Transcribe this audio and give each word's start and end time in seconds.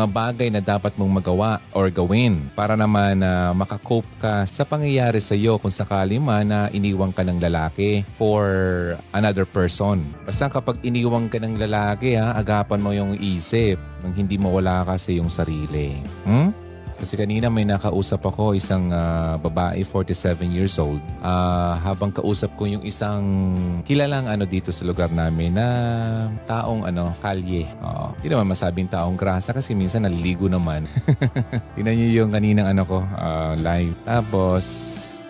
mga 0.00 0.16
bagay 0.16 0.48
na 0.48 0.64
dapat 0.64 0.96
mong 0.96 1.20
magawa 1.20 1.60
or 1.76 1.92
gawin 1.92 2.48
para 2.56 2.72
naman 2.72 3.20
na 3.20 3.52
makakope 3.52 4.08
ka 4.16 4.48
sa 4.48 4.64
pangyayari 4.64 5.20
sa 5.20 5.36
iyo 5.36 5.60
kung 5.60 5.68
sakali 5.68 6.16
man 6.16 6.48
na 6.48 6.72
iniwang 6.72 7.12
ka 7.12 7.20
ng 7.20 7.36
lalaki 7.36 8.00
for 8.16 8.48
another 9.12 9.44
person. 9.44 10.00
Basta 10.24 10.48
kapag 10.48 10.80
iniwang 10.80 11.28
ka 11.28 11.36
ng 11.36 11.60
lalaki 11.60 12.16
ha, 12.16 12.32
agapan 12.32 12.80
mo 12.80 12.96
yung 12.96 13.12
isip 13.20 13.76
nang 14.00 14.16
hindi 14.16 14.40
mawala 14.40 14.88
ka 14.88 14.96
sa 14.96 15.12
iyong 15.12 15.28
sarili. 15.28 16.00
Hmm? 16.24 16.49
Kasi 17.00 17.16
kanina 17.16 17.48
may 17.48 17.64
nakausap 17.64 18.28
ako, 18.28 18.52
isang 18.52 18.92
ah, 18.92 19.40
babae, 19.40 19.80
47 19.88 20.44
years 20.52 20.76
old. 20.76 21.00
Ah, 21.24 21.80
habang 21.80 22.12
kausap 22.12 22.52
ko 22.60 22.68
yung 22.68 22.84
isang 22.84 23.24
kilalang 23.88 24.28
ano 24.28 24.44
dito 24.44 24.68
sa 24.68 24.84
lugar 24.84 25.08
namin 25.08 25.56
na 25.56 25.66
taong 26.44 26.84
ano, 26.84 27.16
kalye. 27.24 27.64
Oo. 27.80 28.12
Hindi 28.20 28.28
naman 28.28 28.52
masabing 28.52 28.92
taong 28.92 29.16
grasa 29.16 29.56
kasi 29.56 29.72
minsan 29.72 30.04
naliligo 30.04 30.44
naman. 30.52 30.84
Tingnan 31.74 31.96
niyo 31.96 32.08
yung 32.22 32.30
kaninang 32.36 32.68
ano 32.76 32.84
ko, 32.84 32.98
ah, 33.16 33.56
live. 33.56 33.96
Tapos, 34.04 34.64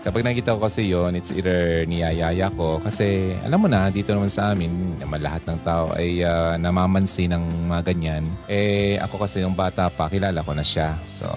Kapag 0.00 0.24
nakita 0.24 0.56
ko 0.56 0.64
kasi 0.64 0.88
yon 0.88 1.12
it's 1.12 1.28
either 1.28 1.84
niyayaya 1.84 2.48
ko 2.56 2.80
kasi 2.80 3.36
alam 3.44 3.60
mo 3.60 3.68
na, 3.68 3.92
dito 3.92 4.16
naman 4.16 4.32
sa 4.32 4.56
amin, 4.56 4.96
naman 4.96 5.20
lahat 5.20 5.44
ng 5.44 5.60
tao 5.60 5.92
ay 5.92 6.24
ah, 6.24 6.56
namamansin 6.56 7.36
ng 7.36 7.68
mga 7.68 7.82
ganyan. 7.92 8.24
Eh 8.48 8.96
ako 8.96 9.28
kasi 9.28 9.44
yung 9.44 9.52
bata 9.52 9.92
pa, 9.92 10.08
kilala 10.08 10.40
ko 10.40 10.56
na 10.56 10.64
siya. 10.64 10.96
So 11.12 11.28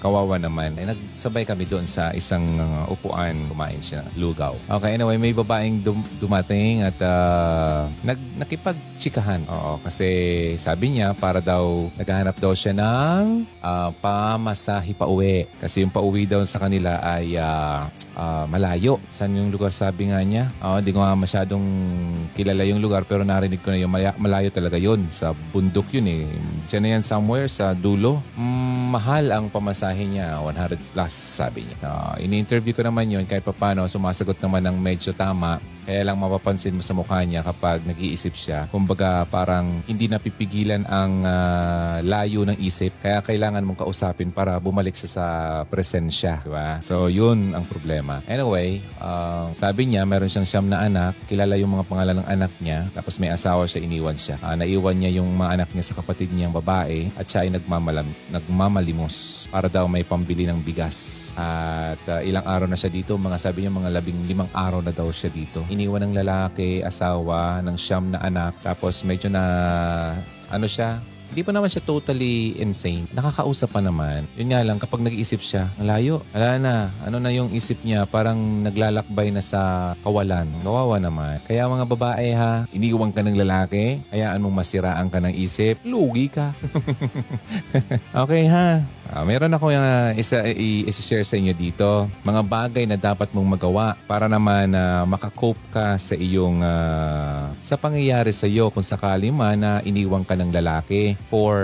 kawawa 0.00 0.40
naman. 0.40 0.74
Eh 0.80 0.88
nagsabay 0.88 1.46
kami 1.46 1.68
doon 1.68 1.86
sa 1.86 2.10
isang 2.16 2.42
ah, 2.58 2.88
upuan, 2.88 3.36
kumain 3.46 3.78
siya 3.78 4.02
lugaw. 4.16 4.56
Okay, 4.66 4.96
anyway, 4.96 5.20
may 5.20 5.30
babaeng 5.30 5.84
dum- 5.84 6.08
dumating 6.18 6.82
at 6.82 6.98
ah, 7.04 7.86
nag 8.02 8.18
nakipagtsikahan. 8.36 9.46
Oo, 9.46 9.78
kasi 9.80 10.08
sabi 10.58 10.98
niya 10.98 11.14
para 11.14 11.38
daw 11.38 11.86
naghahanap 11.94 12.36
daw 12.42 12.52
siya 12.56 12.74
ng 12.74 13.46
ah, 13.62 13.94
pamasahe 14.02 14.96
pa 14.96 15.06
uwi. 15.06 15.46
Kasi 15.60 15.86
yung 15.86 15.92
pauwi 15.92 16.26
daw 16.26 16.42
sa 16.42 16.58
kanila 16.58 16.98
ay 17.04 17.38
ah, 17.38 17.86
ah, 18.16 18.44
malayo. 18.50 18.98
Saan 19.12 19.36
yung 19.36 19.52
lugar 19.52 19.70
sabi 19.70 20.10
nga 20.10 20.18
niya? 20.24 20.50
Oo, 20.64 20.82
hindi 20.82 20.90
ko 20.90 21.04
nga 21.04 21.14
masyadong 21.14 21.64
kilala 22.34 22.66
yung 22.66 22.82
lugar 22.82 23.06
pero 23.06 23.22
narinig 23.22 23.62
ko 23.62 23.70
na 23.70 23.78
yung 23.78 23.92
malayo 23.94 24.50
talaga 24.50 24.80
yun. 24.80 25.06
Sa 25.12 25.36
bundok 25.52 25.86
yun 25.94 26.08
eh. 26.10 26.24
Diyan 26.66 26.82
na 26.82 26.90
yan 26.98 27.04
somewhere 27.06 27.46
sa 27.46 27.76
dulo. 27.76 28.18
Mm, 28.34 28.90
mahal 28.90 29.24
ang 29.30 29.46
pamasahe 29.46 29.85
niya. 29.92 30.40
100 30.40 30.80
plus 30.94 31.14
sabi 31.14 31.62
niya. 31.68 31.76
Ah, 31.86 32.16
ini-interview 32.18 32.72
ko 32.72 32.82
naman 32.82 33.06
yun 33.06 33.22
kahit 33.28 33.44
papano 33.44 33.84
sumasagot 33.86 34.40
naman 34.40 34.64
ng 34.64 34.76
medyo 34.80 35.12
tama. 35.12 35.60
Kaya 35.86 36.02
lang 36.02 36.18
mapapansin 36.18 36.74
mo 36.74 36.82
sa 36.82 36.98
mukha 36.98 37.22
niya 37.22 37.46
kapag 37.46 37.86
nag-iisip 37.86 38.34
siya. 38.34 38.66
Kumbaga 38.74 39.22
parang 39.30 39.86
hindi 39.86 40.10
napipigilan 40.10 40.82
ang 40.90 41.22
ah, 41.22 42.02
layo 42.02 42.42
ng 42.42 42.58
isip. 42.58 42.98
Kaya 42.98 43.22
kailangan 43.22 43.62
mong 43.62 43.86
kausapin 43.86 44.34
para 44.34 44.58
bumalik 44.58 44.98
siya 44.98 45.10
sa 45.14 45.26
presensya. 45.70 46.42
Diba? 46.42 46.82
So 46.82 47.06
yun 47.06 47.54
ang 47.54 47.70
problema. 47.70 48.18
Anyway, 48.26 48.82
ah, 48.98 49.54
sabi 49.54 49.86
niya 49.86 50.02
meron 50.02 50.26
siyang 50.26 50.48
siyam 50.50 50.66
na 50.66 50.82
anak. 50.82 51.14
Kilala 51.30 51.54
yung 51.54 51.78
mga 51.78 51.86
pangalan 51.86 52.16
ng 52.18 52.28
anak 52.34 52.52
niya. 52.58 52.90
Tapos 52.90 53.22
may 53.22 53.30
asawa 53.30 53.70
siya, 53.70 53.86
iniwan 53.86 54.18
siya. 54.18 54.42
Ah, 54.42 54.58
naiwan 54.58 54.98
niya 54.98 55.22
yung 55.22 55.30
mga 55.38 55.62
anak 55.62 55.70
niya 55.70 55.94
sa 55.94 55.94
kapatid 56.02 56.34
niyang 56.34 56.50
babae 56.50 57.14
at 57.14 57.30
siya 57.30 57.46
ay 57.46 57.54
nagmamalam, 57.54 58.10
nagmamalimos 58.34 59.46
para 59.54 59.70
daw 59.70 59.86
may 59.86 60.02
pambili 60.02 60.50
ng 60.50 60.58
bigas. 60.66 61.30
At 61.38 62.02
ah, 62.10 62.26
ilang 62.26 62.42
araw 62.42 62.66
na 62.66 62.74
siya 62.74 62.90
dito. 62.90 63.14
Mga 63.14 63.38
sabi 63.38 63.62
niya 63.62 63.70
mga 63.70 63.94
labing 63.94 64.26
limang 64.26 64.50
araw 64.50 64.82
na 64.82 64.90
daw 64.90 65.06
siya 65.14 65.30
dito. 65.30 65.62
Iniwan 65.76 66.08
ng 66.08 66.16
lalaki, 66.16 66.80
asawa, 66.80 67.60
ng 67.60 67.76
siyam 67.76 68.08
na 68.08 68.24
anak. 68.24 68.56
Tapos 68.64 69.04
medyo 69.04 69.28
na 69.28 69.44
ano 70.48 70.64
siya, 70.64 71.04
hindi 71.30 71.42
pa 71.42 71.52
naman 71.52 71.68
siya 71.68 71.82
totally 71.84 72.56
insane. 72.56 73.04
Nakakausap 73.12 73.74
pa 73.74 73.80
naman. 73.82 74.24
Yun 74.38 74.54
nga 74.54 74.62
lang, 74.62 74.78
kapag 74.78 75.02
nag-iisip 75.02 75.42
siya, 75.42 75.68
ang 75.76 75.86
layo. 75.86 76.14
Wala 76.32 76.56
na. 76.56 76.74
Ano 77.02 77.18
na 77.18 77.34
yung 77.34 77.50
isip 77.52 77.82
niya? 77.82 78.06
Parang 78.06 78.38
naglalakbay 78.64 79.34
na 79.34 79.42
sa 79.42 79.92
kawalan. 80.00 80.48
Kawawa 80.62 80.96
naman. 81.02 81.42
Kaya 81.44 81.66
mga 81.66 81.86
babae 81.86 82.28
ha, 82.32 82.64
iniiwan 82.70 83.12
ka 83.12 83.20
ng 83.20 83.36
lalaki, 83.36 84.00
hayaan 84.14 84.42
mong 84.42 84.56
masiraan 84.62 85.08
ka 85.10 85.18
ng 85.20 85.34
isip, 85.34 85.82
lugi 85.82 86.30
ka. 86.30 86.54
okay 88.22 88.46
ha? 88.46 88.86
Ah, 89.06 89.22
meron 89.22 89.54
ako 89.54 89.70
yung 89.70 89.86
ah, 89.86 90.10
isa 90.18 90.42
i- 90.50 90.82
i-share 90.86 91.22
sa 91.22 91.38
inyo 91.38 91.54
dito. 91.54 92.10
Mga 92.26 92.42
bagay 92.42 92.84
na 92.90 92.98
dapat 92.98 93.30
mong 93.30 93.54
magawa 93.58 93.94
para 94.10 94.26
naman 94.26 94.74
na 94.74 95.06
makakope 95.06 95.62
ka 95.70 95.94
sa 95.94 96.18
iyong 96.18 96.58
ah, 96.60 97.54
sa 97.62 97.78
pangyayari 97.78 98.34
sa 98.34 98.50
iyo 98.50 98.66
kung 98.74 98.82
sakali 98.82 99.30
man 99.30 99.62
na 99.62 99.72
iniwang 99.86 100.26
ka 100.26 100.34
ng 100.34 100.50
lalaki 100.50 101.14
for 101.28 101.56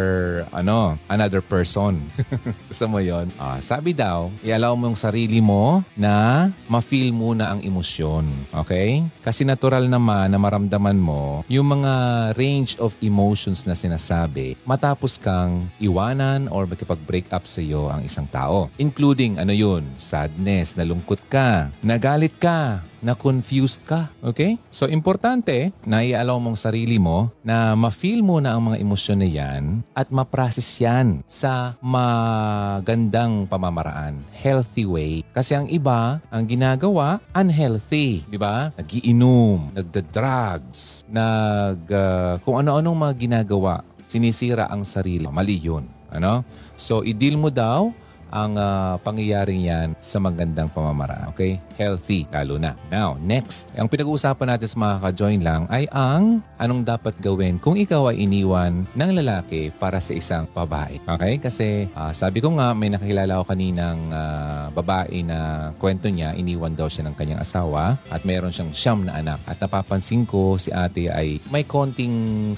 ano, 0.50 0.98
another 1.06 1.44
person. 1.44 2.00
Gusto 2.70 2.84
mo 2.88 2.98
'yon? 2.98 3.30
Ah, 3.36 3.60
sabi 3.62 3.92
daw, 3.92 4.32
i-allow 4.42 4.74
mo 4.74 4.90
yung 4.90 4.98
sarili 4.98 5.38
mo 5.38 5.84
na 5.94 6.48
ma-feel 6.66 7.12
muna 7.14 7.52
ang 7.52 7.60
emosyon. 7.62 8.28
Okay? 8.64 9.04
Kasi 9.22 9.44
natural 9.44 9.86
naman 9.86 10.32
na 10.32 10.38
maramdaman 10.40 10.98
mo 10.98 11.46
yung 11.46 11.68
mga 11.80 11.92
range 12.36 12.76
of 12.80 12.96
emotions 13.04 13.64
na 13.68 13.76
sinasabi 13.76 14.54
matapos 14.64 15.16
kang 15.16 15.69
iwanan 15.78 16.48
or 16.48 16.64
makipag-break 16.64 17.28
up 17.30 17.44
sa 17.44 17.60
iyo 17.60 17.88
ang 17.88 18.04
isang 18.04 18.26
tao. 18.28 18.72
Including 18.80 19.38
ano 19.38 19.52
yun? 19.52 19.84
Sadness, 20.00 20.74
nalungkot 20.74 21.20
ka, 21.28 21.69
nagalit 21.84 22.34
ka, 22.38 22.82
na 23.02 23.18
confused 23.18 23.82
ka. 23.82 24.08
Okay? 24.22 24.56
So, 24.70 24.86
importante 24.86 25.74
na 25.82 26.06
i-allow 26.06 26.38
mong 26.38 26.56
sarili 26.56 26.96
mo 27.02 27.34
na 27.42 27.74
ma-feel 27.74 28.22
mo 28.22 28.38
na 28.38 28.54
ang 28.54 28.70
mga 28.70 28.78
emosyon 28.78 29.18
na 29.20 29.28
yan 29.28 29.82
at 29.92 30.08
ma-process 30.14 30.78
yan 30.78 31.20
sa 31.26 31.74
magandang 31.82 33.50
pamamaraan. 33.50 34.22
Healthy 34.38 34.86
way. 34.86 35.12
Kasi 35.34 35.58
ang 35.58 35.66
iba, 35.66 36.22
ang 36.30 36.46
ginagawa, 36.46 37.18
unhealthy. 37.34 38.22
Di 38.30 38.38
ba? 38.38 38.70
Nagiinom, 38.78 39.74
nagda-drugs, 39.74 41.02
nag, 41.10 41.82
ah, 41.90 42.38
kung 42.46 42.62
ano-anong 42.62 43.10
mga 43.10 43.14
ginagawa. 43.19 43.82
Sinisira 44.06 44.70
ang 44.70 44.86
sarili. 44.86 45.26
Mali 45.26 45.58
yun. 45.58 45.88
Ano? 46.12 46.44
So, 46.76 47.00
i-deal 47.00 47.40
mo 47.40 47.48
daw 47.48 47.88
ang 48.32 48.56
ah, 48.56 48.97
pangyayaring 49.04 49.60
yan 49.60 49.88
sa 50.00 50.16
magandang 50.19 50.72
pamamaraan. 50.72 51.31
Okay? 51.37 51.60
Healthy, 51.76 52.26
lalo 52.32 52.56
na. 52.56 52.72
Now, 52.88 53.20
next. 53.20 53.76
Ang 53.76 53.93
pinag-uusapan 53.93 54.56
natin 54.56 54.69
sa 54.72 54.78
mga 54.81 54.94
ka-join 55.04 55.41
lang 55.44 55.69
ay 55.69 55.84
ang 55.93 56.41
anong 56.56 56.82
dapat 56.82 57.15
gawin 57.20 57.60
kung 57.60 57.76
ikaw 57.76 58.09
ay 58.09 58.25
iniwan 58.25 58.88
ng 58.97 59.10
lalaki 59.20 59.69
para 59.76 60.00
sa 60.00 60.16
isang 60.16 60.48
babae. 60.50 60.97
Okay? 61.04 61.37
Kasi 61.37 61.93
ah, 61.93 62.16
sabi 62.16 62.41
ko 62.41 62.56
nga, 62.56 62.72
may 62.72 62.88
nakilala 62.88 63.44
ko 63.44 63.53
kaninang 63.53 64.00
ah, 64.09 64.72
babae 64.72 65.20
na 65.20 65.70
kwento 65.76 66.09
niya, 66.09 66.32
iniwan 66.32 66.72
daw 66.72 66.88
siya 66.88 67.06
ng 67.06 67.14
kanyang 67.14 67.44
asawa 67.44 68.00
at 68.09 68.25
meron 68.25 68.50
siyang 68.50 68.72
siyam 68.72 69.00
na 69.04 69.20
anak. 69.20 69.38
At 69.44 69.60
napapansin 69.60 70.25
ko 70.25 70.56
si 70.56 70.72
ate 70.72 71.12
ay 71.12 71.44
may 71.53 71.69
konting 71.69 72.56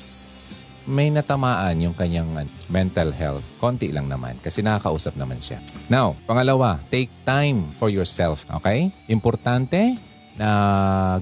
may 0.85 1.09
natamaan 1.09 1.81
yung 1.81 1.97
kanyang 1.97 2.29
uh, 2.37 2.45
mental 2.69 3.13
health. 3.13 3.45
Konti 3.61 3.89
lang 3.93 4.09
naman 4.09 4.37
kasi 4.41 4.61
nakakausap 4.61 5.17
naman 5.17 5.41
siya. 5.41 5.61
Now, 5.89 6.17
pangalawa, 6.29 6.81
take 6.93 7.09
time 7.25 7.73
for 7.77 7.89
yourself. 7.89 8.45
Okay? 8.61 8.93
Importante 9.09 9.97
na 10.35 10.49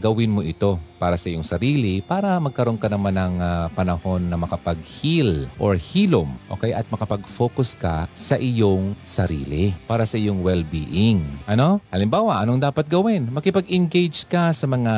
gawin 0.01 0.33
mo 0.33 0.41
ito 0.41 0.81
para 0.97 1.19
sa 1.19 1.27
iyong 1.27 1.43
sarili 1.43 1.99
para 1.99 2.39
magkaroon 2.39 2.79
ka 2.79 2.87
naman 2.87 3.11
ng 3.13 3.35
ah, 3.43 3.67
panahon 3.75 4.23
na 4.23 4.39
makapag-heal 4.39 5.51
or 5.59 5.75
hilom, 5.75 6.31
okay? 6.47 6.71
At 6.71 6.87
makapag-focus 6.89 7.75
ka 7.75 8.07
sa 8.15 8.39
iyong 8.39 8.95
sarili 9.03 9.75
para 9.85 10.07
sa 10.07 10.15
iyong 10.15 10.41
well-being. 10.41 11.27
Ano? 11.45 11.83
Halimbawa, 11.91 12.41
anong 12.41 12.63
dapat 12.63 12.87
gawin? 12.87 13.27
Makipag-engage 13.29 14.31
ka 14.31 14.55
sa 14.55 14.65
mga 14.65 14.95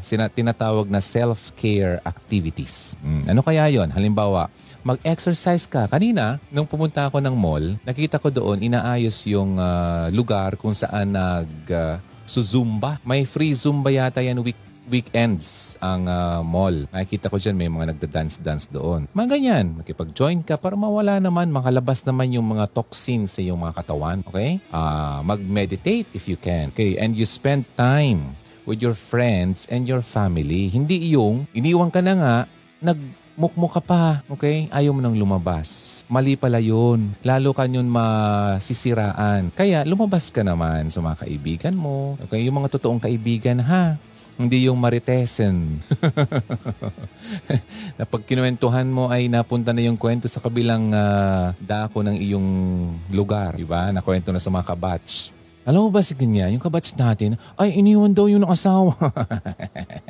sina- 0.00 0.30
tinatawag 0.30 0.86
na 0.86 1.02
self-care 1.02 1.98
activities. 2.06 2.94
Hmm, 3.02 3.26
Ano 3.26 3.42
kaya 3.42 3.66
yon? 3.66 3.90
Halimbawa, 3.90 4.46
mag-exercise 4.80 5.66
ka. 5.66 5.90
Kanina, 5.90 6.40
nung 6.48 6.64
pumunta 6.64 7.10
ako 7.10 7.20
ng 7.20 7.36
mall, 7.36 7.76
nakita 7.84 8.16
ko 8.16 8.30
doon, 8.30 8.62
inaayos 8.62 9.26
yung 9.26 9.58
ah, 9.58 10.06
lugar 10.14 10.54
kung 10.56 10.72
saan 10.72 11.12
nag 11.12 11.50
ah, 12.38 12.44
Zumba. 12.44 13.02
May 13.02 13.26
free 13.26 13.50
Zumba 13.50 13.90
yata 13.90 14.22
yan 14.22 14.38
week 14.44 14.58
weekends 14.90 15.78
ang 15.78 16.10
ah, 16.10 16.42
mall. 16.42 16.90
Nakikita 16.90 17.30
ko 17.30 17.38
dyan 17.38 17.54
may 17.54 17.70
mga 17.70 17.94
nagda-dance-dance 17.94 18.68
doon. 18.74 19.06
Mga 19.14 19.38
ganyan, 19.38 19.66
makipag-join 19.78 20.42
ka 20.42 20.58
para 20.58 20.74
mawala 20.74 21.22
naman, 21.22 21.48
makalabas 21.54 22.02
naman 22.02 22.34
yung 22.34 22.50
mga 22.50 22.66
toxins 22.74 23.38
sa 23.38 23.40
iyong 23.40 23.58
mga 23.58 23.74
katawan. 23.80 24.18
Okay? 24.26 24.58
Ah, 24.74 25.22
mag-meditate 25.22 26.10
if 26.12 26.26
you 26.26 26.36
can. 26.36 26.74
Okay? 26.74 26.98
And 26.98 27.14
you 27.14 27.24
spend 27.24 27.64
time 27.78 28.34
with 28.66 28.82
your 28.82 28.98
friends 28.98 29.70
and 29.70 29.86
your 29.86 30.02
family. 30.02 30.68
Hindi 30.68 31.14
yung 31.14 31.46
iniwan 31.54 31.88
ka 31.88 32.02
na 32.02 32.14
nga, 32.18 32.34
nagmukmuk 33.40 33.72
ka 33.72 33.80
pa, 33.80 34.20
okay? 34.28 34.68
Ayaw 34.68 34.92
mo 34.92 35.00
nang 35.00 35.16
lumabas. 35.16 36.04
Mali 36.12 36.36
pala 36.36 36.60
yun. 36.60 37.16
Lalo 37.24 37.56
ka 37.56 37.64
yun 37.64 37.88
masisiraan. 37.88 39.48
Kaya 39.56 39.80
lumabas 39.88 40.28
ka 40.28 40.44
naman 40.44 40.92
sa 40.92 41.00
mga 41.00 41.24
kaibigan 41.24 41.72
mo. 41.72 42.20
Okay? 42.28 42.44
Yung 42.44 42.60
mga 42.60 42.76
totoong 42.76 43.00
kaibigan, 43.00 43.64
ha? 43.64 43.96
Hindi 44.36 44.68
yung 44.68 44.76
maritesen. 44.76 45.80
na 47.96 48.04
pag 48.04 48.28
kinuwentuhan 48.28 48.84
mo 48.84 49.08
ay 49.08 49.32
napunta 49.32 49.72
na 49.72 49.88
yung 49.88 49.96
kwento 49.96 50.28
sa 50.28 50.44
kabilang 50.44 50.92
ah, 50.92 51.56
dako 51.56 52.04
ng 52.04 52.20
iyong 52.20 52.48
lugar. 53.08 53.56
Diba? 53.56 53.88
Nakwento 53.88 54.36
na 54.36 54.42
sa 54.44 54.52
mga 54.52 54.68
kabatch. 54.68 55.32
Alam 55.64 55.88
mo 55.88 55.96
ba 55.96 56.04
si 56.04 56.12
ganyan, 56.12 56.52
yung 56.52 56.60
kabatch 56.60 56.92
natin, 56.92 57.40
ay 57.56 57.72
iniwan 57.72 58.12
daw 58.12 58.28
yun 58.28 58.44
ng 58.44 58.52
asawa. 58.52 58.92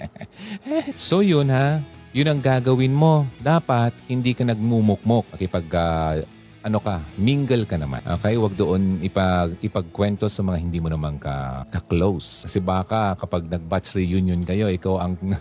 so 0.99 1.23
yun 1.23 1.47
ha, 1.47 1.79
yun 2.11 2.31
ang 2.31 2.41
gagawin 2.43 2.95
mo. 2.95 3.27
Dapat 3.39 3.95
hindi 4.11 4.35
ka 4.35 4.43
nagmumukmok. 4.43 5.39
Kapag 5.39 5.67
ah, 5.79 6.19
ano 6.61 6.79
ka, 6.83 7.01
mingle 7.17 7.65
ka 7.65 7.81
naman. 7.81 8.05
Okay? 8.05 8.37
Huwag 8.37 8.53
doon 8.59 9.01
ipag, 9.01 9.57
ipagkwento 9.65 10.29
sa 10.29 10.45
mga 10.45 10.59
hindi 10.61 10.79
mo 10.83 10.93
naman 10.93 11.17
ka, 11.17 11.65
ka-close. 11.73 12.45
Kasi 12.45 12.61
baka 12.61 13.17
kapag 13.17 13.49
nag-batch 13.49 13.97
reunion 13.97 14.45
kayo, 14.45 14.69
ikaw 14.69 15.01
ang 15.01 15.17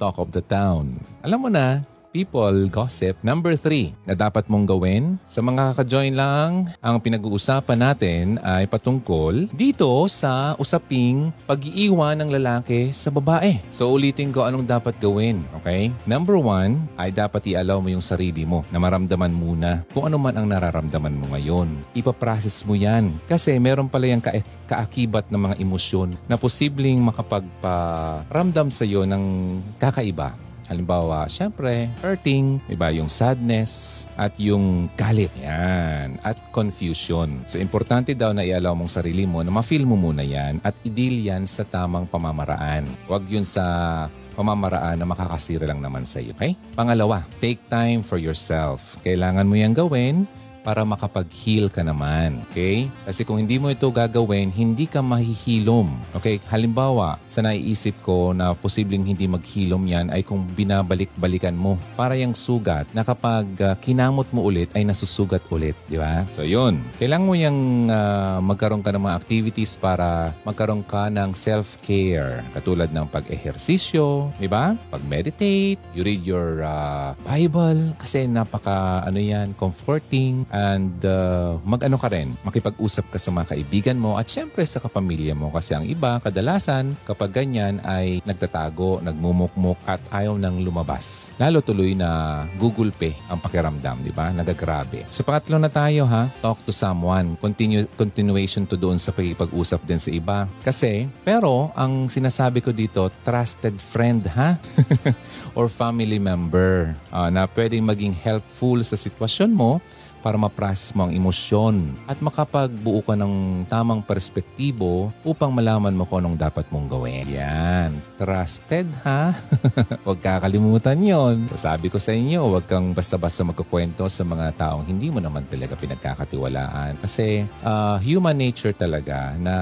talk 0.00 0.16
of 0.16 0.32
the 0.32 0.40
town. 0.46 0.96
Alam 1.20 1.38
mo 1.44 1.48
na, 1.52 1.84
people 2.12 2.68
gossip. 2.68 3.16
Number 3.24 3.56
three 3.56 3.96
na 4.04 4.12
dapat 4.12 4.46
mong 4.46 4.68
gawin 4.68 5.16
sa 5.24 5.40
mga 5.40 5.72
kaka-join 5.72 6.12
lang, 6.12 6.68
ang 6.84 7.00
pinag-uusapan 7.00 7.80
natin 7.80 8.36
ay 8.44 8.68
patungkol 8.68 9.48
dito 9.50 9.88
sa 10.12 10.52
usaping 10.60 11.32
pag-iiwan 11.48 12.20
ng 12.20 12.30
lalaki 12.30 12.92
sa 12.92 13.08
babae. 13.08 13.58
So 13.72 13.88
ulitin 13.90 14.30
ko 14.30 14.44
anong 14.44 14.68
dapat 14.68 15.00
gawin, 15.00 15.42
okay? 15.56 15.88
Number 16.04 16.36
one 16.36 16.84
ay 17.00 17.10
dapat 17.10 17.48
i-allow 17.48 17.80
mo 17.80 17.88
yung 17.88 18.04
sarili 18.04 18.44
mo 18.44 18.62
na 18.68 18.76
maramdaman 18.76 19.32
muna 19.32 19.82
kung 19.96 20.06
ano 20.06 20.20
man 20.20 20.36
ang 20.36 20.46
nararamdaman 20.46 21.16
mo 21.16 21.32
ngayon. 21.32 21.72
Ipaprocess 21.96 22.68
mo 22.68 22.76
yan. 22.76 23.08
Kasi 23.24 23.56
meron 23.56 23.88
pala 23.88 24.12
yung 24.12 24.20
ka- 24.20 24.44
kaakibat 24.68 25.32
ng 25.32 25.40
mga 25.40 25.56
emosyon 25.64 26.14
na 26.28 26.36
posibleng 26.36 27.00
makapagparamdam 27.00 28.68
sa 28.68 28.84
iyo 28.84 29.08
ng 29.08 29.56
kakaiba. 29.80 30.51
Halimbawa, 30.72 31.28
syempre, 31.28 31.92
hurting, 32.00 32.56
iba 32.72 32.88
yung 32.96 33.12
sadness, 33.12 34.04
at 34.16 34.32
yung 34.40 34.88
galit. 34.96 35.28
Yan. 35.36 36.16
At 36.24 36.40
confusion. 36.48 37.44
So, 37.44 37.60
importante 37.60 38.16
daw 38.16 38.32
na 38.32 38.40
i-allow 38.40 38.72
mong 38.72 38.88
sarili 38.88 39.28
mo 39.28 39.44
na 39.44 39.52
ma-feel 39.52 39.84
mo 39.84 40.00
muna 40.00 40.24
yan 40.24 40.64
at 40.64 40.72
i-deal 40.80 41.28
yan 41.28 41.44
sa 41.44 41.68
tamang 41.68 42.08
pamamaraan. 42.08 42.88
Huwag 43.04 43.28
yun 43.28 43.44
sa 43.44 44.08
pamamaraan 44.32 44.96
na 44.96 45.04
makakasira 45.04 45.68
lang 45.68 45.84
naman 45.84 46.08
sa 46.08 46.24
iyo. 46.24 46.32
Okay? 46.32 46.56
Pangalawa, 46.72 47.20
take 47.44 47.60
time 47.68 48.00
for 48.00 48.16
yourself. 48.16 48.96
Kailangan 49.04 49.44
mo 49.44 49.54
yan 49.60 49.76
gawin 49.76 50.24
para 50.62 50.86
makapag-heal 50.86 51.68
ka 51.68 51.82
naman. 51.82 52.46
Okay? 52.50 52.88
Kasi 53.04 53.26
kung 53.26 53.42
hindi 53.42 53.58
mo 53.58 53.68
ito 53.68 53.86
gagawin, 53.90 54.48
hindi 54.54 54.86
ka 54.86 55.02
mahihilom. 55.02 55.90
Okay? 56.16 56.38
Halimbawa, 56.48 57.18
sa 57.26 57.42
naiisip 57.42 57.98
ko 58.06 58.30
na 58.32 58.54
posibleng 58.54 59.04
hindi 59.04 59.26
maghilom 59.26 59.82
yan 59.84 60.06
ay 60.14 60.22
kung 60.22 60.46
binabalik-balikan 60.54 61.54
mo. 61.58 61.76
Para 61.98 62.14
yung 62.16 62.32
sugat 62.38 62.86
na 62.94 63.02
kapag 63.02 63.46
ah, 63.60 63.74
kinamot 63.76 64.30
mo 64.30 64.46
ulit 64.46 64.70
ay 64.78 64.86
nasusugat 64.86 65.42
ulit. 65.50 65.74
Di 65.90 65.98
ba? 65.98 66.24
So 66.30 66.46
yun. 66.46 66.80
Kailangan 66.96 67.26
mo 67.26 67.34
yung 67.34 67.90
ah, 67.90 68.38
magkaroon 68.38 68.80
ka 68.86 68.94
ng 68.94 69.02
mga 69.02 69.18
activities 69.18 69.74
para 69.74 70.32
magkaroon 70.46 70.86
ka 70.86 71.10
ng 71.10 71.34
self-care. 71.34 72.46
Katulad 72.54 72.94
ng 72.94 73.10
pag-ehersisyo, 73.10 74.30
di 74.38 74.46
ba? 74.46 74.78
Pag-meditate, 74.94 75.82
you 75.92 76.06
read 76.06 76.22
your 76.22 76.62
ah, 76.62 77.18
Bible 77.26 77.92
kasi 77.98 78.30
napaka 78.30 79.02
ano 79.02 79.18
yan, 79.18 79.58
comforting 79.58 80.46
and 80.52 80.92
uh, 81.08 81.56
mag-ano 81.64 81.96
ka 81.96 82.12
rin, 82.12 82.36
makipag-usap 82.44 83.08
ka 83.08 83.18
sa 83.18 83.32
mga 83.32 83.56
kaibigan 83.56 83.98
mo 83.98 84.20
at 84.20 84.28
syempre 84.28 84.62
sa 84.68 84.78
kapamilya 84.78 85.32
mo 85.32 85.48
kasi 85.48 85.72
ang 85.72 85.88
iba 85.88 86.20
kadalasan 86.20 86.94
kapag 87.08 87.32
ganyan 87.32 87.80
ay 87.82 88.20
nagtatago, 88.28 89.00
nagmumukmuk 89.00 89.80
at 89.88 89.98
ayaw 90.12 90.36
nang 90.36 90.60
lumabas. 90.60 91.32
Lalo 91.40 91.64
tuloy 91.64 91.96
na 91.96 92.44
Google 92.60 92.92
Pay 92.92 93.16
ang 93.32 93.40
pakiramdam, 93.40 94.04
di 94.04 94.12
ba? 94.12 94.30
Nagagrabe. 94.30 95.08
So 95.08 95.24
pangatlo 95.24 95.56
na 95.56 95.72
tayo 95.72 96.04
ha, 96.04 96.28
talk 96.44 96.60
to 96.68 96.70
someone. 96.70 97.34
Continue, 97.40 97.88
continuation 97.96 98.68
to 98.68 98.76
doon 98.76 99.00
sa 99.00 99.10
pag-usap 99.10 99.80
din 99.88 99.98
sa 99.98 100.12
iba. 100.12 100.44
Kasi, 100.60 101.08
pero 101.24 101.72
ang 101.72 102.12
sinasabi 102.12 102.60
ko 102.60 102.70
dito, 102.70 103.08
trusted 103.24 103.80
friend 103.80 104.28
ha? 104.28 104.60
or 105.56 105.68
family 105.68 106.20
member 106.20 106.96
ah, 107.08 107.28
na 107.32 107.48
pwedeng 107.48 107.84
maging 107.84 108.12
helpful 108.12 108.80
sa 108.84 108.96
sitwasyon 108.96 109.52
mo 109.52 109.80
para 110.22 110.38
ma-process 110.38 110.94
mo 110.94 111.10
ang 111.10 111.12
emosyon 111.12 111.92
at 112.06 112.16
makapagbuo 112.22 113.02
ka 113.02 113.18
ng 113.18 113.66
tamang 113.66 114.00
perspektibo 114.00 115.10
upang 115.26 115.50
malaman 115.50 115.92
mo 115.92 116.06
kung 116.06 116.22
anong 116.22 116.38
dapat 116.38 116.64
mong 116.70 116.86
gawin. 116.86 117.26
Yan. 117.26 117.98
Trusted, 118.16 118.86
ha? 119.02 119.34
huwag 120.06 120.22
kakalimutan 120.22 121.02
yon. 121.02 121.50
So, 121.50 121.58
sabi 121.58 121.90
ko 121.90 121.98
sa 121.98 122.14
inyo, 122.14 122.54
huwag 122.54 122.70
kang 122.70 122.94
basta-basta 122.94 123.42
magkukwento 123.42 124.06
sa 124.06 124.22
mga 124.22 124.54
taong 124.54 124.86
hindi 124.86 125.10
mo 125.10 125.18
naman 125.18 125.42
talaga 125.50 125.74
pinagkakatiwalaan. 125.74 127.02
Kasi 127.02 127.42
ah, 127.66 127.98
human 127.98 128.38
nature 128.38 128.72
talaga 128.72 129.34
na 129.42 129.54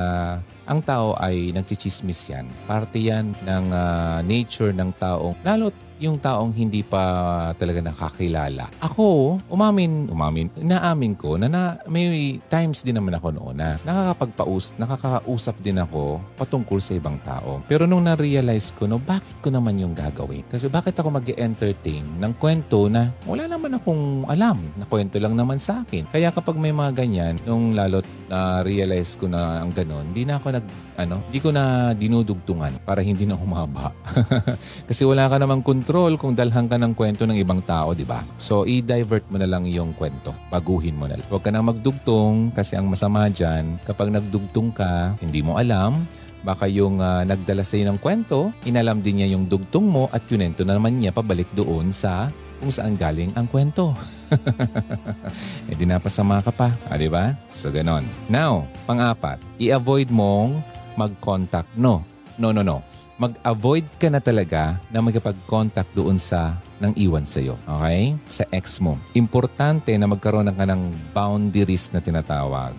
ang 0.69 0.85
tao 0.85 1.17
ay 1.19 1.51
nagchichismis 1.57 2.31
yan. 2.31 2.47
Parte 2.69 3.01
yan 3.01 3.33
ng 3.43 3.65
ah, 3.73 4.21
nature 4.21 4.77
ng 4.77 4.93
taong, 5.01 5.35
lalo 5.43 5.73
yung 6.00 6.17
taong 6.17 6.56
hindi 6.56 6.81
pa 6.81 7.52
talaga 7.61 7.85
nakakilala. 7.85 8.73
Ako, 8.81 9.38
umamin, 9.52 10.08
umamin, 10.08 10.49
naamin 10.56 11.12
ko 11.12 11.37
na, 11.37 11.47
na 11.47 11.62
may 11.87 12.41
times 12.49 12.81
din 12.81 12.97
naman 12.97 13.14
ako 13.20 13.29
noon 13.37 13.55
na 13.61 13.76
nakakapagpaus, 13.85 14.81
nakakausap 14.81 15.61
din 15.61 15.76
ako 15.76 16.25
patungkol 16.41 16.81
sa 16.81 16.97
ibang 16.97 17.20
tao. 17.20 17.61
Pero 17.69 17.85
nung 17.85 18.08
na-realize 18.08 18.73
ko, 18.73 18.88
no, 18.88 18.97
bakit 18.97 19.37
ko 19.44 19.52
naman 19.52 19.76
yung 19.76 19.93
gagawin? 19.93 20.43
Kasi 20.49 20.73
bakit 20.73 20.97
ako 20.97 21.12
mag 21.12 21.29
entertain 21.29 22.02
ng 22.17 22.32
kwento 22.41 22.88
na 22.88 23.12
wala 23.29 23.44
naman 23.44 23.76
akong 23.76 24.25
alam, 24.26 24.56
na 24.81 24.88
kwento 24.88 25.20
lang 25.20 25.37
naman 25.37 25.61
sa 25.61 25.85
akin. 25.85 26.08
Kaya 26.08 26.32
kapag 26.32 26.56
may 26.56 26.73
mga 26.73 26.97
ganyan, 26.97 27.37
nung 27.44 27.76
lalo't 27.76 28.08
na-realize 28.32 29.20
ko 29.20 29.29
na 29.29 29.61
ang 29.61 29.76
ganon, 29.76 30.08
di 30.17 30.25
na 30.25 30.41
ako 30.41 30.56
nag, 30.56 30.67
ano, 30.97 31.20
di 31.29 31.38
ko 31.43 31.52
na 31.52 31.93
dinudugtungan 31.93 32.81
para 32.88 33.05
hindi 33.05 33.29
na 33.29 33.37
humaba. 33.37 33.93
Kasi 34.88 35.05
wala 35.05 35.29
ka 35.29 35.37
namang 35.37 35.61
control 35.90 36.22
kung 36.22 36.38
dalhan 36.38 36.70
ka 36.70 36.78
ng 36.78 36.94
kwento 36.94 37.26
ng 37.26 37.34
ibang 37.34 37.58
tao, 37.66 37.98
di 37.98 38.06
ba? 38.06 38.22
So, 38.38 38.62
i-divert 38.62 39.26
mo 39.26 39.42
na 39.42 39.50
lang 39.50 39.66
yung 39.66 39.90
kwento. 39.90 40.31
Baguhin 40.46 40.94
mo 40.94 41.10
na 41.10 41.19
lang. 41.19 41.26
Huwag 41.26 41.42
ka 41.42 41.50
na 41.50 41.66
magdugtong 41.66 42.54
kasi 42.54 42.78
ang 42.78 42.87
masama 42.87 43.26
dyan, 43.26 43.75
kapag 43.82 44.14
nagdugtong 44.14 44.70
ka, 44.70 45.19
hindi 45.19 45.42
mo 45.42 45.58
alam, 45.58 46.06
baka 46.46 46.70
yung 46.70 47.02
ah, 47.02 47.26
nagdala 47.26 47.66
sa'yo 47.66 47.90
ng 47.90 47.98
kwento, 47.98 48.54
inalam 48.70 49.02
din 49.02 49.19
niya 49.19 49.34
yung 49.34 49.50
dugtong 49.50 49.82
mo 49.82 50.06
at 50.14 50.22
kunento 50.31 50.62
na 50.62 50.78
naman 50.78 50.94
niya 50.94 51.10
pabalik 51.10 51.50
doon 51.58 51.90
sa 51.90 52.31
kung 52.62 52.70
saan 52.70 52.94
galing 52.94 53.34
ang 53.34 53.50
kwento. 53.50 53.90
eh 55.66 55.75
di 55.75 55.90
napasama 55.90 56.38
ka 56.38 56.54
pa, 56.54 56.70
ah, 56.87 56.94
di 56.94 57.11
ba? 57.11 57.35
So, 57.50 57.75
ganon. 57.75 58.06
Now, 58.30 58.62
pang-apat, 58.87 59.42
i-avoid 59.59 60.06
mong 60.14 60.62
mag-contact. 60.94 61.75
No, 61.75 62.06
no, 62.38 62.54
no, 62.54 62.62
no. 62.62 62.78
Mag-avoid 63.21 63.85
ka 64.00 64.09
na 64.09 64.17
talaga 64.17 64.81
na 64.89 65.05
magkapag-contact 65.05 65.93
doon 65.93 66.17
sa 66.17 66.57
nang 66.81 66.97
iwan 66.97 67.29
sa'yo. 67.29 67.61
Okay? 67.69 68.17
Sa 68.25 68.49
ex 68.49 68.81
mo. 68.81 68.97
Importante 69.12 69.93
na 70.00 70.09
magkaroon 70.09 70.49
ka 70.49 70.65
ng 70.65 71.12
boundaries 71.12 71.93
na 71.93 72.00
tinatawag. 72.00 72.73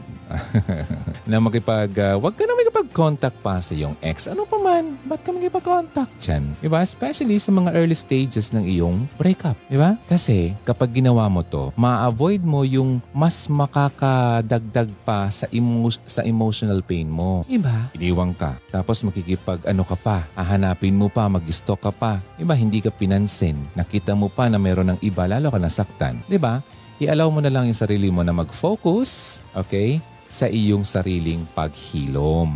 Na 1.30 1.38
makipag, 1.40 1.92
uh, 1.98 2.16
wag 2.20 2.34
ka 2.36 2.44
na 2.44 2.58
makipag-contact 2.58 3.38
pa 3.40 3.62
sa 3.62 3.72
iyong 3.72 3.96
ex. 4.04 4.28
Ano 4.28 4.44
pa 4.44 4.58
man, 4.58 4.98
ba't 5.06 5.22
ka 5.24 5.32
makipag-contact 5.32 6.12
dyan? 6.20 6.52
Diba? 6.60 6.82
Especially 6.84 7.38
sa 7.38 7.54
mga 7.54 7.76
early 7.78 7.96
stages 7.96 8.52
ng 8.52 8.66
iyong 8.66 9.08
breakup. 9.16 9.56
Diba? 9.70 9.96
Kasi 10.10 10.58
kapag 10.68 10.92
ginawa 10.92 11.30
mo 11.32 11.46
to, 11.46 11.72
ma-avoid 11.78 12.42
mo 12.42 12.66
yung 12.68 13.00
mas 13.16 13.48
makakadagdag 13.48 14.90
pa 15.08 15.30
sa, 15.32 15.46
emo- 15.54 16.04
sa 16.06 16.26
emotional 16.26 16.82
pain 16.84 17.08
mo. 17.08 17.48
Diba? 17.48 17.92
Iniwang 17.96 18.36
ka. 18.36 18.58
Tapos 18.74 19.04
makikipag 19.06 19.64
ano 19.68 19.86
ka 19.86 19.96
pa, 19.96 20.28
hahanapin 20.36 20.98
mo 20.98 21.08
pa, 21.08 21.30
mag-stalk 21.32 21.82
ka 21.84 21.92
pa. 21.94 22.20
Diba? 22.36 22.58
Hindi 22.58 22.82
ka 22.84 22.90
pinansin. 22.92 23.56
Nakita 23.78 24.18
mo 24.18 24.28
pa 24.28 24.50
na 24.50 24.60
meron 24.60 24.96
ng 24.96 25.00
iba, 25.06 25.30
lalo 25.30 25.54
ka 25.54 25.60
nasaktan. 25.62 26.20
Diba? 26.28 26.60
I-allow 27.02 27.34
mo 27.34 27.42
na 27.42 27.50
lang 27.50 27.66
yung 27.66 27.78
sarili 27.78 28.14
mo 28.14 28.22
na 28.22 28.30
mag-focus, 28.30 29.42
okay, 29.58 29.98
sa 30.32 30.48
iyong 30.48 30.88
sariling 30.88 31.44
paghilom. 31.52 32.56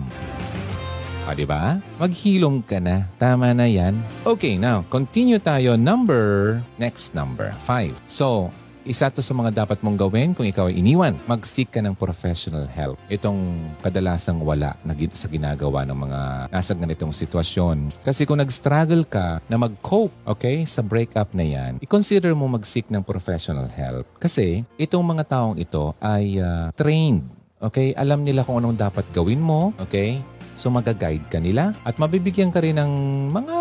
O, 1.26 1.34
di 1.36 1.44
ba? 1.44 1.84
Maghilom 2.00 2.64
ka 2.64 2.80
na. 2.80 3.12
Tama 3.20 3.52
na 3.52 3.68
yan. 3.68 4.00
Okay, 4.24 4.56
now, 4.56 4.88
continue 4.88 5.42
tayo. 5.42 5.76
Number, 5.76 6.62
next 6.80 7.12
number, 7.12 7.52
five. 7.68 7.98
So, 8.08 8.54
isa 8.86 9.10
to 9.10 9.26
sa 9.26 9.34
mga 9.34 9.66
dapat 9.66 9.82
mong 9.82 9.98
gawin 9.98 10.38
kung 10.38 10.46
ikaw 10.46 10.70
ay 10.70 10.78
iniwan. 10.78 11.18
Mag-seek 11.26 11.74
ka 11.74 11.82
ng 11.82 11.98
professional 11.98 12.70
help. 12.70 13.02
Itong 13.10 13.58
kadalasang 13.82 14.38
wala 14.38 14.78
na 14.86 14.94
sa 15.18 15.26
ginagawa 15.26 15.82
ng 15.90 15.98
mga 15.98 16.22
nasa 16.54 16.78
ganitong 16.78 17.10
sitwasyon. 17.10 18.06
Kasi 18.06 18.30
kung 18.30 18.38
nag-struggle 18.38 19.10
ka 19.10 19.42
na 19.50 19.58
mag-cope, 19.58 20.14
okay, 20.30 20.64
sa 20.70 20.86
breakup 20.86 21.34
na 21.34 21.42
yan, 21.42 21.82
i-consider 21.82 22.38
mo 22.38 22.46
mag-seek 22.46 22.86
ng 22.94 23.02
professional 23.02 23.66
help. 23.74 24.06
Kasi 24.22 24.62
itong 24.78 25.02
mga 25.02 25.26
taong 25.26 25.58
ito 25.58 25.98
ay 25.98 26.38
ah, 26.38 26.70
trained 26.78 27.45
Okay? 27.66 27.98
Alam 27.98 28.22
nila 28.22 28.46
kung 28.46 28.62
anong 28.62 28.78
dapat 28.78 29.06
gawin 29.12 29.42
mo. 29.42 29.74
Okay? 29.82 30.22
So 30.56 30.72
magaguide 30.72 31.28
ka 31.28 31.42
nila 31.42 31.76
at 31.84 32.00
mabibigyan 32.00 32.48
ka 32.54 32.64
rin 32.64 32.80
ng 32.80 32.94
mga 33.34 33.58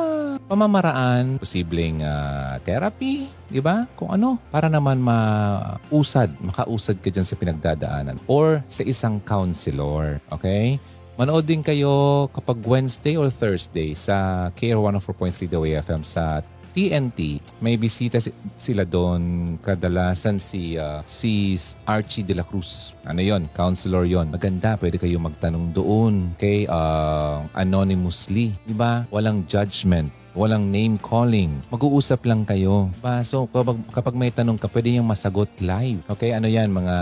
pamamaraan, 0.46 1.42
posibleng 1.42 2.04
ah, 2.04 2.60
therapy, 2.62 3.26
di 3.50 3.58
ba? 3.58 3.88
Kung 3.98 4.14
ano, 4.14 4.38
para 4.52 4.70
naman 4.70 5.02
mausad, 5.02 6.30
makausad 6.38 7.00
ka 7.02 7.10
dyan 7.10 7.26
sa 7.26 7.34
pinagdadaanan 7.34 8.20
or 8.30 8.62
sa 8.70 8.86
isang 8.86 9.18
counselor. 9.24 10.22
Okay? 10.30 10.78
Manood 11.14 11.46
din 11.46 11.62
kayo 11.62 12.26
kapag 12.34 12.58
Wednesday 12.66 13.14
or 13.14 13.30
Thursday 13.30 13.94
sa 13.94 14.50
KR 14.58 14.78
104.3 14.82 15.46
The 15.46 15.58
Way 15.62 15.72
FM 15.78 16.02
sa 16.02 16.42
TNT. 16.74 17.38
May 17.62 17.78
bisita 17.78 18.18
si- 18.18 18.34
sila 18.58 18.82
doon. 18.82 19.54
Kadalasan 19.62 20.42
si 20.42 20.74
ah, 20.74 21.06
si 21.06 21.54
Archie 21.86 22.26
de 22.26 22.34
la 22.34 22.42
Cruz. 22.42 22.92
Ano 23.06 23.22
yon? 23.22 23.46
Counselor 23.54 24.04
yon. 24.04 24.28
Maganda. 24.28 24.74
Pwede 24.74 24.98
kayo 24.98 25.22
magtanong 25.22 25.70
doon 25.70 26.34
kay 26.34 26.66
ah, 26.66 27.46
anonymously. 27.54 28.50
Di 28.66 28.74
ba? 28.74 29.06
Walang 29.08 29.46
judgment. 29.46 30.10
Walang 30.34 30.66
name 30.74 30.98
calling. 30.98 31.62
Mag-uusap 31.70 32.26
lang 32.26 32.42
kayo. 32.42 32.90
Ba, 32.98 33.22
so 33.22 33.46
kapag, 33.46 33.78
kapag 33.94 34.14
may 34.18 34.34
tanong 34.34 34.58
ka, 34.58 34.66
pwede 34.66 34.90
niyang 34.90 35.06
masagot 35.06 35.46
live. 35.62 36.02
Okay, 36.10 36.34
ano 36.34 36.50
yan? 36.50 36.74
Mga 36.74 36.94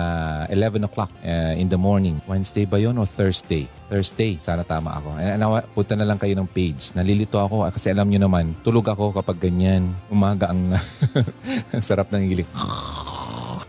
11 0.53 0.85
o'clock 0.85 1.09
uh, 1.25 1.57
in 1.57 1.65
the 1.73 1.81
morning. 1.81 2.21
Wednesday 2.29 2.69
ba 2.69 2.77
yon 2.77 3.01
o 3.01 3.09
Thursday? 3.09 3.65
Thursday. 3.89 4.37
Sana 4.37 4.69
tama 4.69 5.01
ako. 5.01 5.17
Eh, 5.17 5.41
nawa- 5.41 5.65
punta 5.65 5.97
na 5.97 6.05
lang 6.05 6.21
kayo 6.21 6.37
ng 6.37 6.45
page. 6.45 6.93
Nalilito 6.93 7.41
ako 7.41 7.65
ah, 7.65 7.73
kasi 7.73 7.89
alam 7.89 8.05
nyo 8.13 8.21
naman, 8.21 8.53
tulog 8.61 8.85
ako 8.85 9.17
kapag 9.17 9.49
ganyan. 9.49 9.97
Umaga 10.13 10.53
ang, 10.53 10.77
sarap 11.81 12.13
ng 12.13 12.29
hilik. 12.29 12.49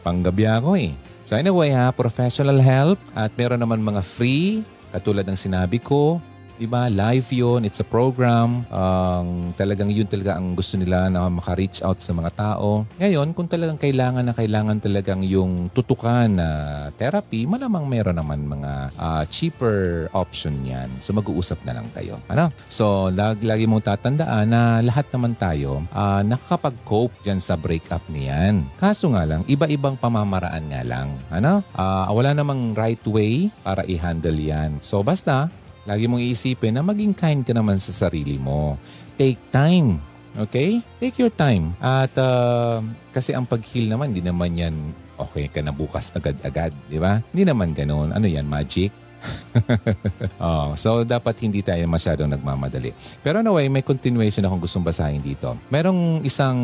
Panggabi 0.03 0.43
ako 0.43 0.75
eh. 0.75 0.91
So 1.23 1.39
anyway 1.39 1.71
ha, 1.71 1.95
professional 1.95 2.59
help 2.59 2.99
at 3.15 3.31
meron 3.39 3.63
naman 3.63 3.79
mga 3.79 4.03
free 4.03 4.67
katulad 4.91 5.23
ng 5.23 5.39
sinabi 5.39 5.79
ko. 5.79 6.19
Diba? 6.63 6.87
Live 6.87 7.27
yun. 7.35 7.67
It's 7.67 7.83
a 7.83 7.87
program. 7.87 8.63
Ang 8.71 9.51
talagang 9.59 9.91
yun 9.91 10.07
talaga 10.07 10.39
ang 10.39 10.55
gusto 10.55 10.79
nila 10.79 11.11
na 11.11 11.27
maka-reach 11.27 11.83
out 11.83 11.99
sa 11.99 12.15
mga 12.15 12.31
tao. 12.31 12.87
Ngayon, 13.03 13.35
kung 13.35 13.51
talagang 13.51 13.75
kailangan 13.75 14.23
na 14.23 14.31
kailangan 14.31 14.79
talagang 14.79 15.27
yung 15.27 15.67
tutukan 15.75 16.31
na 16.31 16.47
therapy, 16.95 17.43
malamang 17.43 17.83
meron 17.83 18.15
naman 18.15 18.47
mga 18.47 18.95
ah, 18.95 19.27
cheaper 19.27 20.07
option 20.15 20.55
yan. 20.63 20.87
So 21.03 21.11
mag-uusap 21.11 21.59
na 21.67 21.75
lang 21.75 21.91
kayo. 21.91 22.23
Ano? 22.31 22.47
So 22.71 23.11
lag 23.11 23.43
lagi 23.43 23.67
mong 23.67 23.83
tatandaan 23.83 24.47
na 24.47 24.79
lahat 24.79 25.11
naman 25.11 25.35
tayo 25.35 25.83
ah, 25.91 26.23
nakakapag-cope 26.23 27.27
dyan 27.27 27.43
sa 27.43 27.59
breakup 27.59 28.07
niyan. 28.07 28.63
Kaso 28.79 29.11
nga 29.11 29.27
lang, 29.27 29.43
iba-ibang 29.51 29.99
pamamaraan 29.99 30.71
nga 30.71 30.87
lang. 30.87 31.11
Ano? 31.27 31.59
Ah, 31.75 32.07
wala 32.07 32.31
namang 32.31 32.71
right 32.71 33.03
way 33.03 33.51
para 33.67 33.83
i-handle 33.83 34.39
yan. 34.39 34.79
So 34.79 35.03
basta, 35.03 35.51
lagi 35.83 36.07
mong 36.07 36.23
iisipin 36.23 36.79
na 36.79 36.83
maging 36.83 37.11
kind 37.11 37.43
ka 37.43 37.51
naman 37.51 37.75
sa 37.75 37.91
sarili 37.91 38.39
mo. 38.39 38.79
Take 39.19 39.39
time. 39.51 39.99
Okay? 40.33 40.79
Take 40.97 41.19
your 41.19 41.33
time. 41.33 41.75
At 41.83 42.15
ah, 42.17 42.79
kasi 43.11 43.35
ang 43.35 43.45
pag-heal 43.45 43.91
naman, 43.91 44.15
hindi 44.15 44.23
naman 44.23 44.55
yan 44.55 44.75
okay 45.19 45.51
ka 45.51 45.61
na 45.61 45.75
bukas 45.75 46.09
agad-agad. 46.15 46.73
Di 46.89 46.97
ba? 46.97 47.21
Hindi 47.35 47.43
naman 47.45 47.75
ganun. 47.75 48.15
Ano 48.15 48.25
yan? 48.25 48.47
Magic? 48.47 49.02
oh, 50.43 50.73
so 50.75 51.03
dapat 51.07 51.35
hindi 51.43 51.61
tayo 51.61 51.83
masyadong 51.87 52.29
nagmamadali. 52.31 52.91
Pero 53.21 53.39
anyway, 53.39 53.69
may 53.69 53.85
continuation 53.85 54.43
akong 54.43 54.63
gustong 54.63 54.85
basahin 54.85 55.21
dito. 55.21 55.55
Merong 55.69 56.21
isang 56.25 56.59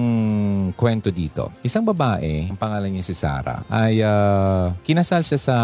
kwento 0.76 1.10
dito. 1.14 1.54
Isang 1.64 1.86
babae, 1.86 2.50
ang 2.50 2.60
pangalan 2.60 2.92
niya 2.94 3.06
si 3.06 3.16
Sarah, 3.16 3.64
ay 3.70 4.02
ah, 4.04 4.74
kinasal 4.84 5.24
siya 5.24 5.40
sa 5.40 5.58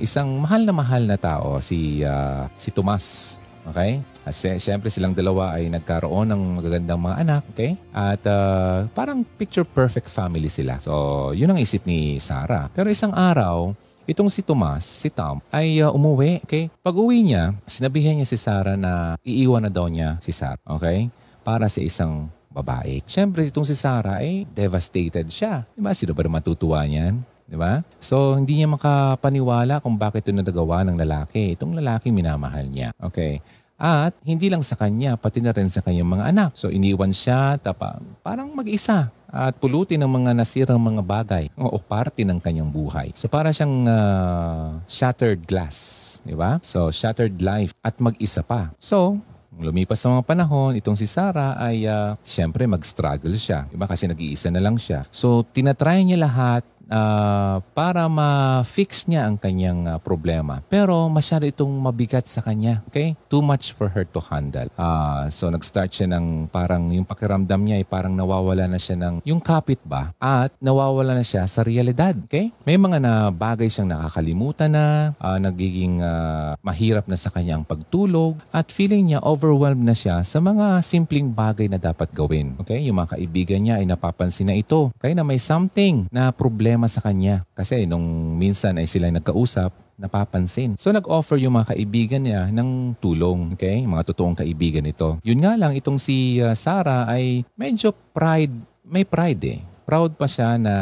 isang 0.00 0.40
mahal 0.40 0.64
na 0.64 0.74
mahal 0.74 1.02
na 1.04 1.18
tao, 1.18 1.58
si, 1.60 2.02
ah, 2.06 2.48
si 2.54 2.70
Tomas. 2.70 3.38
Okay? 3.64 4.04
Kasi 4.24 4.60
syempre 4.60 4.88
silang 4.92 5.16
dalawa 5.16 5.56
ay 5.56 5.72
nagkaroon 5.72 6.28
ng 6.32 6.42
magagandang 6.60 7.00
mga 7.00 7.16
anak, 7.24 7.42
okay? 7.52 7.76
At 7.92 8.24
ah, 8.28 8.88
parang 8.92 9.24
picture 9.24 9.64
perfect 9.64 10.08
family 10.08 10.48
sila. 10.48 10.80
So, 10.80 11.32
yun 11.36 11.52
ang 11.52 11.60
isip 11.60 11.84
ni 11.88 12.16
Sarah. 12.20 12.68
Pero 12.72 12.88
isang 12.88 13.12
araw, 13.12 13.72
Itong 14.04 14.28
si 14.28 14.44
Tomas, 14.44 14.84
si 14.84 15.08
Tom, 15.08 15.40
ay 15.48 15.80
uh, 15.80 15.88
umuwi. 15.88 16.44
Okay? 16.44 16.68
Pag 16.84 16.92
uwi 16.92 17.24
niya, 17.24 17.56
sinabihan 17.64 18.12
niya 18.12 18.28
si 18.28 18.36
Sarah 18.36 18.76
na 18.76 19.16
iiwan 19.24 19.64
na 19.64 19.72
daw 19.72 19.88
niya 19.88 20.20
si 20.20 20.28
Sarah. 20.28 20.60
Okay? 20.76 21.08
Para 21.40 21.72
sa 21.72 21.80
isang 21.80 22.28
babae. 22.52 23.00
Siyempre, 23.08 23.48
itong 23.48 23.64
si 23.64 23.72
Sarah, 23.72 24.20
eh, 24.20 24.44
devastated 24.52 25.32
siya. 25.32 25.64
Di 25.72 25.80
ba? 25.80 25.96
Sino 25.96 26.12
ba 26.12 26.20
naman 26.20 26.44
matutuwa 26.44 26.84
niyan? 26.84 27.24
Di 27.48 27.56
ba? 27.56 27.80
So, 27.96 28.36
hindi 28.36 28.60
niya 28.60 28.68
makapaniwala 28.68 29.80
kung 29.80 29.96
bakit 29.96 30.28
ito 30.28 30.36
nagagawa 30.36 30.84
ng 30.84 31.00
lalaki. 31.00 31.56
Itong 31.56 31.72
lalaki 31.72 32.12
minamahal 32.12 32.68
niya. 32.68 32.92
Okay? 33.00 33.40
At 33.80 34.12
hindi 34.20 34.52
lang 34.52 34.60
sa 34.60 34.76
kanya, 34.76 35.16
pati 35.16 35.40
na 35.40 35.50
rin 35.56 35.72
sa 35.72 35.80
kanyang 35.80 36.12
mga 36.12 36.24
anak. 36.28 36.50
So, 36.60 36.68
iniwan 36.68 37.16
siya, 37.16 37.56
tapa, 37.56 38.04
parang 38.20 38.52
mag-isa 38.52 39.08
at 39.34 39.58
pulutin 39.58 39.98
ng 39.98 40.12
mga 40.22 40.30
nasirang 40.38 40.78
mga 40.78 41.02
bagay 41.02 41.44
o 41.58 41.74
parte 41.82 42.22
ng 42.22 42.38
kanyang 42.38 42.70
buhay. 42.70 43.10
So 43.18 43.26
para 43.26 43.50
siyang 43.50 43.90
ah, 43.90 44.78
shattered 44.86 45.42
glass, 45.42 46.22
di 46.22 46.38
ba? 46.38 46.62
So 46.62 46.94
shattered 46.94 47.42
life 47.42 47.74
at 47.82 47.98
mag-isa 47.98 48.46
pa. 48.46 48.70
So 48.78 49.18
Lumipas 49.54 50.02
sa 50.02 50.10
mga 50.10 50.26
panahon, 50.26 50.74
itong 50.74 50.98
si 50.98 51.06
Sarah 51.06 51.54
ay 51.54 51.86
ah, 51.86 52.18
siyempre 52.26 52.66
mag-struggle 52.66 53.38
siya. 53.38 53.70
Diba? 53.70 53.86
Kasi 53.86 54.10
nag-iisa 54.10 54.50
na 54.50 54.58
lang 54.58 54.74
siya. 54.74 55.06
So, 55.14 55.46
tinatry 55.46 56.02
niya 56.02 56.26
lahat 56.26 56.66
ah, 56.90 57.60
para 57.72 58.06
ma-fix 58.10 59.08
niya 59.08 59.28
ang 59.28 59.36
kanyang 59.40 59.86
ah, 59.88 59.98
problema. 60.00 60.60
Pero 60.68 61.08
masyado 61.08 61.48
itong 61.48 61.70
mabigat 61.80 62.28
sa 62.28 62.44
kanya. 62.44 62.84
Okay? 62.88 63.16
Too 63.28 63.40
much 63.40 63.72
for 63.72 63.88
her 63.92 64.04
to 64.08 64.20
handle. 64.20 64.68
Ah, 64.76 65.28
so, 65.28 65.48
nag-start 65.48 65.92
siya 65.92 66.10
ng 66.10 66.48
parang 66.50 66.90
yung 66.92 67.06
pakiramdam 67.06 67.60
niya 67.62 67.80
ay 67.80 67.86
parang 67.86 68.14
nawawala 68.14 68.68
na 68.68 68.80
siya 68.80 68.98
ng 68.98 69.24
yung 69.24 69.40
kapit 69.40 69.80
ba 69.84 70.12
at 70.20 70.52
nawawala 70.60 71.16
na 71.16 71.24
siya 71.24 71.46
sa 71.48 71.64
realidad. 71.64 72.16
Okay? 72.28 72.50
May 72.64 72.76
mga 72.76 72.98
na 73.00 73.12
bagay 73.30 73.68
siyang 73.70 73.92
nakakalimutan 73.94 74.74
na, 74.74 75.16
ah, 75.20 75.38
nagiging 75.40 76.00
ah, 76.04 76.58
mahirap 76.60 77.06
na 77.08 77.16
sa 77.18 77.30
kanyang 77.30 77.64
pagtulog 77.64 78.38
at 78.50 78.68
feeling 78.68 79.12
niya 79.12 79.20
overwhelmed 79.24 79.84
na 79.84 79.96
siya 79.96 80.20
sa 80.26 80.40
mga 80.40 80.80
simpleng 80.84 81.30
bagay 81.30 81.70
na 81.70 81.78
dapat 81.80 82.10
gawin. 82.12 82.56
Okay? 82.60 82.82
Yung 82.86 83.00
mga 83.00 83.18
kaibigan 83.18 83.60
niya 83.62 83.74
ay 83.80 83.86
napapansin 83.86 84.50
na 84.50 84.56
ito. 84.56 84.90
Okay? 85.00 85.14
Na 85.14 85.22
may 85.22 85.40
something 85.40 86.06
na 86.10 86.34
problema 86.34 86.73
sa 86.90 86.98
kanya. 86.98 87.46
Kasi 87.54 87.86
nung 87.86 88.34
minsan 88.34 88.74
ay 88.78 88.90
sila 88.90 89.10
nagkausap, 89.14 89.70
napapansin. 89.94 90.74
So 90.74 90.90
nag-offer 90.90 91.38
yung 91.38 91.54
mga 91.54 91.74
kaibigan 91.74 92.22
niya 92.26 92.50
ng 92.50 92.98
tulong, 92.98 93.54
okay? 93.54 93.82
Mga 93.86 94.02
totoong 94.10 94.38
kaibigan 94.42 94.86
ito. 94.86 95.18
Yun 95.22 95.42
nga 95.42 95.54
lang, 95.54 95.74
itong 95.78 96.02
si 96.02 96.42
uh, 96.42 96.54
Sarah 96.58 97.06
ay 97.06 97.46
medyo 97.54 97.94
pride, 98.10 98.54
may 98.82 99.06
pride 99.06 99.42
eh. 99.46 99.60
Proud 99.86 100.18
pa 100.18 100.26
siya 100.26 100.58
na 100.58 100.74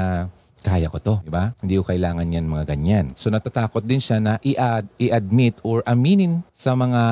kaya 0.63 0.87
ko 0.87 1.03
to, 1.03 1.15
di 1.27 1.31
ba? 1.35 1.51
Hindi 1.59 1.75
ko 1.75 1.83
kailangan 1.83 2.31
yan 2.31 2.47
mga 2.47 2.65
ganyan. 2.71 3.07
So 3.19 3.29
natatakot 3.35 3.83
din 3.83 3.99
siya 3.99 4.23
na 4.23 4.39
i-ad, 4.47 4.87
i-admit 4.95 5.59
or 5.67 5.83
aminin 5.83 6.47
sa 6.55 6.79
mga 6.79 7.03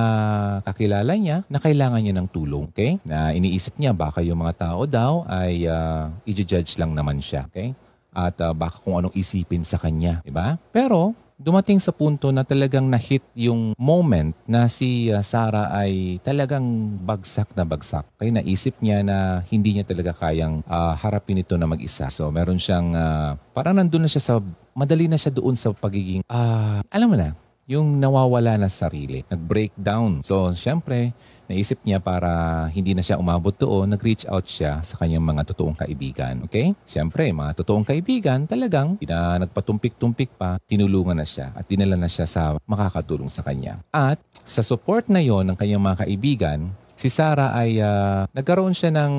kakilala 0.62 1.12
niya 1.18 1.42
na 1.50 1.58
kailangan 1.58 1.98
niya 1.98 2.14
ng 2.14 2.30
tulong, 2.30 2.70
okay? 2.70 3.02
Na 3.02 3.34
iniisip 3.34 3.74
niya 3.76 3.90
baka 3.90 4.22
yung 4.22 4.38
mga 4.38 4.70
tao 4.70 4.86
daw 4.86 5.26
ay 5.26 5.66
uh, 5.66 6.06
i-judge 6.22 6.78
lang 6.78 6.94
naman 6.94 7.18
siya, 7.18 7.50
okay? 7.50 7.74
At 8.10 8.38
uh, 8.42 8.50
baka 8.54 8.78
kung 8.82 8.98
anong 8.98 9.14
isipin 9.14 9.62
sa 9.62 9.78
kanya, 9.78 10.22
di 10.26 10.34
ba? 10.34 10.58
Pero 10.74 11.14
dumating 11.40 11.80
sa 11.80 11.88
punto 11.88 12.28
na 12.28 12.44
talagang 12.44 12.84
na-hit 12.84 13.24
yung 13.32 13.72
moment 13.80 14.36
na 14.44 14.68
si 14.68 15.08
uh, 15.08 15.24
Sarah 15.24 15.72
ay 15.72 16.20
talagang 16.20 17.00
bagsak 17.00 17.56
na 17.56 17.64
bagsak. 17.64 18.04
Kaya 18.20 18.28
naisip 18.28 18.76
niya 18.84 19.00
na 19.00 19.40
hindi 19.48 19.72
niya 19.72 19.88
talaga 19.88 20.12
kayang 20.12 20.60
uh, 20.68 20.92
harapin 21.00 21.40
ito 21.40 21.56
na 21.56 21.64
mag-isa. 21.64 22.12
So 22.12 22.28
meron 22.28 22.60
siyang, 22.60 22.92
uh, 22.92 23.40
parang 23.56 23.80
nandun 23.80 24.04
na 24.04 24.12
siya 24.12 24.20
sa, 24.20 24.34
madali 24.76 25.08
na 25.08 25.16
siya 25.16 25.32
doon 25.32 25.56
sa 25.56 25.72
pagiging, 25.72 26.20
uh, 26.28 26.84
alam 26.92 27.08
mo 27.08 27.16
na, 27.16 27.32
yung 27.70 28.02
nawawala 28.02 28.58
na 28.58 28.68
sa 28.68 28.90
sarili, 28.90 29.22
nag-breakdown. 29.30 30.26
So 30.26 30.52
syempre, 30.52 31.16
naisip 31.50 31.82
niya 31.82 31.98
para 31.98 32.64
hindi 32.70 32.94
na 32.94 33.02
siya 33.02 33.18
umabot 33.18 33.50
doon, 33.50 33.90
nag-reach 33.90 34.30
out 34.30 34.46
siya 34.46 34.78
sa 34.86 34.94
kanyang 35.02 35.26
mga 35.26 35.50
totoong 35.50 35.74
kaibigan. 35.74 36.46
Okay? 36.46 36.70
Siyempre, 36.86 37.26
mga 37.34 37.58
totoong 37.58 37.82
kaibigan, 37.82 38.46
talagang 38.46 38.94
na 39.02 39.42
nagpatumpik-tumpik 39.42 40.38
pa, 40.38 40.62
tinulungan 40.70 41.18
na 41.18 41.26
siya 41.26 41.50
at 41.58 41.66
dinala 41.66 41.98
na 41.98 42.06
siya 42.06 42.30
sa 42.30 42.54
makakatulong 42.70 43.26
sa 43.26 43.42
kanya. 43.42 43.82
At 43.90 44.22
sa 44.46 44.62
support 44.62 45.10
na 45.10 45.18
yon 45.18 45.50
ng 45.50 45.58
kanyang 45.58 45.82
mga 45.82 46.06
kaibigan, 46.06 46.70
si 47.00 47.08
Sarah 47.08 47.56
ay 47.56 47.80
uh, 47.80 48.28
nagkaroon 48.36 48.76
siya 48.76 48.92
ng 48.92 49.12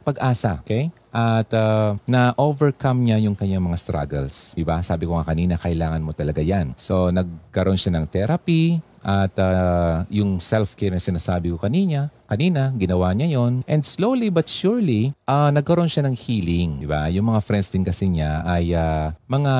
pag-asa, 0.00 0.64
okay? 0.64 0.88
At 1.12 1.52
uh, 1.52 2.00
na-overcome 2.08 3.04
niya 3.04 3.20
yung 3.20 3.36
kanyang 3.36 3.60
mga 3.60 3.76
struggles. 3.76 4.56
Diba? 4.56 4.80
Sabi 4.80 5.04
ko 5.04 5.20
nga 5.20 5.28
kanina, 5.28 5.60
kailangan 5.60 6.00
mo 6.00 6.16
talaga 6.16 6.40
yan. 6.40 6.72
So, 6.80 7.12
nagkaroon 7.12 7.76
siya 7.76 8.00
ng 8.00 8.08
therapy, 8.08 8.80
at 9.06 9.38
uh, 9.38 10.02
yung 10.10 10.42
self-care 10.42 10.90
na 10.90 10.98
sinasabi 10.98 11.54
ko 11.54 11.62
kanina, 11.62 12.10
kanina, 12.26 12.74
ginawa 12.74 13.14
niya 13.14 13.38
yon 13.38 13.62
And 13.70 13.86
slowly 13.86 14.34
but 14.34 14.50
surely, 14.50 15.14
uh, 15.30 15.54
nagkaroon 15.54 15.86
siya 15.86 16.10
ng 16.10 16.16
healing. 16.18 16.82
Di 16.82 16.90
ba? 16.90 17.06
Yung 17.14 17.30
mga 17.30 17.40
friends 17.46 17.70
din 17.70 17.86
kasi 17.86 18.10
niya 18.10 18.42
ay 18.42 18.74
uh, 18.74 19.14
mga 19.30 19.54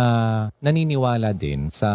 naniniwala 0.58 1.30
din 1.30 1.70
sa 1.70 1.90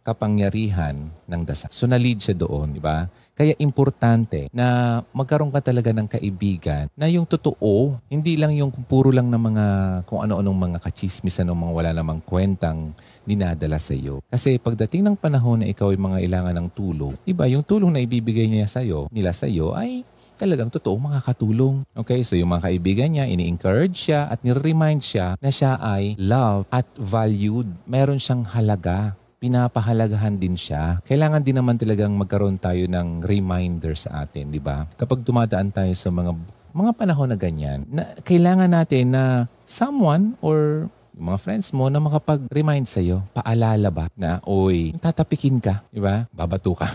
kapangyarihan 0.00 1.12
ng 1.28 1.42
dasal. 1.44 1.68
So, 1.68 1.84
na-lead 1.84 2.24
siya 2.24 2.40
doon. 2.40 2.72
Di 2.72 2.80
ba? 2.80 3.04
Kaya 3.38 3.54
importante 3.62 4.50
na 4.50 4.98
magkaroon 5.14 5.54
ka 5.54 5.62
talaga 5.62 5.94
ng 5.94 6.10
kaibigan 6.10 6.90
na 6.98 7.06
yung 7.06 7.22
totoo, 7.22 7.94
hindi 8.10 8.34
lang 8.34 8.50
yung 8.58 8.74
puro 8.90 9.14
lang 9.14 9.30
ng 9.30 9.38
mga 9.38 9.66
kung 10.10 10.26
ano-anong 10.26 10.58
mga 10.58 10.78
kachismis, 10.82 11.38
ng 11.38 11.54
mga 11.54 11.70
wala 11.70 11.90
namang 11.94 12.18
kwentang 12.26 12.90
dinadala 13.28 13.76
sa 13.76 13.92
iyo. 13.92 14.24
Kasi 14.32 14.56
pagdating 14.56 15.04
ng 15.04 15.16
panahon 15.20 15.60
na 15.60 15.68
ikaw 15.68 15.92
ay 15.92 16.00
mga 16.00 16.18
ilangan 16.24 16.56
ng 16.56 16.68
tulong, 16.72 17.14
iba 17.28 17.44
yung 17.44 17.60
tulong 17.60 17.92
na 17.92 18.00
ibibigay 18.00 18.48
niya 18.48 18.64
sa 18.64 18.80
iyo, 18.80 19.12
nila 19.12 19.36
sa 19.36 19.44
iyo 19.44 19.76
ay 19.76 20.08
talagang 20.40 20.70
totoo 20.72 20.96
makakatulong. 20.96 21.82
Okay, 21.92 22.22
so 22.24 22.38
yung 22.38 22.54
mga 22.54 22.70
kaibigan 22.70 23.10
niya, 23.10 23.26
ini-encourage 23.26 24.08
siya 24.08 24.30
at 24.30 24.40
nire-remind 24.46 25.02
siya 25.02 25.34
na 25.42 25.50
siya 25.50 25.76
ay 25.82 26.14
loved 26.16 26.70
at 26.72 26.86
valued. 26.96 27.68
Meron 27.84 28.22
siyang 28.22 28.46
halaga 28.46 29.18
pinapahalagahan 29.38 30.34
din 30.34 30.58
siya. 30.58 30.98
Kailangan 31.06 31.46
din 31.46 31.62
naman 31.62 31.78
talagang 31.78 32.10
magkaroon 32.18 32.58
tayo 32.58 32.90
ng 32.90 33.22
reminder 33.22 33.94
sa 33.94 34.26
atin, 34.26 34.50
di 34.50 34.58
ba? 34.58 34.82
Kapag 34.98 35.22
dumadaan 35.22 35.70
tayo 35.70 35.94
sa 35.94 36.10
mga 36.10 36.34
mga 36.74 36.92
panahon 36.94 37.30
na 37.32 37.38
ganyan, 37.38 37.86
na 37.88 38.18
kailangan 38.22 38.70
natin 38.70 39.14
na 39.14 39.24
someone 39.64 40.36
or 40.44 40.90
yung 41.18 41.34
mga 41.34 41.42
friends 41.42 41.74
mo 41.74 41.90
na 41.90 41.98
makapag-remind 41.98 42.86
sa'yo, 42.86 43.26
paalala 43.34 43.90
ba 43.90 44.06
na, 44.14 44.38
oy, 44.46 44.94
tatapikin 45.02 45.58
ka, 45.58 45.82
di 45.90 45.98
ba? 45.98 46.30
Babatukan. 46.30 46.94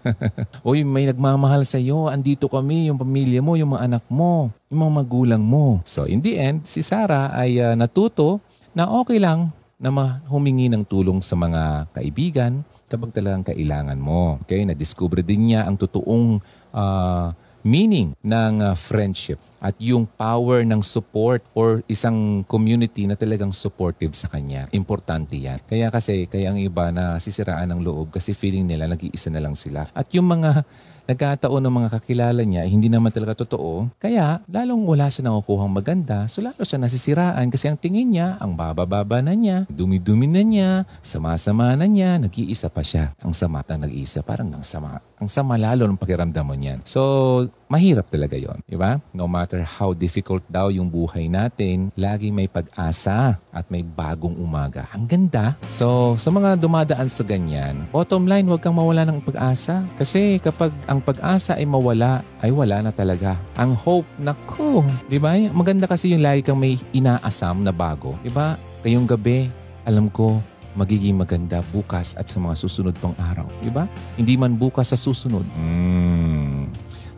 oy, 0.68 0.84
may 0.84 1.08
nagmamahal 1.08 1.64
sa'yo, 1.64 2.12
andito 2.12 2.44
kami, 2.52 2.92
yung 2.92 3.00
pamilya 3.00 3.40
mo, 3.40 3.56
yung 3.56 3.72
mga 3.72 3.88
anak 3.88 4.04
mo, 4.12 4.52
yung 4.68 4.84
mga 4.84 4.92
magulang 5.00 5.40
mo. 5.40 5.80
So 5.88 6.04
in 6.04 6.20
the 6.20 6.36
end, 6.36 6.68
si 6.68 6.84
Sarah 6.84 7.32
ay 7.32 7.56
uh, 7.56 7.72
natuto 7.72 8.44
na 8.76 8.84
okay 9.00 9.16
lang 9.16 9.48
na 9.80 9.88
humingi 10.28 10.68
ng 10.68 10.84
tulong 10.84 11.24
sa 11.24 11.32
mga 11.32 11.88
kaibigan 11.96 12.60
kapag 12.92 13.16
talagang 13.16 13.48
kailangan 13.48 13.96
mo. 13.96 14.36
Okay? 14.44 14.68
Na-discover 14.68 15.24
din 15.24 15.50
niya 15.56 15.64
ang 15.64 15.80
totoong 15.80 16.36
uh, 16.76 17.32
meaning 17.68 18.16
ng 18.24 18.64
uh, 18.64 18.72
friendship 18.72 19.36
at 19.60 19.76
yung 19.76 20.08
power 20.08 20.64
ng 20.64 20.80
support 20.80 21.44
or 21.52 21.84
isang 21.84 22.40
community 22.48 23.04
na 23.04 23.18
talagang 23.18 23.52
supportive 23.52 24.16
sa 24.16 24.32
kanya. 24.32 24.70
Importante 24.72 25.36
yan. 25.36 25.60
Kaya 25.68 25.92
kasi, 25.92 26.24
kaya 26.24 26.54
ang 26.54 26.58
iba 26.62 26.88
na 26.88 27.20
sisiraan 27.20 27.68
ng 27.76 27.84
loob 27.84 28.14
kasi 28.14 28.32
feeling 28.32 28.64
nila 28.64 28.88
nag-iisa 28.88 29.28
na 29.28 29.42
lang 29.42 29.52
sila. 29.52 29.84
At 29.92 30.08
yung 30.14 30.30
mga 30.30 30.64
nagkataon 31.08 31.64
ng 31.64 31.74
mga 31.74 31.88
kakilala 31.98 32.42
niya, 32.44 32.62
eh, 32.68 32.70
hindi 32.70 32.92
naman 32.92 33.08
talaga 33.08 33.42
totoo. 33.42 33.88
Kaya, 33.96 34.44
lalong 34.44 34.84
wala 34.84 35.08
siya 35.08 35.26
nakukuhang 35.26 35.72
maganda, 35.72 36.28
so 36.28 36.44
lalo 36.44 36.60
siya 36.62 36.76
nasisiraan 36.76 37.48
kasi 37.48 37.64
ang 37.64 37.80
tingin 37.80 38.12
niya, 38.12 38.36
ang 38.36 38.52
babababa 38.52 39.24
na 39.24 39.32
niya, 39.32 39.64
dumi-dumi 39.72 40.28
na 40.28 40.42
niya, 40.44 40.70
sama-sama 41.00 41.72
na 41.74 41.88
niya, 41.88 42.20
nag-iisa 42.20 42.68
pa 42.68 42.84
siya. 42.84 43.16
Ang 43.24 43.32
sama 43.32 43.64
ang 43.64 43.88
nag-iisa, 43.88 44.20
parang 44.20 44.52
ang 44.52 44.62
sama. 44.62 45.00
Ang 45.18 45.26
sama 45.26 45.58
lalo 45.58 45.82
ng 45.90 45.98
pakiramdam 45.98 46.46
mo 46.46 46.54
niyan. 46.54 46.78
So, 46.86 47.50
mahirap 47.66 48.06
talaga 48.06 48.38
yon, 48.38 48.62
di 48.70 48.78
ba? 48.78 49.02
No 49.10 49.26
matter 49.26 49.66
how 49.66 49.90
difficult 49.90 50.46
daw 50.46 50.70
yung 50.70 50.86
buhay 50.86 51.26
natin, 51.26 51.90
lagi 51.98 52.30
may 52.30 52.46
pag-asa 52.46 53.34
at 53.50 53.66
may 53.66 53.82
bagong 53.82 54.38
umaga. 54.38 54.86
Ang 54.94 55.10
ganda. 55.10 55.58
So, 55.74 56.14
sa 56.14 56.30
mga 56.30 56.54
dumadaan 56.62 57.10
sa 57.10 57.26
ganyan, 57.26 57.90
bottom 57.90 58.30
line, 58.30 58.46
huwag 58.46 58.62
kang 58.62 58.78
mawala 58.78 59.02
ng 59.10 59.18
pag-asa. 59.18 59.82
Kasi 59.98 60.38
kapag 60.38 60.70
ang 60.86 61.02
pag-asa 61.02 61.58
ay 61.58 61.66
mawala, 61.66 62.22
ay 62.38 62.54
wala 62.54 62.86
na 62.86 62.94
talaga. 62.94 63.34
Ang 63.58 63.74
hope, 63.74 64.06
nako, 64.22 64.86
di 65.10 65.18
ba? 65.18 65.34
Maganda 65.50 65.90
kasi 65.90 66.14
yung 66.14 66.22
lagi 66.22 66.46
kang 66.46 66.62
may 66.62 66.78
inaasam 66.94 67.66
na 67.66 67.74
bago. 67.74 68.14
Di 68.22 68.30
ba? 68.30 68.54
Kayong 68.86 69.10
gabi, 69.10 69.50
alam 69.82 70.06
ko, 70.14 70.38
magiging 70.76 71.16
maganda 71.16 71.64
bukas 71.70 72.18
at 72.18 72.28
sa 72.28 72.42
mga 72.42 72.56
susunod 72.58 72.94
pang 72.98 73.14
araw. 73.16 73.48
Di 73.62 73.70
ba? 73.70 73.88
Hindi 74.18 74.34
man 74.36 74.58
bukas 74.58 74.92
sa 74.92 74.98
susunod. 74.98 75.44
Mm. 75.56 76.68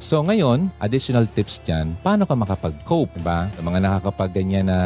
So 0.01 0.25
ngayon, 0.25 0.73
additional 0.81 1.29
tips 1.29 1.61
dyan, 1.61 1.93
paano 2.01 2.25
ka 2.25 2.33
makapag-cope, 2.33 3.21
ba? 3.21 3.53
Sa 3.53 3.61
mga 3.61 3.85
nakakapag-ganyan 3.85 4.73
na 4.73 4.79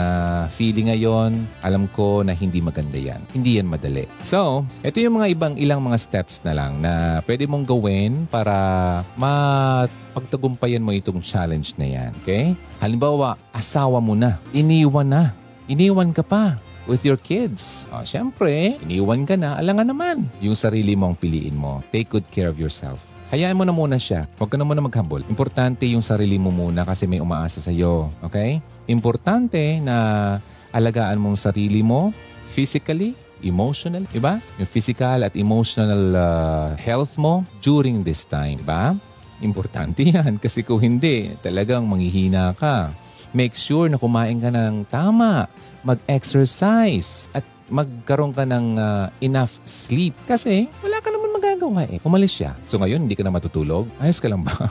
feeling 0.50 0.90
ngayon, 0.90 1.38
alam 1.62 1.86
ko 1.94 2.26
na 2.26 2.34
hindi 2.34 2.58
maganda 2.58 2.98
yan. 2.98 3.22
Hindi 3.30 3.62
yan 3.62 3.70
madali. 3.70 4.10
So, 4.26 4.66
ito 4.82 4.98
yung 4.98 5.22
mga 5.22 5.30
ibang 5.30 5.54
ilang 5.54 5.86
mga 5.86 6.02
steps 6.02 6.42
na 6.42 6.58
lang 6.58 6.82
na 6.82 7.22
pwede 7.30 7.46
mong 7.46 7.62
gawin 7.62 8.26
para 8.26 9.06
mapagtagumpayan 9.14 10.82
mo 10.82 10.90
itong 10.90 11.22
challenge 11.22 11.78
na 11.78 11.86
yan. 11.86 12.10
Okay? 12.26 12.58
Halimbawa, 12.82 13.38
asawa 13.54 14.02
mo 14.02 14.18
na. 14.18 14.42
Iniwan 14.50 15.06
na. 15.06 15.30
Iniwan 15.70 16.10
ka 16.10 16.26
pa 16.26 16.58
with 16.86 17.04
your 17.04 17.16
kids. 17.20 17.88
O, 17.92 18.04
syempre, 18.04 18.76
iniwan 18.84 19.24
ka 19.24 19.36
na, 19.36 19.56
alangan 19.56 19.88
naman. 19.88 20.16
Yung 20.40 20.56
sarili 20.56 20.96
mong 20.96 21.16
piliin 21.20 21.56
mo. 21.56 21.80
Take 21.92 22.12
good 22.12 22.26
care 22.28 22.48
of 22.48 22.60
yourself. 22.60 23.00
Hayaan 23.32 23.56
mo 23.56 23.64
na 23.66 23.74
muna 23.74 23.96
siya. 23.98 24.30
Huwag 24.38 24.52
ka 24.52 24.56
na 24.60 24.68
muna 24.68 24.84
maghambol. 24.84 25.24
Importante 25.26 25.88
yung 25.90 26.04
sarili 26.04 26.38
mo 26.38 26.54
muna 26.54 26.86
kasi 26.86 27.08
may 27.08 27.18
umaasa 27.18 27.58
sa 27.58 27.72
iyo. 27.72 28.12
Okay? 28.22 28.60
Importante 28.86 29.80
na 29.82 30.38
alagaan 30.70 31.18
mong 31.18 31.40
sarili 31.40 31.80
mo 31.82 32.14
physically, 32.54 33.18
emotional, 33.42 34.06
iba? 34.14 34.38
Yung 34.60 34.70
physical 34.70 35.26
at 35.26 35.34
emotional 35.34 36.14
uh, 36.14 36.68
health 36.78 37.18
mo 37.18 37.42
during 37.58 38.06
this 38.06 38.22
time, 38.22 38.62
ba? 38.62 38.94
Importante 39.42 40.06
yan 40.14 40.38
kasi 40.38 40.62
kung 40.62 40.78
hindi, 40.78 41.34
talagang 41.42 41.88
manghihina 41.90 42.54
ka. 42.54 42.94
Make 43.34 43.58
sure 43.58 43.90
na 43.90 43.98
kumain 43.98 44.38
ka 44.38 44.54
ng 44.54 44.86
tama, 44.86 45.50
mag-exercise, 45.84 47.28
at 47.36 47.44
magkaroon 47.72 48.32
ka 48.32 48.44
ng 48.44 48.76
uh, 48.76 49.08
enough 49.24 49.56
sleep. 49.64 50.12
Kasi 50.28 50.68
wala 50.84 51.00
ka 51.00 51.08
naman 51.08 51.32
magagawa 51.32 51.88
eh. 51.88 52.00
Umalis 52.04 52.36
siya. 52.36 52.52
So 52.68 52.76
ngayon, 52.76 53.08
hindi 53.08 53.16
ka 53.16 53.24
na 53.24 53.32
matutulog? 53.32 53.88
Ayos 54.00 54.20
ka 54.20 54.28
lang 54.28 54.44
ba? 54.44 54.52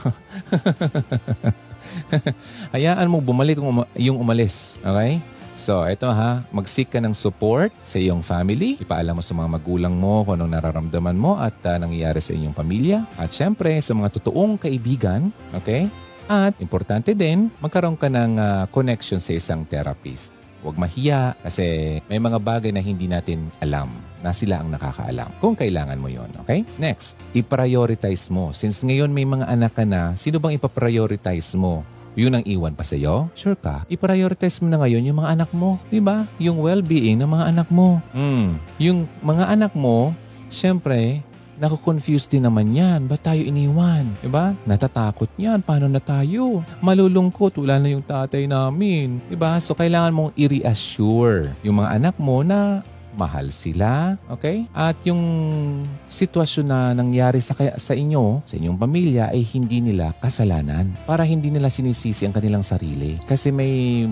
Hayaan 2.74 3.10
mo 3.10 3.18
bumalik 3.18 3.58
yung 3.98 4.18
umalis. 4.18 4.78
Okay? 4.82 5.18
So, 5.54 5.86
ito 5.86 6.10
ha, 6.10 6.42
mag-seek 6.50 6.90
ka 6.90 6.98
ng 6.98 7.14
support 7.14 7.70
sa 7.86 8.02
iyong 8.02 8.26
family. 8.26 8.74
Ipaalam 8.82 9.14
mo 9.14 9.22
sa 9.22 9.38
mga 9.38 9.54
magulang 9.54 9.94
mo 9.94 10.26
kung 10.26 10.42
anong 10.42 10.50
nararamdaman 10.50 11.14
mo 11.14 11.38
at 11.38 11.54
uh, 11.62 11.78
nangyayari 11.78 12.18
sa 12.18 12.34
inyong 12.34 12.58
pamilya. 12.58 13.06
At 13.14 13.30
syempre, 13.30 13.70
sa 13.78 13.94
mga 13.94 14.18
totoong 14.18 14.58
kaibigan, 14.58 15.30
okay? 15.54 15.86
At 16.26 16.58
importante 16.58 17.14
din, 17.14 17.54
magkaroon 17.62 17.94
ka 17.94 18.10
ng 18.10 18.32
uh, 18.34 18.66
connection 18.74 19.22
sa 19.22 19.30
isang 19.30 19.62
therapist. 19.62 20.34
Huwag 20.64 20.80
mahiya 20.80 21.36
kasi 21.44 22.00
may 22.08 22.16
mga 22.16 22.40
bagay 22.40 22.72
na 22.72 22.80
hindi 22.80 23.04
natin 23.04 23.52
alam 23.60 23.92
na 24.24 24.32
sila 24.32 24.64
ang 24.64 24.72
nakakaalam 24.72 25.28
kung 25.36 25.52
kailangan 25.52 26.00
mo 26.00 26.08
yon 26.08 26.32
okay? 26.40 26.64
Next, 26.80 27.20
i-prioritize 27.36 28.32
mo. 28.32 28.56
Since 28.56 28.80
ngayon 28.88 29.12
may 29.12 29.28
mga 29.28 29.44
anak 29.44 29.76
ka 29.76 29.84
na, 29.84 30.16
sino 30.16 30.40
bang 30.40 30.56
ipa-prioritize 30.56 31.52
mo? 31.60 31.84
Yun 32.16 32.40
ang 32.40 32.44
iwan 32.48 32.72
pa 32.72 32.86
sa'yo? 32.86 33.28
Sure 33.36 33.58
ka? 33.58 33.84
I-prioritize 33.92 34.64
mo 34.64 34.72
na 34.72 34.80
ngayon 34.80 35.04
yung 35.04 35.20
mga 35.20 35.36
anak 35.36 35.50
mo. 35.52 35.76
Di 35.92 36.00
ba? 36.00 36.24
Yung 36.40 36.64
well-being 36.64 37.20
ng 37.20 37.28
mga 37.28 37.44
anak 37.52 37.68
mo. 37.68 38.00
Mm. 38.16 38.56
Yung 38.80 38.98
mga 39.20 39.44
anak 39.52 39.76
mo, 39.76 40.16
syempre, 40.48 41.20
Naku-confuse 41.54 42.26
din 42.26 42.42
naman 42.42 42.74
yan. 42.74 43.06
Ba't 43.06 43.22
tayo 43.22 43.42
iniwan? 43.42 44.06
Diba? 44.20 44.54
Natatakot 44.66 45.30
yan. 45.38 45.62
Paano 45.62 45.86
na 45.86 46.02
tayo? 46.02 46.66
Malulungkot. 46.82 47.58
Wala 47.62 47.78
na 47.78 47.94
yung 47.94 48.02
tatay 48.02 48.50
namin. 48.50 49.22
Diba? 49.30 49.54
So, 49.62 49.74
kailangan 49.78 50.14
mong 50.14 50.32
i-reassure 50.34 51.54
yung 51.62 51.82
mga 51.82 51.90
anak 51.98 52.14
mo 52.18 52.42
na 52.42 52.82
mahal 53.14 53.50
sila, 53.50 54.18
okay? 54.28 54.66
At 54.74 54.98
yung 55.06 55.22
sitwasyon 56.10 56.66
na 56.66 56.78
nangyari 56.94 57.38
sa, 57.38 57.54
sa 57.78 57.94
inyo, 57.94 58.42
sa 58.46 58.54
inyong 58.58 58.78
pamilya, 58.78 59.30
ay 59.30 59.42
hindi 59.54 59.80
nila 59.80 60.14
kasalanan. 60.18 60.90
Para 61.06 61.24
hindi 61.26 61.50
nila 61.50 61.70
sinisisi 61.70 62.26
ang 62.26 62.34
kanilang 62.34 62.62
sarili. 62.66 63.18
Kasi 63.26 63.50
may 63.54 64.04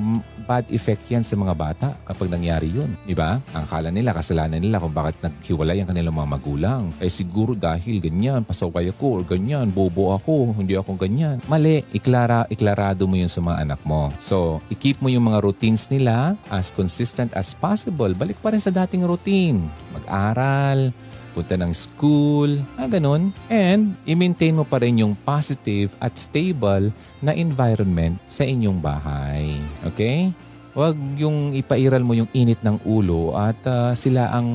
bad 0.42 0.66
effect 0.74 1.06
yan 1.06 1.22
sa 1.22 1.38
mga 1.38 1.54
bata 1.54 1.88
kapag 2.02 2.28
nangyari 2.28 2.70
yun. 2.70 2.90
Di 3.06 3.14
ba? 3.14 3.38
Ang 3.54 3.66
kala 3.70 3.88
nila, 3.94 4.14
kasalanan 4.14 4.58
nila 4.58 4.82
kung 4.82 4.94
bakit 4.94 5.18
naghiwalay 5.22 5.82
ang 5.82 5.88
kanilang 5.90 6.18
mga 6.18 6.30
magulang. 6.34 6.82
Eh 6.98 7.10
siguro 7.10 7.54
dahil 7.54 8.02
ganyan, 8.02 8.42
pasaway 8.42 8.90
ako 8.90 9.20
or 9.20 9.22
ganyan, 9.22 9.70
bobo 9.70 10.12
ako, 10.14 10.54
hindi 10.58 10.74
ako 10.74 10.98
ganyan. 10.98 11.38
Mali, 11.46 11.86
iklara, 11.94 12.46
iklarado 12.50 13.06
mo 13.06 13.14
yun 13.14 13.30
sa 13.30 13.38
mga 13.38 13.56
anak 13.62 13.80
mo. 13.86 14.10
So, 14.18 14.58
i-keep 14.68 14.98
mo 14.98 15.08
yung 15.08 15.30
mga 15.30 15.42
routines 15.42 15.86
nila 15.88 16.34
as 16.50 16.74
consistent 16.74 17.30
as 17.38 17.54
possible. 17.54 18.10
Balik 18.12 18.38
pa 18.42 18.50
rin 18.50 18.62
sa 18.62 18.74
dati 18.74 18.91
ating 18.92 19.08
routine. 19.08 19.72
Mag-aral, 19.96 20.92
punta 21.32 21.56
ng 21.56 21.72
school, 21.72 22.60
ah, 22.76 22.84
ganun. 22.84 23.32
And 23.48 23.96
i-maintain 24.04 24.52
mo 24.52 24.68
pa 24.68 24.84
rin 24.84 25.00
yung 25.00 25.16
positive 25.24 25.96
at 25.96 26.20
stable 26.20 26.92
na 27.24 27.32
environment 27.32 28.20
sa 28.28 28.44
inyong 28.44 28.84
bahay. 28.84 29.56
Okay? 29.88 30.28
Huwag 30.72 30.96
yung 31.20 31.52
ipairal 31.52 32.00
mo 32.00 32.16
yung 32.16 32.32
init 32.32 32.56
ng 32.64 32.80
ulo 32.88 33.36
at 33.36 33.60
uh, 33.68 33.92
sila 33.92 34.32
ang 34.32 34.48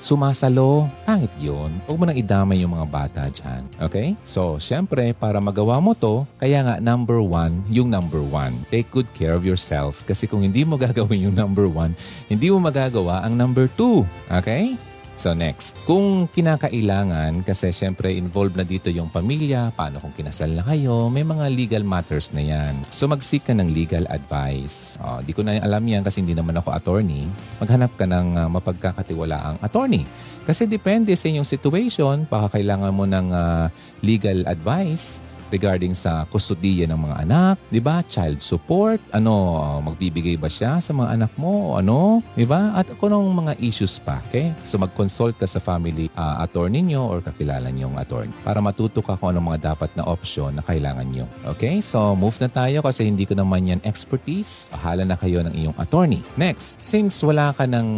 sumasalo. 0.00 0.88
Pangit 1.04 1.32
yun. 1.36 1.76
Huwag 1.84 1.98
mo 2.00 2.04
nang 2.08 2.16
idamay 2.16 2.64
yung 2.64 2.72
mga 2.72 2.88
bata 2.88 3.22
dyan. 3.28 3.68
Okay? 3.76 4.16
So, 4.24 4.56
syempre, 4.56 5.12
para 5.12 5.36
magawa 5.44 5.76
mo 5.76 5.92
to, 5.92 6.24
kaya 6.40 6.64
nga 6.64 6.74
number 6.80 7.20
one, 7.20 7.60
yung 7.68 7.92
number 7.92 8.24
one. 8.24 8.56
Take 8.72 8.88
good 8.88 9.08
care 9.12 9.36
of 9.36 9.44
yourself. 9.44 10.00
Kasi 10.08 10.24
kung 10.24 10.40
hindi 10.40 10.64
mo 10.64 10.80
gagawin 10.88 11.28
yung 11.28 11.36
number 11.36 11.68
one, 11.68 11.92
hindi 12.32 12.48
mo 12.48 12.64
magagawa 12.64 13.28
ang 13.28 13.36
number 13.36 13.68
two. 13.68 14.08
Okay? 14.32 14.87
So 15.18 15.34
next, 15.34 15.74
kung 15.82 16.30
kinakailangan, 16.30 17.42
kasi 17.42 17.74
syempre 17.74 18.14
involved 18.14 18.54
na 18.54 18.62
dito 18.62 18.86
yung 18.86 19.10
pamilya, 19.10 19.74
paano 19.74 19.98
kung 19.98 20.14
kinasal 20.14 20.54
na 20.54 20.62
kayo, 20.62 21.10
may 21.10 21.26
mga 21.26 21.50
legal 21.50 21.82
matters 21.82 22.30
na 22.30 22.38
yan. 22.38 22.78
So 22.94 23.10
mag-seek 23.10 23.50
ka 23.50 23.52
ng 23.58 23.66
legal 23.74 24.06
advice. 24.14 24.94
Oh, 25.02 25.18
di 25.18 25.34
ko 25.34 25.42
na 25.42 25.58
alam 25.58 25.82
yan 25.82 26.06
kasi 26.06 26.22
hindi 26.22 26.38
naman 26.38 26.54
ako 26.62 26.70
attorney. 26.70 27.26
Maghanap 27.58 27.98
ka 27.98 28.06
ng 28.06 28.28
uh, 28.38 28.46
mapagkakatiwalaang 28.46 29.58
attorney. 29.58 30.06
Kasi 30.46 30.70
depende 30.70 31.10
sa 31.18 31.26
inyong 31.26 31.50
situation, 31.50 32.22
baka 32.30 32.54
kailangan 32.54 32.94
mo 32.94 33.02
ng 33.02 33.34
uh, 33.34 33.66
legal 34.06 34.46
advice 34.46 35.18
regarding 35.50 35.92
sa 35.96 36.24
kustodiya 36.28 36.88
ng 36.88 37.00
mga 37.00 37.16
anak, 37.28 37.56
'di 37.68 37.80
ba? 37.80 38.04
Child 38.04 38.40
support, 38.40 39.00
ano, 39.12 39.58
magbibigay 39.84 40.36
ba 40.36 40.48
siya 40.48 40.80
sa 40.80 40.92
mga 40.92 41.18
anak 41.18 41.32
mo 41.36 41.74
o 41.74 41.80
ano, 41.80 42.20
'di 42.36 42.46
ba? 42.48 42.76
At 42.76 42.88
kung 42.96 43.12
mga 43.12 43.56
issues 43.60 44.00
pa, 44.00 44.20
okay? 44.28 44.52
So 44.62 44.76
mag-consult 44.78 45.40
ka 45.40 45.48
sa 45.48 45.60
family 45.60 46.12
uh, 46.14 46.44
attorney 46.44 46.84
niyo 46.84 47.04
or 47.04 47.18
kakilala 47.24 47.68
niyong 47.72 47.96
attorney 47.96 48.32
para 48.44 48.60
matuto 48.60 49.00
ka 49.00 49.16
kung 49.16 49.34
anong 49.34 49.56
mga 49.56 49.74
dapat 49.74 49.90
na 49.96 50.04
option 50.04 50.54
na 50.54 50.62
kailangan 50.64 51.08
niyo. 51.08 51.24
Okay? 51.56 51.80
So 51.80 52.14
move 52.16 52.36
na 52.40 52.48
tayo 52.48 52.84
kasi 52.84 53.08
hindi 53.08 53.24
ko 53.24 53.36
naman 53.36 53.68
yan 53.68 53.80
expertise. 53.84 54.68
Pahala 54.72 55.04
na 55.04 55.16
kayo 55.16 55.40
ng 55.44 55.54
iyong 55.54 55.76
attorney. 55.76 56.20
Next, 56.36 56.80
since 56.84 57.20
wala 57.24 57.52
ka 57.56 57.64
ng 57.64 57.88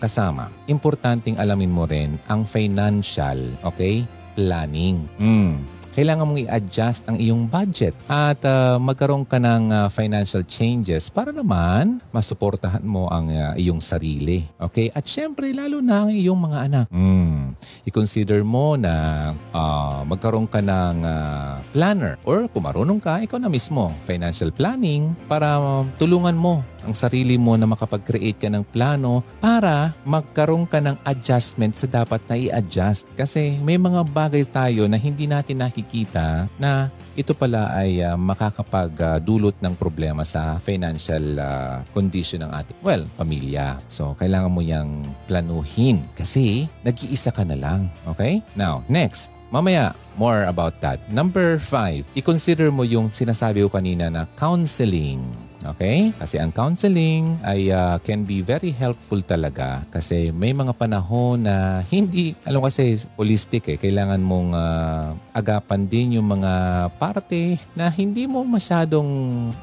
kasama, 0.00 0.48
importanteng 0.68 1.36
alamin 1.40 1.72
mo 1.72 1.84
rin 1.84 2.16
ang 2.28 2.48
financial, 2.48 3.38
okay? 3.64 4.04
Planning. 4.34 5.06
Mm 5.22 5.83
kailangan 5.94 6.26
mong 6.26 6.42
i-adjust 6.42 7.06
ang 7.06 7.16
iyong 7.16 7.46
budget 7.46 7.94
at 8.10 8.42
uh, 8.42 8.76
magkaroon 8.82 9.22
ka 9.22 9.38
ng 9.38 9.70
uh, 9.70 9.86
financial 9.88 10.42
changes 10.42 11.06
para 11.06 11.30
naman 11.30 12.02
masuportahan 12.10 12.82
mo 12.82 13.06
ang 13.08 13.30
uh, 13.30 13.54
iyong 13.54 13.78
sarili. 13.78 14.42
Okay? 14.58 14.90
At 14.90 15.06
syempre, 15.06 15.54
lalo 15.54 15.78
na 15.78 16.06
ang 16.06 16.10
iyong 16.10 16.36
mga 16.36 16.58
anak. 16.66 16.86
Mm. 16.90 17.54
I-consider 17.86 18.42
mo 18.42 18.74
na 18.74 19.30
uh, 19.54 20.02
magkaroon 20.02 20.50
ka 20.50 20.58
ng 20.58 20.96
uh, 21.06 21.62
planner 21.70 22.18
or 22.26 22.50
kung 22.50 22.66
marunong 22.66 22.98
ka, 22.98 23.22
ikaw 23.22 23.38
na 23.38 23.46
mismo, 23.46 23.94
financial 24.02 24.50
planning 24.50 25.14
para 25.30 25.62
uh, 25.62 25.86
tulungan 25.96 26.34
mo 26.34 26.66
ang 26.84 26.94
sarili 26.94 27.40
mo 27.40 27.56
na 27.56 27.64
makapag-create 27.64 28.36
ka 28.36 28.48
ng 28.52 28.64
plano 28.68 29.24
para 29.40 29.96
magkaroon 30.04 30.68
ka 30.68 30.78
ng 30.78 31.00
adjustment 31.02 31.74
sa 31.74 31.88
dapat 31.88 32.20
na 32.28 32.36
i-adjust. 32.36 33.08
Kasi 33.16 33.56
may 33.64 33.80
mga 33.80 34.04
bagay 34.04 34.44
tayo 34.44 34.84
na 34.86 35.00
hindi 35.00 35.24
natin 35.24 35.64
nakikita 35.64 36.46
na 36.60 36.92
ito 37.14 37.30
pala 37.30 37.70
ay 37.70 38.02
uh, 38.02 38.18
makakapagdulot 38.18 39.54
ng 39.62 39.74
problema 39.78 40.26
sa 40.26 40.58
financial 40.58 41.38
uh, 41.38 41.86
condition 41.94 42.42
ng 42.42 42.50
ating, 42.50 42.76
well, 42.82 43.06
pamilya. 43.14 43.78
So, 43.86 44.18
kailangan 44.18 44.50
mo 44.50 44.60
yang 44.60 45.06
planuhin 45.30 46.02
kasi 46.18 46.66
nag-iisa 46.82 47.30
ka 47.30 47.46
na 47.46 47.54
lang. 47.54 47.86
Okay? 48.10 48.42
Now, 48.58 48.82
next, 48.90 49.30
mamaya, 49.54 49.94
more 50.18 50.50
about 50.50 50.82
that. 50.82 50.98
Number 51.06 51.62
five, 51.62 52.02
i-consider 52.18 52.74
mo 52.74 52.82
yung 52.82 53.14
sinasabi 53.14 53.62
ko 53.62 53.70
kanina 53.70 54.10
na 54.10 54.26
counseling. 54.34 55.22
Okay? 55.64 56.12
Kasi 56.20 56.36
ang 56.36 56.52
counseling 56.52 57.40
ay 57.40 57.72
uh, 57.72 57.96
can 58.04 58.28
be 58.28 58.44
very 58.44 58.68
helpful 58.68 59.24
talaga 59.24 59.88
kasi 59.88 60.28
may 60.28 60.52
mga 60.52 60.76
panahon 60.76 61.48
na 61.48 61.80
hindi, 61.88 62.36
alam 62.44 62.60
kasi 62.60 63.00
holistic 63.16 63.64
eh, 63.72 63.80
kailangan 63.80 64.20
mong 64.20 64.52
uh, 64.52 65.16
agapan 65.32 65.88
din 65.88 66.20
yung 66.20 66.28
mga 66.28 66.52
parte 67.00 67.56
na 67.72 67.88
hindi 67.88 68.28
mo 68.28 68.44
masyadong 68.44 69.08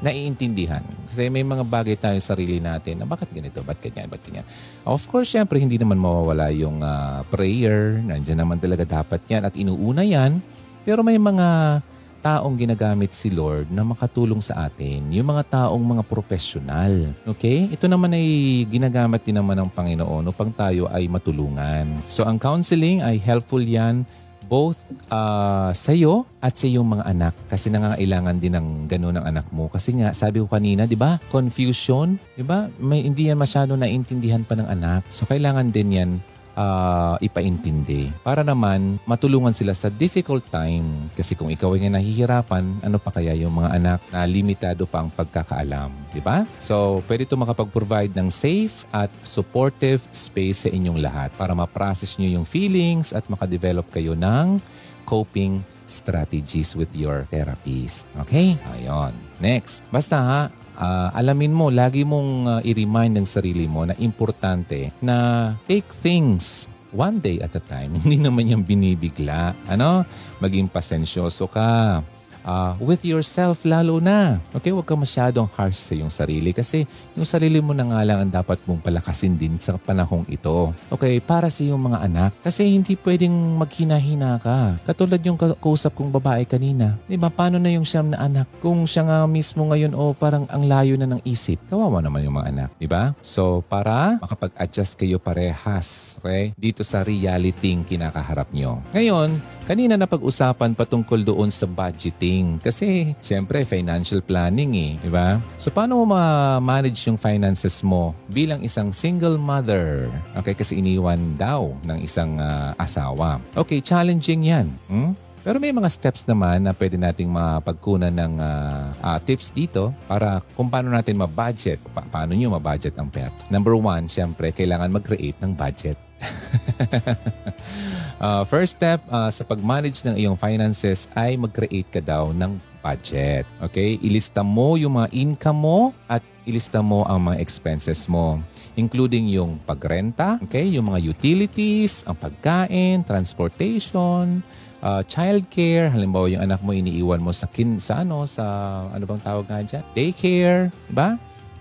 naiintindihan. 0.02 0.82
Kasi 1.06 1.30
may 1.30 1.46
mga 1.46 1.62
bagay 1.62 1.94
tayo 1.94 2.18
sa 2.18 2.32
sarili 2.32 2.64
natin 2.64 3.04
na 3.04 3.04
bakit 3.04 3.28
ganito, 3.28 3.60
bakit 3.60 3.92
ganyan, 3.92 4.08
bakit 4.08 4.32
ganyan. 4.32 4.46
Of 4.88 5.04
course, 5.12 5.36
syempre, 5.36 5.60
hindi 5.60 5.76
naman 5.76 6.00
mawawala 6.00 6.48
yung 6.48 6.80
uh, 6.80 7.20
prayer. 7.28 8.00
Nandiyan 8.00 8.40
naman 8.40 8.56
talaga 8.56 8.88
dapat 8.88 9.20
yan 9.28 9.44
at 9.44 9.52
inuuna 9.52 10.00
yan. 10.00 10.40
Pero 10.82 11.04
may 11.04 11.20
mga 11.20 11.78
taong 12.22 12.54
ginagamit 12.54 13.10
si 13.10 13.28
Lord 13.34 13.66
na 13.74 13.82
makatulong 13.82 14.38
sa 14.38 14.70
atin, 14.70 15.10
yung 15.10 15.26
mga 15.26 15.42
taong 15.50 15.82
mga 15.82 16.06
profesional. 16.06 17.10
Okay? 17.26 17.66
Ito 17.74 17.90
naman 17.90 18.14
ay 18.14 18.62
ginagamit 18.70 19.26
din 19.26 19.42
naman 19.42 19.58
ng 19.58 19.70
Panginoon 19.74 20.30
upang 20.30 20.54
tayo 20.54 20.86
ay 20.94 21.10
matulungan. 21.10 21.90
So 22.06 22.22
ang 22.22 22.38
counseling 22.38 23.02
ay 23.02 23.18
helpful 23.18 23.60
yan 23.60 24.06
both 24.52 24.76
uh, 25.08 25.72
sa 25.72 25.96
iyo 25.96 26.28
at 26.42 26.52
sa 26.60 26.68
iyong 26.68 26.84
mga 26.84 27.04
anak 27.08 27.34
kasi 27.48 27.72
nangangailangan 27.72 28.36
din 28.36 28.52
ng 28.52 28.68
gano'n 28.84 29.16
ng 29.16 29.24
anak 29.24 29.46
mo. 29.48 29.72
Kasi 29.72 29.96
nga, 29.96 30.12
sabi 30.12 30.44
ko 30.44 30.46
kanina, 30.50 30.84
di 30.84 30.98
ba? 30.98 31.16
Confusion, 31.32 32.20
di 32.36 32.44
ba? 32.44 32.68
May, 32.76 33.00
hindi 33.06 33.32
yan 33.32 33.40
masyado 33.40 33.72
naintindihan 33.78 34.44
pa 34.44 34.52
ng 34.58 34.68
anak. 34.68 35.08
So, 35.08 35.24
kailangan 35.24 35.72
din 35.72 35.96
yan 35.96 36.10
uh, 36.56 37.16
ipaintindi 37.20 38.12
para 38.20 38.44
naman 38.44 39.00
matulungan 39.08 39.52
sila 39.52 39.72
sa 39.76 39.88
difficult 39.88 40.44
time. 40.48 41.08
Kasi 41.16 41.36
kung 41.36 41.48
ikaw 41.52 41.76
ay 41.76 41.88
nahihirapan, 41.88 42.84
ano 42.84 42.96
pa 43.00 43.10
kaya 43.12 43.36
yung 43.36 43.52
mga 43.56 43.70
anak 43.76 44.00
na 44.12 44.24
limitado 44.24 44.84
pa 44.88 45.04
ang 45.04 45.10
pagkakaalam, 45.12 45.90
di 46.12 46.20
ba? 46.20 46.44
So, 46.60 47.00
pwede 47.08 47.24
ito 47.24 47.36
makapag-provide 47.38 48.12
ng 48.16 48.28
safe 48.28 48.84
at 48.92 49.12
supportive 49.24 50.04
space 50.12 50.66
sa 50.66 50.70
inyong 50.70 50.98
lahat 51.00 51.30
para 51.36 51.52
ma-process 51.56 52.16
nyo 52.16 52.40
yung 52.40 52.46
feelings 52.46 53.12
at 53.12 53.24
makadevelop 53.28 53.86
kayo 53.92 54.16
ng 54.16 54.60
coping 55.04 55.60
strategies 55.92 56.72
with 56.72 56.88
your 56.96 57.28
therapist. 57.28 58.08
Okay? 58.24 58.56
Ayon. 58.72 59.12
Next. 59.42 59.84
Basta 59.92 60.16
ha, 60.16 60.40
uh, 60.78 61.08
alamin 61.12 61.52
mo, 61.52 61.68
lagi 61.68 62.06
mong 62.06 62.30
uh, 62.48 62.60
i-remind 62.62 63.18
ng 63.18 63.26
sarili 63.28 63.68
mo 63.68 63.84
na 63.84 63.96
importante 63.98 64.92
na 65.02 65.50
take 65.68 65.88
things 66.00 66.70
one 66.92 67.18
day 67.18 67.40
at 67.40 67.56
a 67.56 67.62
time. 67.64 67.96
Hindi 68.04 68.20
naman 68.20 68.48
yung 68.52 68.64
binibigla. 68.64 69.56
Ano? 69.66 70.04
Maging 70.38 70.68
pasensyoso 70.68 71.48
ka 71.48 72.00
uh, 72.46 72.74
with 72.82 73.02
yourself 73.06 73.62
lalo 73.66 73.98
na. 73.98 74.38
Okay, 74.54 74.70
huwag 74.74 74.86
ka 74.86 74.94
masyadong 74.94 75.48
harsh 75.54 75.78
sa 75.78 75.92
iyong 75.96 76.12
sarili 76.12 76.54
kasi 76.54 76.84
yung 77.18 77.26
sarili 77.26 77.58
mo 77.58 77.74
na 77.74 77.86
nga 77.88 78.00
lang 78.06 78.18
ang 78.22 78.32
dapat 78.32 78.60
mong 78.68 78.82
palakasin 78.82 79.34
din 79.34 79.56
sa 79.58 79.74
panahong 79.78 80.26
ito. 80.28 80.70
Okay, 80.92 81.18
para 81.18 81.48
sa 81.48 81.62
iyong 81.64 81.80
mga 81.80 81.98
anak. 82.06 82.30
Kasi 82.44 82.68
hindi 82.68 82.94
pwedeng 83.00 83.34
maghina-hina 83.58 84.38
ka. 84.42 84.78
Katulad 84.86 85.18
yung 85.24 85.38
kausap 85.38 85.94
kong 85.98 86.12
babae 86.12 86.46
kanina. 86.46 86.98
Di 87.06 87.18
ba, 87.18 87.30
paano 87.32 87.58
na 87.58 87.70
yung 87.72 87.86
siyam 87.86 88.12
na 88.12 88.22
anak? 88.22 88.46
Kung 88.62 88.84
siya 88.86 89.06
nga 89.06 89.18
mismo 89.26 89.66
ngayon 89.68 89.94
o 89.96 90.10
oh, 90.10 90.12
parang 90.12 90.46
ang 90.50 90.66
layo 90.66 90.94
na 90.98 91.08
ng 91.08 91.22
isip, 91.26 91.58
kawawa 91.66 92.02
naman 92.02 92.26
yung 92.26 92.36
mga 92.38 92.48
anak. 92.52 92.70
Di 92.76 92.86
ba? 92.90 93.14
So, 93.24 93.64
para 93.66 94.18
makapag-adjust 94.22 94.98
kayo 94.98 95.18
parehas. 95.22 96.18
Okay? 96.20 96.52
Dito 96.58 96.82
sa 96.82 97.06
reality 97.06 97.72
kinakaharap 97.82 98.52
nyo. 98.52 98.80
Ngayon, 98.92 99.40
kanina 99.64 99.94
na 99.94 100.06
pag-usapan 100.10 100.74
patungkol 100.74 101.22
doon 101.22 101.50
sa 101.50 101.66
budgeting. 101.66 102.58
Kasi, 102.58 103.14
syempre, 103.22 103.62
financial 103.62 104.20
planning 104.20 104.72
eh. 104.74 104.92
Di 105.02 105.10
ba? 105.10 105.38
So, 105.58 105.70
paano 105.70 106.02
mo 106.02 106.14
ma-manage 106.14 107.06
yung 107.06 107.18
finances 107.18 107.80
mo 107.80 108.14
bilang 108.30 108.62
isang 108.62 108.90
single 108.90 109.38
mother? 109.38 110.10
Okay, 110.38 110.54
kasi 110.54 110.78
iniwan 110.78 111.38
daw 111.38 111.74
ng 111.86 111.98
isang 112.02 112.38
uh, 112.38 112.74
asawa. 112.78 113.38
Okay, 113.54 113.78
challenging 113.78 114.46
yan. 114.50 114.68
Hmm? 114.90 115.14
Pero 115.42 115.58
may 115.58 115.74
mga 115.74 115.90
steps 115.90 116.22
naman 116.22 116.62
na 116.62 116.70
pwede 116.70 116.94
nating 116.94 117.26
mapagkunan 117.26 118.14
ng 118.14 118.38
uh, 118.38 118.94
uh, 119.02 119.18
tips 119.18 119.50
dito 119.50 119.90
para 120.06 120.38
kung 120.54 120.70
paano 120.70 120.94
natin 120.94 121.18
ma-budget. 121.18 121.82
Pa- 121.90 122.06
paano 122.06 122.30
nyo 122.38 122.54
ma-budget 122.54 122.94
ang 122.94 123.10
pet. 123.10 123.34
Number 123.50 123.74
one, 123.74 124.06
syempre, 124.06 124.54
kailangan 124.54 124.94
mag-create 124.94 125.34
ng 125.42 125.50
budget. 125.58 125.98
uh, 128.22 128.42
first 128.46 128.78
step 128.78 129.02
uh, 129.10 129.28
sa 129.28 129.42
pag-manage 129.42 130.06
ng 130.06 130.16
iyong 130.18 130.38
finances 130.38 131.10
ay 131.18 131.36
mag-create 131.36 131.88
ka 131.90 132.00
daw 132.02 132.30
ng 132.30 132.58
budget. 132.82 133.46
Okay? 133.62 133.98
Ilista 134.02 134.42
mo 134.42 134.74
yung 134.74 134.98
mga 134.98 135.14
income 135.14 135.58
mo 135.58 135.80
at 136.10 136.22
ilista 136.46 136.82
mo 136.82 137.06
ang 137.06 137.30
mga 137.30 137.38
expenses 137.38 138.10
mo 138.10 138.42
including 138.76 139.28
yung 139.28 139.60
pagrenta, 139.68 140.40
okay, 140.40 140.64
yung 140.64 140.88
mga 140.88 141.12
utilities, 141.12 142.04
ang 142.08 142.16
pagkain, 142.16 143.04
transportation, 143.04 144.40
uh, 144.80 145.02
childcare, 145.04 145.92
halimbawa 145.92 146.32
yung 146.32 146.42
anak 146.42 146.60
mo 146.64 146.72
iniiwan 146.72 147.20
mo 147.20 147.30
sa 147.30 147.46
kin 147.48 147.76
sa 147.76 148.02
ano 148.02 148.24
sa 148.24 148.44
ano 148.90 149.04
bang 149.04 149.22
tawag 149.22 149.44
nga 149.46 149.60
diyan? 149.60 149.84
Daycare, 149.92 150.72
'di 150.88 150.94
ba? 150.94 151.08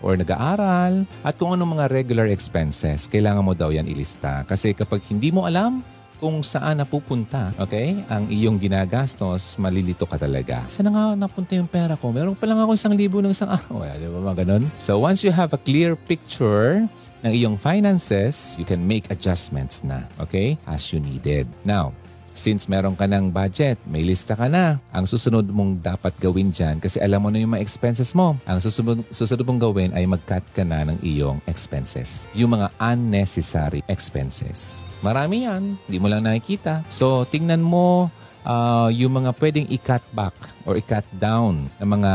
Or 0.02 0.18
nag-aaral, 0.18 1.06
at 1.22 1.34
kung 1.38 1.54
anong 1.54 1.78
mga 1.78 1.86
regular 1.94 2.28
expenses, 2.28 3.06
kailangan 3.08 3.46
mo 3.46 3.54
daw 3.54 3.70
yan 3.70 3.86
ilista. 3.86 4.44
Kasi 4.50 4.74
kapag 4.74 5.06
hindi 5.10 5.30
mo 5.30 5.46
alam 5.46 5.86
kung 6.22 6.46
saan 6.46 6.78
napupunta, 6.78 7.50
okay, 7.58 8.06
ang 8.06 8.30
iyong 8.30 8.62
ginagastos, 8.62 9.58
malilito 9.58 10.06
ka 10.06 10.22
talaga. 10.22 10.70
Saan 10.70 10.94
nga 10.94 11.18
napunta 11.18 11.58
yung 11.58 11.66
pera 11.66 11.98
ko? 11.98 12.14
Meron 12.14 12.38
pa 12.38 12.46
lang 12.46 12.62
ako 12.62 12.78
isang 12.78 12.94
libo 12.94 13.18
ng 13.26 13.34
isang 13.34 13.50
araw. 13.50 13.82
Di 13.98 14.06
ba 14.06 14.20
mga 14.30 14.46
ganun? 14.46 14.70
So 14.78 15.02
once 15.02 15.26
you 15.26 15.34
have 15.34 15.50
a 15.54 15.62
clear 15.62 15.98
picture 15.98 16.86
ng 17.26 17.32
iyong 17.34 17.58
finances, 17.58 18.54
you 18.58 18.66
can 18.66 18.86
make 18.86 19.10
adjustments 19.10 19.82
na, 19.82 20.06
okay, 20.22 20.62
as 20.70 20.94
you 20.94 21.02
needed. 21.02 21.50
Now, 21.66 21.94
Since 22.34 22.72
meron 22.72 22.96
ka 22.96 23.08
ng 23.08 23.30
budget, 23.32 23.78
may 23.88 24.02
lista 24.02 24.34
ka 24.34 24.48
na. 24.48 24.80
Ang 24.96 25.06
susunod 25.08 25.44
mong 25.48 25.84
dapat 25.84 26.16
gawin 26.18 26.50
dyan, 26.52 26.80
kasi 26.80 26.98
alam 27.04 27.24
mo 27.24 27.30
na 27.30 27.40
yung 27.42 27.54
mga 27.54 27.64
expenses 27.64 28.16
mo, 28.16 28.40
ang 28.48 28.60
susunod, 28.64 29.04
susunod 29.12 29.44
mong 29.44 29.62
gawin 29.62 29.92
ay 29.92 30.08
mag-cut 30.08 30.44
ka 30.56 30.64
na 30.64 30.88
ng 30.88 31.00
iyong 31.04 31.44
expenses. 31.50 32.26
Yung 32.32 32.56
mga 32.56 32.72
unnecessary 32.80 33.84
expenses. 33.92 34.86
Marami 35.02 35.50
yan, 35.50 35.76
hindi 35.90 35.98
mo 35.98 36.08
lang 36.08 36.24
nakikita. 36.24 36.86
So, 36.94 37.26
tingnan 37.26 37.66
mo 37.66 38.14
uh, 38.46 38.90
yung 38.94 39.24
mga 39.24 39.32
pwedeng 39.38 39.68
i-cut 39.70 40.04
back 40.14 40.34
or 40.66 40.78
i-cut 40.78 41.06
down 41.18 41.66
ng 41.82 41.90
mga 41.90 42.14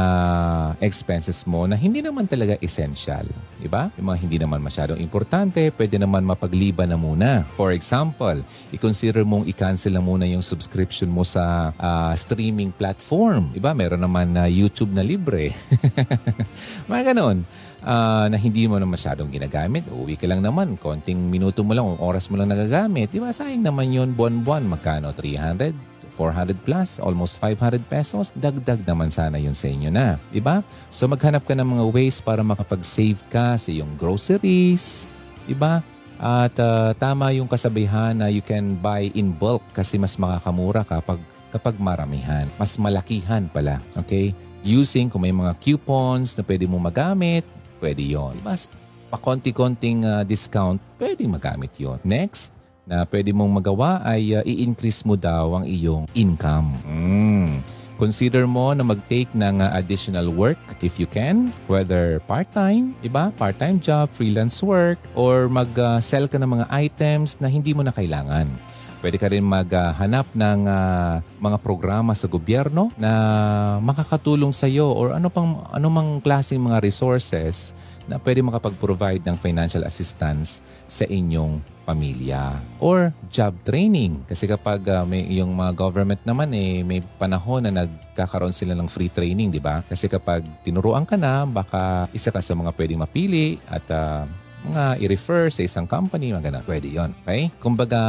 expenses 0.78 1.42
mo 1.46 1.66
na 1.66 1.74
hindi 1.74 1.98
naman 1.98 2.30
talaga 2.30 2.54
essential. 2.62 3.26
Di 3.58 3.66
ba? 3.66 3.90
Yung 3.98 4.06
mga 4.12 4.18
hindi 4.22 4.38
naman 4.38 4.62
masyadong 4.62 5.02
importante, 5.02 5.72
pwede 5.74 5.98
naman 5.98 6.22
mapagliban 6.22 6.86
na 6.86 6.98
muna. 6.98 7.42
For 7.58 7.74
example, 7.74 8.42
i-consider 8.70 9.26
mong 9.26 9.50
i-cancel 9.50 9.98
na 9.98 10.02
muna 10.02 10.28
yung 10.28 10.44
subscription 10.44 11.10
mo 11.10 11.26
sa 11.26 11.74
uh, 11.74 12.14
streaming 12.14 12.70
platform. 12.70 13.50
Di 13.50 13.58
ba? 13.58 13.74
Meron 13.74 14.02
naman 14.02 14.36
na 14.36 14.46
uh, 14.46 14.50
YouTube 14.50 14.94
na 14.94 15.02
libre. 15.02 15.50
mga 16.90 17.14
ganon 17.14 17.42
uh, 17.82 18.26
na 18.30 18.36
hindi 18.38 18.66
mo 18.70 18.78
na 18.78 18.86
masyadong 18.86 19.30
ginagamit. 19.30 19.86
Uwi 19.90 20.14
ka 20.18 20.30
lang 20.30 20.42
naman, 20.42 20.78
konting 20.78 21.18
minuto 21.18 21.62
mo 21.62 21.72
lang, 21.74 21.86
oras 21.98 22.30
mo 22.30 22.38
lang 22.38 22.50
nagagamit. 22.50 23.10
Di 23.14 23.18
ba? 23.22 23.34
Sayang 23.34 23.62
naman 23.62 23.90
yun 23.90 24.14
buwan-buwan. 24.14 24.66
Magkano? 24.66 25.14
300? 25.14 25.95
400 26.16 26.56
plus, 26.64 26.96
almost 26.98 27.36
500 27.38 27.84
pesos, 27.86 28.32
dagdag 28.32 28.80
naman 28.88 29.12
sana 29.12 29.36
yun 29.36 29.52
sa 29.52 29.68
inyo 29.68 29.92
na. 29.92 30.16
Diba? 30.32 30.64
So 30.88 31.04
maghanap 31.04 31.44
ka 31.44 31.52
ng 31.52 31.68
mga 31.76 31.84
ways 31.92 32.24
para 32.24 32.40
makapag-save 32.40 33.20
ka 33.28 33.60
sa 33.60 33.68
iyong 33.68 33.92
groceries. 34.00 35.04
Diba? 35.44 35.84
At 36.16 36.56
uh, 36.56 36.96
tama 36.96 37.36
yung 37.36 37.44
kasabihan 37.44 38.16
na 38.16 38.32
you 38.32 38.40
can 38.40 38.80
buy 38.80 39.12
in 39.12 39.36
bulk 39.36 39.60
kasi 39.76 40.00
mas 40.00 40.16
makakamura 40.16 40.80
kapag 40.80 41.20
kapag 41.52 41.76
maramihan. 41.76 42.48
Mas 42.56 42.80
malakihan 42.80 43.44
pala. 43.52 43.84
Okay? 43.92 44.32
Using 44.64 45.12
kung 45.12 45.22
may 45.22 45.36
mga 45.36 45.52
coupons 45.60 46.32
na 46.34 46.42
pwede 46.42 46.64
mo 46.64 46.80
magamit, 46.80 47.44
pwede 47.78 48.02
yon. 48.02 48.40
Mas 48.40 48.66
pakonti-konting 49.12 50.02
uh, 50.08 50.24
discount, 50.24 50.80
pwede 50.96 51.22
magamit 51.28 51.70
yon. 51.76 52.00
Next, 52.02 52.55
na 52.86 53.02
pwede 53.10 53.34
mong 53.34 53.60
magawa 53.60 53.98
ay 54.06 54.38
uh, 54.38 54.46
i-increase 54.46 55.02
mo 55.02 55.18
daw 55.18 55.58
ang 55.58 55.66
iyong 55.66 56.06
income. 56.14 56.70
Mm. 56.86 57.60
Consider 57.98 58.46
mo 58.46 58.70
na 58.76 58.86
mag-take 58.86 59.32
ng 59.34 59.58
uh, 59.58 59.74
additional 59.74 60.30
work 60.30 60.60
if 60.84 61.00
you 61.02 61.08
can, 61.10 61.50
whether 61.66 62.22
part-time, 62.30 62.94
iba, 63.02 63.34
part-time 63.34 63.82
job, 63.82 64.06
freelance 64.14 64.62
work, 64.62 65.00
or 65.18 65.50
mag-sell 65.50 66.24
uh, 66.24 66.30
ka 66.30 66.38
ng 66.38 66.50
mga 66.60 66.66
items 66.70 67.40
na 67.42 67.50
hindi 67.50 67.74
mo 67.74 67.82
na 67.82 67.90
kailangan. 67.90 68.46
Pwede 69.00 69.16
ka 69.20 69.28
rin 69.28 69.44
maghanap 69.44 70.28
uh, 70.28 70.36
ng 70.36 70.60
uh, 70.68 71.14
mga 71.40 71.58
programa 71.60 72.12
sa 72.16 72.28
gobyerno 72.28 72.92
na 72.96 73.12
makakatulong 73.80 74.52
sa 74.52 74.68
iyo 74.68 74.88
or 74.88 75.12
ano 75.12 75.28
pang 75.28 75.64
ano 75.68 75.86
mang 75.92 76.20
klaseng 76.20 76.64
mga 76.64 76.80
resources 76.80 77.76
na 78.06 78.18
pwede 78.22 78.42
makapag-provide 78.42 79.22
ng 79.26 79.36
financial 79.38 79.82
assistance 79.82 80.62
sa 80.86 81.06
inyong 81.06 81.58
pamilya 81.86 82.58
or 82.82 83.14
job 83.30 83.54
training. 83.62 84.18
Kasi 84.26 84.50
kapag 84.50 84.82
uh, 84.90 85.06
may 85.06 85.22
yung 85.30 85.54
mga 85.54 85.72
government 85.78 86.22
naman 86.26 86.50
eh 86.50 86.82
may 86.82 86.98
panahon 87.18 87.62
na 87.66 87.86
nagkakaroon 87.86 88.50
sila 88.50 88.74
ng 88.74 88.90
free 88.90 89.10
training 89.10 89.54
di 89.54 89.62
ba? 89.62 89.86
Kasi 89.86 90.10
kapag 90.10 90.42
tinuruan 90.66 91.06
ka 91.06 91.14
na 91.14 91.46
baka 91.46 92.10
isa 92.10 92.34
ka 92.34 92.42
sa 92.42 92.58
mga 92.58 92.74
pwedeng 92.74 93.02
mapili 93.02 93.62
at 93.70 93.86
uh, 93.94 94.26
mga 94.66 94.84
i-refer 95.02 95.48
sa 95.48 95.62
isang 95.62 95.86
company, 95.86 96.34
mga 96.34 96.50
ganun. 96.50 96.64
Pwede 96.66 96.90
yon 96.90 97.10
Okay? 97.22 97.48
Kumbaga, 97.62 98.00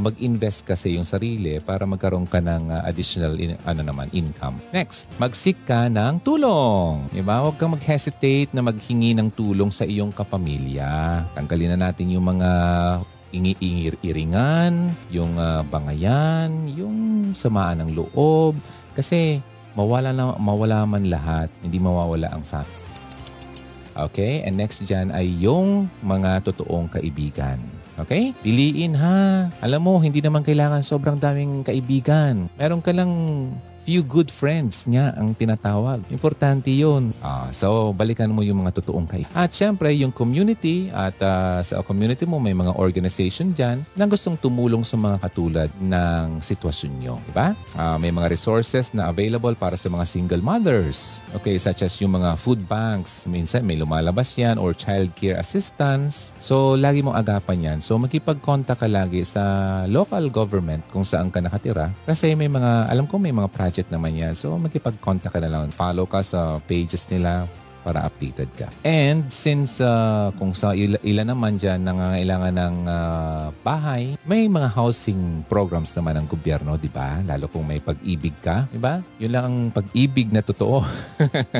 mag-invest 0.00 0.64
ka 0.64 0.72
sa 0.72 0.88
iyong 0.88 1.04
sarili 1.04 1.60
para 1.60 1.84
magkaroon 1.84 2.24
ka 2.24 2.40
ng 2.40 2.72
uh, 2.72 2.82
additional 2.88 3.36
in, 3.36 3.60
ano 3.68 3.84
naman, 3.84 4.08
income. 4.16 4.56
Next, 4.72 5.06
mag-seek 5.20 5.60
ka 5.68 5.92
ng 5.92 6.24
tulong. 6.24 7.12
Diba? 7.12 7.44
Huwag 7.44 7.60
kang 7.60 7.76
mag-hesitate 7.76 8.50
na 8.56 8.64
maghingi 8.64 9.12
ng 9.12 9.28
tulong 9.32 9.68
sa 9.68 9.84
iyong 9.84 10.10
kapamilya. 10.10 11.24
Tanggalin 11.36 11.76
na 11.76 11.92
natin 11.92 12.08
yung 12.08 12.24
mga 12.24 12.50
ingi-iringan, 13.36 14.96
yung 15.12 15.36
uh, 15.36 15.60
bangayan, 15.68 16.70
yung 16.72 17.30
samaan 17.36 17.84
ng 17.84 17.90
loob. 17.92 18.56
Kasi 18.96 19.44
mawala, 19.76 20.16
na, 20.16 20.32
mawala 20.40 20.88
man 20.88 21.04
lahat, 21.12 21.52
hindi 21.60 21.76
mawawala 21.76 22.32
ang 22.32 22.40
fact 22.40 22.85
Okay? 23.96 24.44
And 24.44 24.60
next 24.60 24.84
dyan 24.84 25.08
ay 25.10 25.24
yung 25.40 25.88
mga 26.04 26.44
totoong 26.44 26.92
kaibigan. 26.92 27.56
Okay? 27.96 28.36
Piliin 28.44 28.92
ha. 29.00 29.48
Alam 29.64 29.80
mo, 29.88 29.94
hindi 29.96 30.20
naman 30.20 30.44
kailangan 30.44 30.84
sobrang 30.84 31.16
daming 31.16 31.64
kaibigan. 31.64 32.52
Meron 32.60 32.84
ka 32.84 32.92
lang 32.92 33.12
few 33.86 34.02
good 34.02 34.34
friends 34.34 34.90
niya 34.90 35.14
ang 35.14 35.30
tinatawag. 35.30 36.02
Importante 36.10 36.74
yun. 36.74 37.14
Ah, 37.22 37.46
so, 37.54 37.94
balikan 37.94 38.34
mo 38.34 38.42
yung 38.42 38.66
mga 38.66 38.82
totoong 38.82 39.06
kay. 39.06 39.22
At 39.30 39.54
syempre, 39.54 39.94
yung 39.94 40.10
community 40.10 40.90
at 40.90 41.14
uh, 41.22 41.62
sa 41.62 41.86
community 41.86 42.26
mo 42.26 42.42
may 42.42 42.50
mga 42.50 42.74
organization 42.74 43.54
dyan 43.54 43.86
na 43.94 44.10
gustong 44.10 44.34
tumulong 44.34 44.82
sa 44.82 44.98
mga 44.98 45.22
katulad 45.22 45.70
ng 45.78 46.42
sitwasyon 46.42 46.92
nyo. 46.98 47.14
Diba? 47.30 47.54
Uh, 47.78 47.94
may 48.02 48.10
mga 48.10 48.26
resources 48.26 48.90
na 48.90 49.06
available 49.06 49.54
para 49.54 49.78
sa 49.78 49.86
mga 49.86 50.02
single 50.02 50.42
mothers. 50.42 51.22
Okay, 51.38 51.54
such 51.54 51.86
as 51.86 51.94
yung 52.02 52.18
mga 52.18 52.34
food 52.42 52.66
banks. 52.66 53.22
Minsan 53.30 53.62
may 53.62 53.78
lumalabas 53.78 54.34
yan 54.34 54.58
or 54.58 54.74
child 54.74 55.14
care 55.14 55.38
assistance. 55.38 56.34
So, 56.42 56.74
lagi 56.74 57.06
mong 57.06 57.22
agapan 57.22 57.62
yan. 57.62 57.78
So, 57.78 57.94
makipag-contact 58.02 58.82
ka 58.82 58.88
lagi 58.90 59.22
sa 59.22 59.86
local 59.86 60.26
government 60.34 60.82
kung 60.90 61.06
saan 61.06 61.30
ka 61.30 61.38
nakatira. 61.38 61.94
Kasi 62.02 62.34
may 62.34 62.50
mga, 62.50 62.90
alam 62.90 63.06
ko 63.06 63.22
may 63.22 63.30
mga 63.30 63.46
project 63.54 63.75
budget 63.76 63.92
naman 63.92 64.16
yan. 64.16 64.32
So 64.32 64.56
makipag-contact 64.56 65.36
ka 65.36 65.40
na 65.44 65.52
lang. 65.52 65.68
Follow 65.68 66.08
ka 66.08 66.24
sa 66.24 66.56
pages 66.64 67.04
nila 67.12 67.44
para 67.84 68.08
updated 68.08 68.48
ka. 68.56 68.72
And 68.80 69.28
since 69.28 69.84
uh, 69.84 70.32
kung 70.40 70.56
sa 70.56 70.72
ila, 70.72 70.96
ilan 71.04 71.28
naman 71.28 71.60
dyan 71.60 71.84
nangangailangan 71.84 72.54
ng 72.56 72.76
uh, 72.88 73.46
bahay, 73.60 74.16
may 74.24 74.48
mga 74.48 74.72
housing 74.72 75.44
programs 75.44 75.92
naman 75.92 76.24
ng 76.24 76.26
gobyerno, 76.32 76.80
di 76.80 76.88
ba? 76.88 77.20
Lalo 77.20 77.52
kung 77.52 77.68
may 77.68 77.84
pag-ibig 77.84 78.32
ka, 78.40 78.64
di 78.72 78.80
ba? 78.80 79.04
Yun 79.20 79.30
lang 79.36 79.44
ang 79.44 79.58
pag-ibig 79.76 80.32
na 80.32 80.40
totoo. 80.40 80.80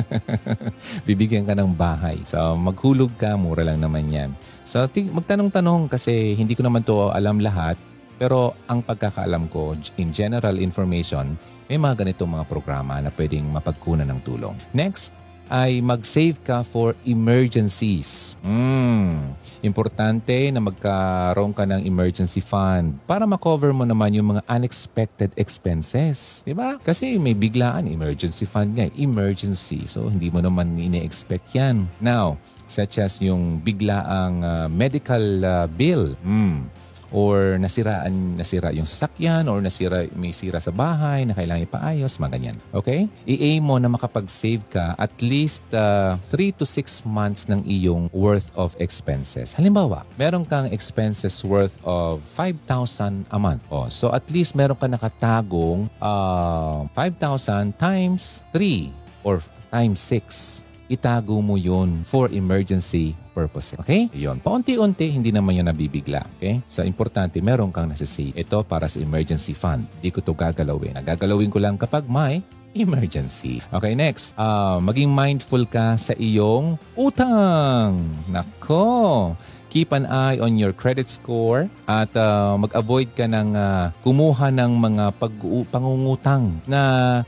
Bibigyan 1.07 1.45
ka 1.45 1.53
ng 1.53 1.77
bahay. 1.77 2.17
So 2.25 2.57
maghulog 2.57 3.13
ka, 3.21 3.37
mura 3.37 3.61
lang 3.61 3.85
naman 3.85 4.09
yan. 4.09 4.33
So 4.65 4.89
magtanong-tanong 4.89 5.93
kasi 5.93 6.33
hindi 6.33 6.57
ko 6.57 6.65
naman 6.65 6.81
to 6.81 7.13
alam 7.13 7.45
lahat. 7.45 7.77
Pero 8.17 8.57
ang 8.65 8.81
pagkakaalam 8.81 9.53
ko, 9.53 9.77
in 10.01 10.09
general 10.09 10.57
information, 10.57 11.37
may 11.67 11.79
mga 11.79 12.07
ganitong 12.07 12.31
mga 12.31 12.47
programa 12.47 12.99
na 13.03 13.11
pwedeng 13.15 13.47
mapagkunan 13.51 14.07
ng 14.07 14.21
tulong. 14.23 14.55
Next, 14.71 15.11
ay 15.47 15.79
mag-save 15.79 16.43
ka 16.43 16.67
for 16.67 16.99
emergencies. 17.07 18.35
Mm, 18.43 19.35
importante 19.63 20.35
na 20.51 20.59
magkaroon 20.59 21.55
ka 21.55 21.63
ng 21.63 21.87
emergency 21.87 22.43
fund 22.43 22.99
para 23.07 23.23
makover 23.31 23.71
mo 23.71 23.87
naman 23.87 24.15
yung 24.15 24.35
mga 24.37 24.43
unexpected 24.51 25.31
expenses. 25.39 26.43
Di 26.43 26.51
ba? 26.51 26.79
Kasi 26.83 27.15
may 27.19 27.35
biglaan, 27.35 27.87
emergency 27.87 28.43
fund 28.43 28.75
nga, 28.75 28.91
emergency. 28.99 29.87
So, 29.87 30.11
hindi 30.11 30.35
mo 30.35 30.43
naman 30.43 30.75
ini-expect 30.75 31.55
yan. 31.55 31.87
Now, 32.03 32.39
such 32.67 32.99
as 32.99 33.23
yung 33.23 33.63
biglaang 33.63 34.43
uh, 34.43 34.67
medical 34.67 35.23
uh, 35.47 35.67
bill. 35.71 36.19
Mm 36.27 36.86
or 37.15 37.57
nasiraan, 37.61 38.37
nasira 38.37 38.75
yung 38.75 38.89
sasakyan 38.89 39.47
or 39.47 39.63
nasira, 39.63 40.09
may 40.15 40.35
sira 40.35 40.59
sa 40.59 40.75
bahay 40.75 41.25
na 41.25 41.35
kailangan 41.35 41.67
ipaayos, 41.67 42.19
mga 42.19 42.31
ganyan. 42.35 42.57
Okay? 42.75 43.07
I-aim 43.25 43.63
mo 43.63 43.79
na 43.79 43.89
makapag-save 43.91 44.63
ka 44.67 44.99
at 44.99 45.15
least 45.23 45.63
3 45.71 46.19
uh, 46.27 46.53
to 46.59 46.65
6 46.67 47.07
months 47.07 47.47
ng 47.47 47.63
iyong 47.67 48.11
worth 48.11 48.51
of 48.59 48.75
expenses. 48.83 49.55
Halimbawa, 49.55 50.03
meron 50.19 50.43
kang 50.45 50.67
expenses 50.71 51.41
worth 51.47 51.79
of 51.87 52.23
5,000 52.25 53.27
a 53.31 53.39
month. 53.39 53.63
Oh, 53.71 53.89
so 53.89 54.11
at 54.11 54.27
least 54.31 54.59
meron 54.59 54.77
ka 54.77 54.91
nakatagong 54.91 55.89
uh, 56.03 56.85
5,000 56.95 57.79
times 57.79 58.43
3 58.51 58.91
or 59.23 59.43
times 59.71 59.99
6 59.99 60.66
itago 60.87 61.39
mo 61.43 61.59
yun 61.59 62.03
for 62.07 62.31
emergency 62.31 63.19
purposes. 63.37 63.77
Okay? 63.83 64.09
Yun. 64.17 64.41
Paunti-unti, 64.41 65.13
hindi 65.13 65.31
naman 65.31 65.59
yun 65.59 65.67
nabibigla. 65.69 66.25
Okay? 66.39 66.65
So, 66.65 66.87
importante, 66.87 67.39
meron 67.45 67.75
kang 67.75 67.91
nasasave. 67.91 68.33
Ito 68.33 68.65
para 68.65 68.89
sa 68.89 69.03
emergency 69.03 69.53
fund. 69.53 69.85
Hindi 70.01 70.11
ko 70.15 70.25
to 70.25 70.33
gagalawin. 70.33 70.97
Gagalawin 71.05 71.53
ko 71.53 71.59
lang 71.61 71.77
kapag 71.77 72.09
may 72.09 72.41
emergency. 72.77 73.65
Okay, 73.73 73.97
next. 73.97 74.37
Uh, 74.37 74.77
maging 74.85 75.09
mindful 75.09 75.65
ka 75.65 75.97
sa 75.97 76.13
iyong 76.17 76.77
utang. 76.93 77.97
Nako 78.29 79.33
keep 79.77 79.93
an 79.93 80.09
eye 80.09 80.41
on 80.41 80.57
your 80.57 80.73
credit 80.73 81.05
score 81.05 81.69
at 81.85 82.09
uh, 82.17 82.57
mag-avoid 82.57 83.13
ka 83.13 83.29
ng 83.29 83.53
uh, 83.53 83.93
kumuha 84.01 84.49
ng 84.49 84.73
mga 84.73 85.05
pag 85.21 85.37
pangungutang 85.69 86.65
na 86.65 86.81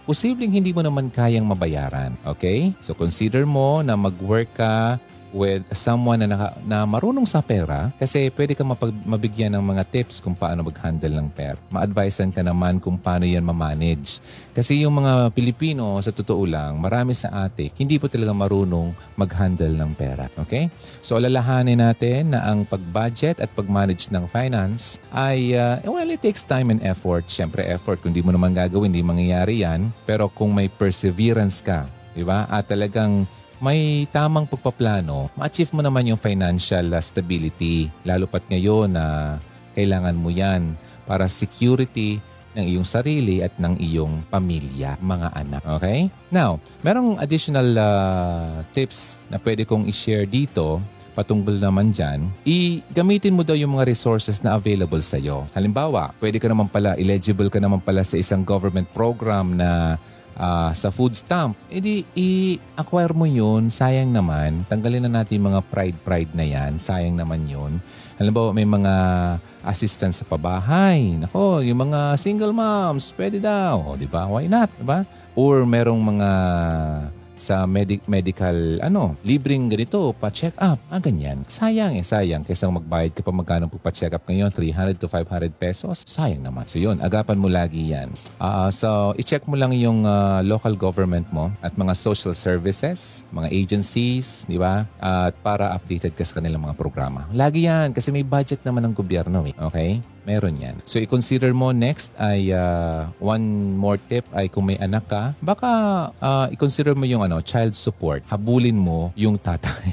posibleng 0.09 0.57
hindi 0.57 0.73
mo 0.73 0.81
naman 0.81 1.13
kayang 1.13 1.45
mabayaran. 1.45 2.17
Okay? 2.25 2.73
So 2.81 2.97
consider 2.97 3.45
mo 3.45 3.85
na 3.85 4.01
mag-work 4.01 4.49
ka 4.57 4.97
with 5.33 5.64
someone 5.77 6.25
na, 6.25 6.29
naka, 6.29 6.49
na 6.64 6.88
marunong 6.88 7.29
sa 7.29 7.45
pera 7.45 7.93
kasi 8.01 8.33
pwede 8.33 8.57
ka 8.57 8.64
mapag, 8.64 8.95
mabigyan 9.05 9.53
ng 9.57 9.64
mga 9.64 9.85
tips 9.88 10.21
kung 10.25 10.33
paano 10.33 10.64
mag-handle 10.64 11.14
ng 11.21 11.29
pera. 11.33 11.59
Ma-advisean 11.69 12.33
ka 12.33 12.41
naman 12.41 12.81
kung 12.81 12.97
paano 12.97 13.29
yan 13.29 13.45
ma-manage. 13.45 14.21
Kasi 14.57 14.83
yung 14.83 14.99
mga 15.05 15.31
Pilipino, 15.37 16.01
sa 16.01 16.11
totoo 16.11 16.43
lang, 16.49 16.81
marami 16.81 17.12
sa 17.12 17.47
ate, 17.47 17.71
hindi 17.77 18.01
po 18.01 18.09
talaga 18.09 18.33
marunong 18.33 18.97
mag-handle 19.14 19.75
ng 19.77 19.93
pera. 19.95 20.27
Okay? 20.41 20.73
So, 21.05 21.21
alalahanin 21.21 21.79
natin 21.79 22.35
na 22.35 22.49
ang 22.49 22.64
pag-budget 22.64 23.38
at 23.38 23.53
pag-manage 23.53 24.11
ng 24.11 24.27
finance 24.27 24.99
ay, 25.12 25.55
uh, 25.55 25.79
well, 25.87 26.09
it 26.09 26.25
takes 26.25 26.43
time 26.43 26.73
and 26.73 26.81
effort. 26.83 27.29
Siyempre, 27.29 27.64
effort. 27.69 28.01
Kung 28.01 28.17
di 28.17 28.25
mo 28.25 28.33
naman 28.33 28.57
gagawin, 28.57 28.91
hindi 28.91 29.05
mangyayari 29.05 29.62
yan. 29.62 29.93
Pero 30.09 30.33
kung 30.33 30.57
may 30.57 30.67
perseverance 30.73 31.61
ka, 31.61 31.87
di 32.17 32.27
ba? 32.27 32.49
At 32.51 32.67
talagang 32.67 33.29
may 33.59 34.07
tamang 34.14 34.47
pagpaplano, 34.47 35.31
ma-achieve 35.35 35.75
mo 35.75 35.83
naman 35.83 36.07
yung 36.07 36.21
financial 36.21 36.94
uh, 36.94 37.03
stability. 37.03 37.90
Lalo 38.07 38.31
pat 38.31 38.47
ngayon 38.47 38.94
na 38.94 39.37
kailangan 39.75 40.14
mo 40.14 40.31
yan 40.31 40.75
para 41.07 41.27
security 41.27 42.23
ng 42.59 42.64
iyong 42.66 42.87
sarili 42.87 43.38
at 43.44 43.55
ng 43.59 43.79
iyong 43.79 44.27
pamilya, 44.27 44.99
mga 44.99 45.29
anak. 45.35 45.62
Okay? 45.79 46.11
Now, 46.31 46.59
merong 46.83 47.18
additional 47.23 47.68
uh, 47.79 48.66
tips 48.75 49.23
na 49.31 49.38
pwede 49.38 49.62
kong 49.62 49.87
i-share 49.87 50.27
dito 50.27 50.83
patungkol 51.18 51.59
naman 51.59 51.90
dyan, 51.90 52.31
i-gamitin 52.47 53.35
mo 53.35 53.42
daw 53.42 53.59
yung 53.59 53.75
mga 53.75 53.90
resources 53.90 54.38
na 54.38 54.55
available 54.55 55.03
sa 55.03 55.18
iyo. 55.18 55.42
Halimbawa, 55.51 56.14
pwede 56.23 56.38
ka 56.38 56.47
naman 56.47 56.71
pala, 56.71 56.94
eligible 56.94 57.51
ka 57.51 57.59
naman 57.59 57.83
pala 57.83 58.07
sa 58.07 58.14
isang 58.14 58.47
government 58.47 58.87
program 58.94 59.59
na 59.59 59.99
uh, 60.38 60.70
sa 60.72 60.88
food 60.88 61.18
stamp, 61.18 61.59
edi 61.68 62.07
i-acquire 62.14 63.12
mo 63.12 63.27
yun, 63.27 63.68
sayang 63.68 64.14
naman. 64.14 64.64
Tanggalin 64.70 65.05
na 65.05 65.20
natin 65.20 65.42
mga 65.42 65.61
pride-pride 65.68 66.33
na 66.33 66.46
yan, 66.46 66.79
sayang 66.79 67.18
naman 67.18 67.44
yun. 67.44 67.83
Halimbawa, 68.16 68.55
may 68.55 68.66
mga 68.66 68.94
assistance 69.66 70.22
sa 70.22 70.27
pabahay. 70.27 71.18
Nako, 71.18 71.61
yung 71.62 71.90
mga 71.90 72.14
single 72.18 72.55
moms, 72.55 73.14
pwede 73.14 73.42
daw. 73.42 73.94
Di 73.98 74.07
ba? 74.07 74.27
Why 74.27 74.46
not? 74.46 74.70
Di 74.74 74.87
ba? 74.87 75.03
Or 75.38 75.62
merong 75.66 76.03
mga 76.03 76.31
sa 77.38 77.64
medic 77.64 78.05
medical 78.11 78.83
ano, 78.83 79.14
libreng 79.22 79.70
ganito, 79.70 80.12
pa-check 80.18 80.53
up. 80.59 80.77
Ah, 80.90 81.01
ganyan. 81.01 81.46
Sayang 81.46 81.96
eh, 81.96 82.05
sayang. 82.05 82.42
Kaysa 82.44 82.68
magbayad 82.68 83.14
ka 83.14 83.22
pa 83.22 83.33
magkano 83.33 83.70
po 83.70 83.79
pa-check 83.79 84.12
up 84.12 84.27
ngayon, 84.27 84.51
300 84.53 84.98
to 84.98 85.07
500 85.09 85.55
pesos. 85.55 86.05
Sayang 86.05 86.42
naman. 86.42 86.66
So 86.66 86.77
yun, 86.83 86.98
agapan 86.98 87.38
mo 87.38 87.46
lagi 87.46 87.94
yan. 87.94 88.11
Uh, 88.42 88.68
so, 88.68 89.14
i-check 89.16 89.46
mo 89.46 89.55
lang 89.55 89.72
yung 89.72 90.05
uh, 90.05 90.42
local 90.42 90.74
government 90.74 91.24
mo 91.31 91.48
at 91.62 91.72
mga 91.79 91.94
social 91.94 92.35
services, 92.35 93.22
mga 93.31 93.48
agencies, 93.55 94.44
di 94.44 94.59
ba? 94.59 94.85
At 94.98 95.33
uh, 95.33 95.40
para 95.40 95.72
updated 95.79 96.12
ka 96.18 96.27
sa 96.27 96.42
kanilang 96.42 96.66
mga 96.66 96.77
programa. 96.77 97.24
Lagi 97.31 97.64
yan 97.70 97.94
kasi 97.94 98.11
may 98.11 98.27
budget 98.27 98.61
naman 98.66 98.85
ng 98.90 98.94
gobyerno 98.94 99.46
eh. 99.46 99.55
Okay? 99.55 100.03
Meron 100.29 100.61
yan. 100.61 100.77
So, 100.85 101.01
i-consider 101.01 101.57
mo 101.57 101.73
next 101.73 102.12
ay 102.21 102.53
uh, 102.53 103.09
one 103.17 103.73
more 103.81 103.97
tip 103.97 104.29
ay 104.37 104.53
kung 104.53 104.69
may 104.69 104.77
anak 104.77 105.09
ka, 105.09 105.33
baka 105.41 105.71
uh, 106.21 106.53
i-consider 106.53 106.93
mo 106.93 107.09
yung 107.09 107.25
ano, 107.25 107.41
child 107.41 107.73
support. 107.73 108.21
Habulin 108.29 108.77
mo 108.77 109.09
yung 109.17 109.41
tatay. 109.41 109.88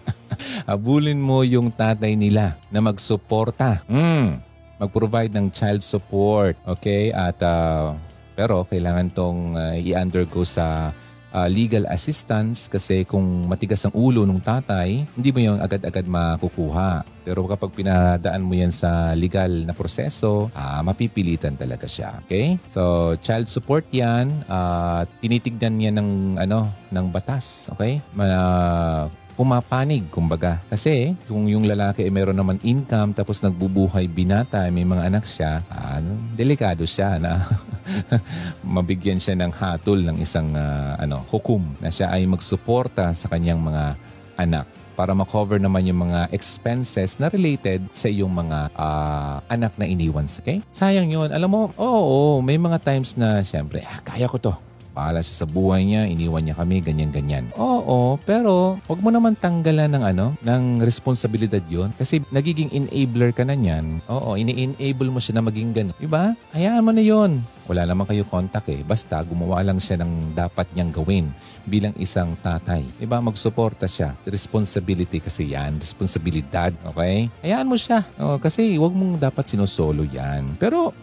Habulin 0.72 1.20
mo 1.20 1.44
yung 1.44 1.68
tatay 1.68 2.16
nila 2.16 2.56
na 2.72 2.80
magsuporta. 2.80 3.84
Mm, 3.84 4.40
mag-provide 4.80 5.36
ng 5.36 5.52
child 5.52 5.84
support. 5.84 6.56
Okay? 6.64 7.12
At 7.12 7.36
uh, 7.44 7.92
pero 8.32 8.64
kailangan 8.64 9.12
tong 9.12 9.52
uh, 9.52 9.76
i-undergo 9.76 10.48
sa 10.48 10.96
uh, 11.32 11.48
legal 11.48 11.84
assistance 11.90 12.68
kasi 12.68 13.04
kung 13.04 13.48
matigas 13.48 13.84
ang 13.84 13.94
ulo 13.94 14.24
ng 14.24 14.40
tatay, 14.40 15.04
hindi 15.16 15.30
mo 15.32 15.38
yung 15.40 15.58
agad-agad 15.60 16.04
makukuha. 16.08 17.04
Pero 17.28 17.44
kapag 17.44 17.76
pinadaan 17.76 18.40
mo 18.40 18.56
yan 18.56 18.72
sa 18.72 19.12
legal 19.12 19.68
na 19.68 19.76
proseso, 19.76 20.48
uh, 20.56 20.80
mapipilitan 20.80 21.60
talaga 21.60 21.84
siya. 21.84 22.24
Okay? 22.24 22.56
So, 22.64 23.14
child 23.20 23.52
support 23.52 23.84
yan. 23.92 24.32
Uh, 24.48 25.04
tinitignan 25.20 25.76
niya 25.76 25.92
ng, 25.92 26.40
ano, 26.40 26.72
ng 26.88 27.06
batas. 27.12 27.68
Okay? 27.76 28.00
Ma- 28.16 29.12
pumapanig, 29.38 30.10
kumbaga. 30.10 30.58
Kasi 30.66 31.14
kung 31.30 31.46
yung 31.46 31.62
lalaki 31.62 32.02
ay 32.02 32.10
meron 32.10 32.34
naman 32.34 32.58
income 32.66 33.14
tapos 33.14 33.38
nagbubuhay 33.38 34.10
binata, 34.10 34.66
may 34.74 34.82
mga 34.82 35.06
anak 35.06 35.22
siya, 35.30 35.62
ano, 35.70 36.18
delikado 36.34 36.82
siya 36.82 37.22
na 37.22 37.46
mabigyan 38.76 39.20
siya 39.20 39.38
ng 39.38 39.52
hatol 39.52 40.00
ng 40.02 40.16
isang 40.20 40.52
uh, 40.54 40.96
ano, 40.98 41.24
hukom 41.28 41.76
na 41.80 41.88
siya 41.88 42.12
ay 42.12 42.24
magsuporta 42.28 43.12
sa 43.14 43.26
kanyang 43.28 43.60
mga 43.60 43.96
anak 44.38 44.66
para 44.98 45.14
ma-cover 45.14 45.62
naman 45.62 45.86
yung 45.86 46.10
mga 46.10 46.26
expenses 46.34 47.22
na 47.22 47.30
related 47.30 47.86
sa 47.94 48.10
iyong 48.10 48.34
mga 48.34 48.74
uh, 48.74 49.38
anak 49.46 49.78
na 49.78 49.86
iniwan. 49.86 50.26
Okay? 50.26 50.58
Sayang 50.74 51.06
yun. 51.06 51.30
Alam 51.30 51.50
mo, 51.54 51.60
oo, 51.78 52.02
oo 52.02 52.32
may 52.42 52.58
mga 52.58 52.82
times 52.82 53.14
na 53.14 53.46
siyempre, 53.46 53.86
ah, 53.86 54.02
kaya 54.02 54.26
ko 54.26 54.42
to 54.42 54.54
bahala 54.98 55.22
siya 55.22 55.46
sa 55.46 55.46
buhay 55.46 55.86
niya, 55.86 56.10
iniwan 56.10 56.42
niya 56.42 56.58
kami, 56.58 56.82
ganyan-ganyan. 56.82 57.54
Oo, 57.54 58.18
pero 58.26 58.82
wag 58.90 58.98
mo 58.98 59.14
naman 59.14 59.38
tanggalan 59.38 59.94
ng 59.94 60.02
ano, 60.02 60.34
ng 60.42 60.82
responsibilidad 60.82 61.62
yon 61.70 61.94
kasi 61.94 62.18
nagiging 62.34 62.74
enabler 62.74 63.30
ka 63.30 63.46
na 63.46 63.54
niyan. 63.54 64.02
Oo, 64.10 64.34
ini-enable 64.34 65.14
mo 65.14 65.22
siya 65.22 65.38
na 65.38 65.46
maging 65.46 65.70
ganun. 65.70 65.94
Diba? 66.02 66.34
Hayaan 66.50 66.82
mo 66.82 66.90
na 66.90 67.06
yon 67.06 67.46
wala 67.68 67.84
naman 67.84 68.08
kayo 68.08 68.24
contact 68.24 68.72
eh. 68.72 68.80
Basta 68.80 69.20
gumawa 69.20 69.60
lang 69.60 69.76
siya 69.76 70.00
ng 70.00 70.32
dapat 70.32 70.72
niyang 70.72 70.88
gawin 70.88 71.28
bilang 71.68 71.92
isang 72.00 72.32
tatay. 72.40 72.80
Diba? 72.96 73.20
Magsuporta 73.20 73.84
siya. 73.84 74.16
Responsibility 74.24 75.20
kasi 75.20 75.52
yan. 75.52 75.76
Responsibilidad. 75.76 76.72
Okay? 76.96 77.28
Hayaan 77.44 77.68
mo 77.68 77.76
siya. 77.76 78.08
O, 78.16 78.40
kasi 78.40 78.80
wag 78.80 78.96
mong 78.96 79.20
dapat 79.20 79.52
sinosolo 79.52 80.08
yan. 80.08 80.56
Pero 80.56 80.96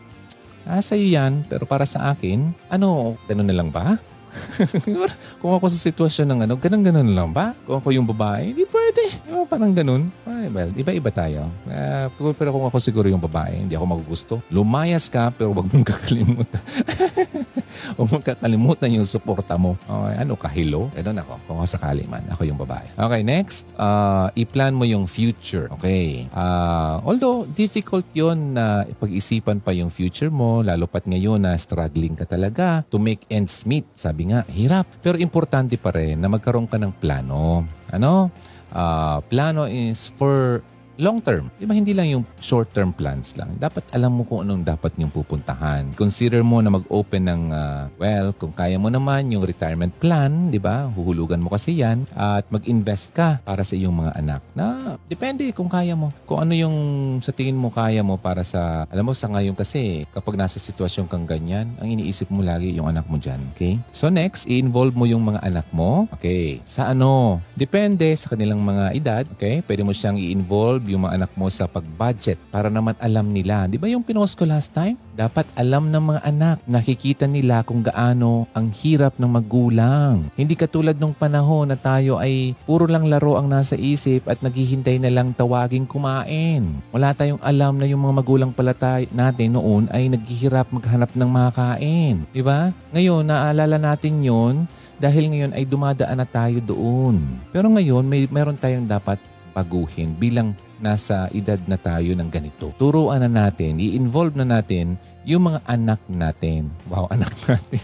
Nasa 0.66 0.98
iyo 0.98 1.14
yan, 1.14 1.46
pero 1.46 1.70
para 1.70 1.86
sa 1.86 2.10
akin, 2.10 2.50
ano, 2.74 3.14
ganun 3.30 3.46
na 3.46 3.54
lang 3.54 3.70
ba? 3.70 4.02
kung 5.42 5.52
ako 5.56 5.66
sa 5.72 5.80
sitwasyon 5.80 6.28
ng 6.32 6.40
ano, 6.50 6.54
ganun-ganun 6.60 7.12
lang 7.12 7.30
ba? 7.32 7.56
Kung 7.66 7.80
ako 7.80 7.90
yung 7.96 8.08
babae, 8.08 8.52
hindi 8.52 8.66
pwede. 8.68 9.04
Diba, 9.26 9.44
parang 9.48 9.72
ganun. 9.72 10.12
Ay, 10.28 10.48
well, 10.52 10.72
iba-iba 10.76 11.10
tayo. 11.12 11.48
Uh, 11.68 12.34
pero 12.36 12.52
kung 12.52 12.66
ako 12.68 12.78
siguro 12.80 13.08
yung 13.08 13.22
babae, 13.22 13.64
hindi 13.66 13.76
ako 13.76 13.86
magugusto. 13.86 14.34
Lumayas 14.52 15.08
ka, 15.08 15.32
pero 15.32 15.52
wag 15.56 15.68
mong 15.72 15.88
kakalimutan. 15.94 16.62
Huwag 17.96 18.08
mong 18.10 18.26
kakalimutan 18.26 18.90
yung 18.96 19.08
suporta 19.08 19.60
mo. 19.60 19.78
Okay, 19.86 20.16
ano 20.26 20.34
ka, 20.40 20.48
hello? 20.50 20.90
Ganun 20.96 21.22
ako, 21.22 21.34
kung 21.46 21.58
ako 21.62 21.68
sakali 21.68 22.04
man. 22.08 22.24
Ako 22.32 22.42
yung 22.48 22.60
babae. 22.60 22.88
Okay, 22.96 23.22
next. 23.22 23.72
Uh, 23.76 24.32
i-plan 24.34 24.74
mo 24.74 24.88
yung 24.88 25.06
future. 25.06 25.70
Okay. 25.80 26.28
Uh, 26.34 27.04
although, 27.06 27.46
difficult 27.54 28.08
yon 28.16 28.56
na 28.58 28.88
pag-isipan 28.98 29.60
pa 29.62 29.76
yung 29.76 29.92
future 29.92 30.32
mo, 30.32 30.64
lalo 30.66 30.88
pat 30.90 31.06
ngayon 31.06 31.46
na 31.46 31.54
struggling 31.60 32.18
ka 32.18 32.26
talaga 32.26 32.82
to 32.90 32.98
make 32.98 33.24
ends 33.30 33.68
meet. 33.68 33.86
Sabi 33.94 34.25
nga, 34.30 34.42
hirap. 34.50 34.86
Pero 35.02 35.18
importante 35.18 35.78
pa 35.78 35.94
rin 35.94 36.18
na 36.18 36.30
magkaroon 36.30 36.70
ka 36.70 36.78
ng 36.78 36.94
plano. 36.98 37.66
Ano? 37.94 38.30
Uh, 38.76 39.24
plano 39.32 39.70
is 39.70 40.12
for 40.20 40.60
long 40.98 41.20
term. 41.20 41.52
Di 41.60 41.68
ba 41.68 41.76
hindi 41.76 41.92
lang 41.92 42.08
yung 42.12 42.24
short 42.40 42.72
term 42.72 42.96
plans 42.96 43.36
lang. 43.36 43.56
Dapat 43.60 43.92
alam 43.96 44.16
mo 44.16 44.24
kung 44.24 44.48
anong 44.48 44.64
dapat 44.64 44.96
niyong 44.96 45.12
pupuntahan. 45.12 45.92
Consider 45.96 46.42
mo 46.42 46.60
na 46.64 46.72
mag-open 46.72 47.24
ng, 47.28 47.44
uh, 47.52 47.84
well, 48.00 48.32
kung 48.36 48.52
kaya 48.56 48.80
mo 48.80 48.88
naman 48.88 49.32
yung 49.32 49.44
retirement 49.44 49.92
plan, 50.00 50.52
di 50.52 50.60
ba? 50.60 50.88
Huhulugan 50.92 51.44
mo 51.44 51.52
kasi 51.52 51.80
yan. 51.80 52.08
At 52.16 52.48
mag-invest 52.52 53.12
ka 53.16 53.44
para 53.44 53.64
sa 53.68 53.76
iyong 53.76 53.96
mga 53.96 54.12
anak. 54.20 54.42
Na 54.56 54.96
depende 55.08 55.48
kung 55.52 55.68
kaya 55.68 55.96
mo. 55.96 56.12
Kung 56.24 56.44
ano 56.44 56.54
yung 56.56 56.76
sa 57.20 57.36
tingin 57.36 57.60
mo 57.60 57.72
kaya 57.72 58.04
mo 58.04 58.16
para 58.16 58.44
sa, 58.48 58.88
alam 58.88 59.04
mo 59.04 59.14
sa 59.16 59.28
ngayon 59.32 59.56
kasi 59.56 60.08
kapag 60.16 60.40
nasa 60.40 60.60
sitwasyon 60.60 61.12
kang 61.12 61.28
ganyan, 61.28 61.76
ang 61.80 61.88
iniisip 61.92 62.32
mo 62.32 62.40
lagi 62.44 62.72
yung 62.76 62.88
anak 62.88 63.08
mo 63.12 63.20
dyan. 63.20 63.40
Okay? 63.56 63.80
So 63.92 64.08
next, 64.08 64.48
i-involve 64.48 64.96
mo 64.96 65.04
yung 65.04 65.24
mga 65.28 65.44
anak 65.44 65.68
mo. 65.76 66.08
Okay. 66.16 66.64
Sa 66.64 66.96
ano? 66.96 67.44
Depende 67.58 68.08
sa 68.16 68.32
kanilang 68.32 68.62
mga 68.64 68.86
edad. 68.96 69.24
Okay? 69.36 69.60
Pwede 69.66 69.84
mo 69.84 69.92
siyang 69.92 70.16
i-involve 70.16 70.85
involve 70.86 70.94
yung 70.94 71.06
mga 71.10 71.18
anak 71.18 71.32
mo 71.34 71.50
sa 71.50 71.66
pag-budget 71.66 72.38
para 72.54 72.70
naman 72.70 72.94
alam 73.02 73.26
nila. 73.34 73.66
Di 73.66 73.82
ba 73.82 73.90
yung 73.90 74.06
pinost 74.06 74.38
ko 74.38 74.46
last 74.46 74.70
time? 74.78 74.94
Dapat 75.18 75.50
alam 75.58 75.90
ng 75.90 76.14
mga 76.14 76.22
anak, 76.22 76.58
nakikita 76.70 77.26
nila 77.26 77.66
kung 77.66 77.82
gaano 77.82 78.46
ang 78.54 78.70
hirap 78.70 79.18
ng 79.18 79.32
magulang. 79.32 80.30
Hindi 80.38 80.54
katulad 80.54 81.00
nung 81.02 81.18
panahon 81.18 81.74
na 81.74 81.78
tayo 81.80 82.22
ay 82.22 82.54
puro 82.70 82.86
lang 82.86 83.10
laro 83.10 83.40
ang 83.40 83.50
nasa 83.50 83.74
isip 83.74 84.30
at 84.30 84.44
naghihintay 84.46 85.02
na 85.02 85.10
lang 85.10 85.34
tawaging 85.34 85.90
kumain. 85.90 86.84
Wala 86.94 87.16
tayong 87.18 87.42
alam 87.42 87.82
na 87.82 87.90
yung 87.90 88.06
mga 88.06 88.16
magulang 88.22 88.52
pala 88.54 88.76
tayo, 88.78 89.08
natin 89.10 89.58
noon 89.58 89.90
ay 89.90 90.12
naghihirap 90.12 90.70
maghanap 90.70 91.10
ng 91.16 91.30
makakain. 91.32 92.28
Di 92.30 92.44
ba? 92.44 92.76
Ngayon, 92.94 93.26
naalala 93.26 93.80
natin 93.80 94.22
yon 94.22 94.68
dahil 95.00 95.32
ngayon 95.32 95.56
ay 95.56 95.64
dumadaan 95.68 96.20
na 96.20 96.28
tayo 96.28 96.60
doon. 96.60 97.20
Pero 97.56 97.72
ngayon, 97.72 98.04
may 98.04 98.28
meron 98.28 98.60
tayong 98.60 98.88
dapat 98.88 99.20
baguhin 99.56 100.12
bilang 100.20 100.52
nasa 100.80 101.28
edad 101.32 101.60
na 101.66 101.80
tayo 101.80 102.12
ng 102.16 102.30
ganito. 102.30 102.72
Turuan 102.76 103.24
na 103.24 103.30
natin, 103.30 103.80
i-involve 103.80 104.36
na 104.36 104.48
natin 104.48 105.00
yung 105.26 105.50
mga 105.50 105.60
anak 105.66 106.02
natin. 106.08 106.70
Wow, 106.88 107.10
anak 107.10 107.34
natin. 107.50 107.84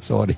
Sorry. 0.00 0.34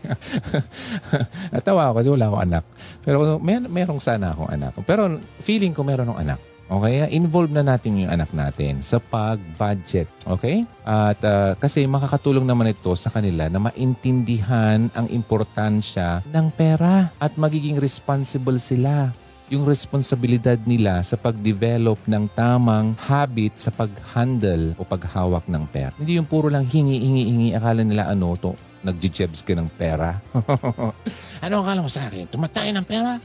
Natawa 1.55 1.91
ako 1.91 1.95
kasi 2.03 2.09
wala 2.11 2.27
akong 2.29 2.45
anak. 2.45 2.65
Pero 3.07 3.19
may, 3.39 3.63
merong 3.63 4.03
sana 4.03 4.35
akong 4.35 4.51
anak. 4.51 4.75
Pero 4.85 5.21
feeling 5.41 5.73
ko 5.77 5.87
meron 5.87 6.11
ng 6.11 6.21
anak. 6.21 6.41
Okay? 6.71 7.11
Involve 7.11 7.51
na 7.51 7.67
natin 7.67 7.99
yung 7.99 8.15
anak 8.15 8.31
natin 8.31 8.79
sa 8.79 9.03
pag-budget. 9.03 10.07
Okay? 10.23 10.63
At 10.87 11.19
uh, 11.27 11.59
kasi 11.59 11.83
makakatulong 11.91 12.47
naman 12.47 12.71
ito 12.71 12.95
sa 12.95 13.11
kanila 13.11 13.51
na 13.51 13.59
maintindihan 13.59 14.87
ang 14.95 15.07
importansya 15.11 16.23
ng 16.31 16.47
pera 16.55 17.11
at 17.19 17.35
magiging 17.35 17.83
responsible 17.83 18.63
sila 18.63 19.11
yung 19.51 19.67
responsibilidad 19.67 20.57
nila 20.63 21.03
sa 21.03 21.19
pag-develop 21.19 21.99
ng 22.07 22.31
tamang 22.33 22.95
habit 23.03 23.59
sa 23.59 23.75
pag-handle 23.75 24.79
o 24.79 24.87
paghawak 24.87 25.43
ng 25.51 25.67
pera. 25.67 25.91
Hindi 25.99 26.23
yung 26.23 26.31
puro 26.31 26.47
lang 26.47 26.63
hingi, 26.63 27.03
hingi, 27.03 27.23
hingi. 27.27 27.49
Akala 27.59 27.83
nila 27.83 28.07
ano 28.07 28.39
to, 28.39 28.55
nagjijebs 28.81 29.45
ka 29.45 29.53
ng 29.59 29.69
pera. 29.75 30.23
ano 31.45 31.55
akala 31.61 31.83
mo 31.85 31.91
sa 31.91 32.07
akin? 32.09 32.31
Tumatay 32.31 32.73
ng 32.73 32.87
pera? 32.87 33.19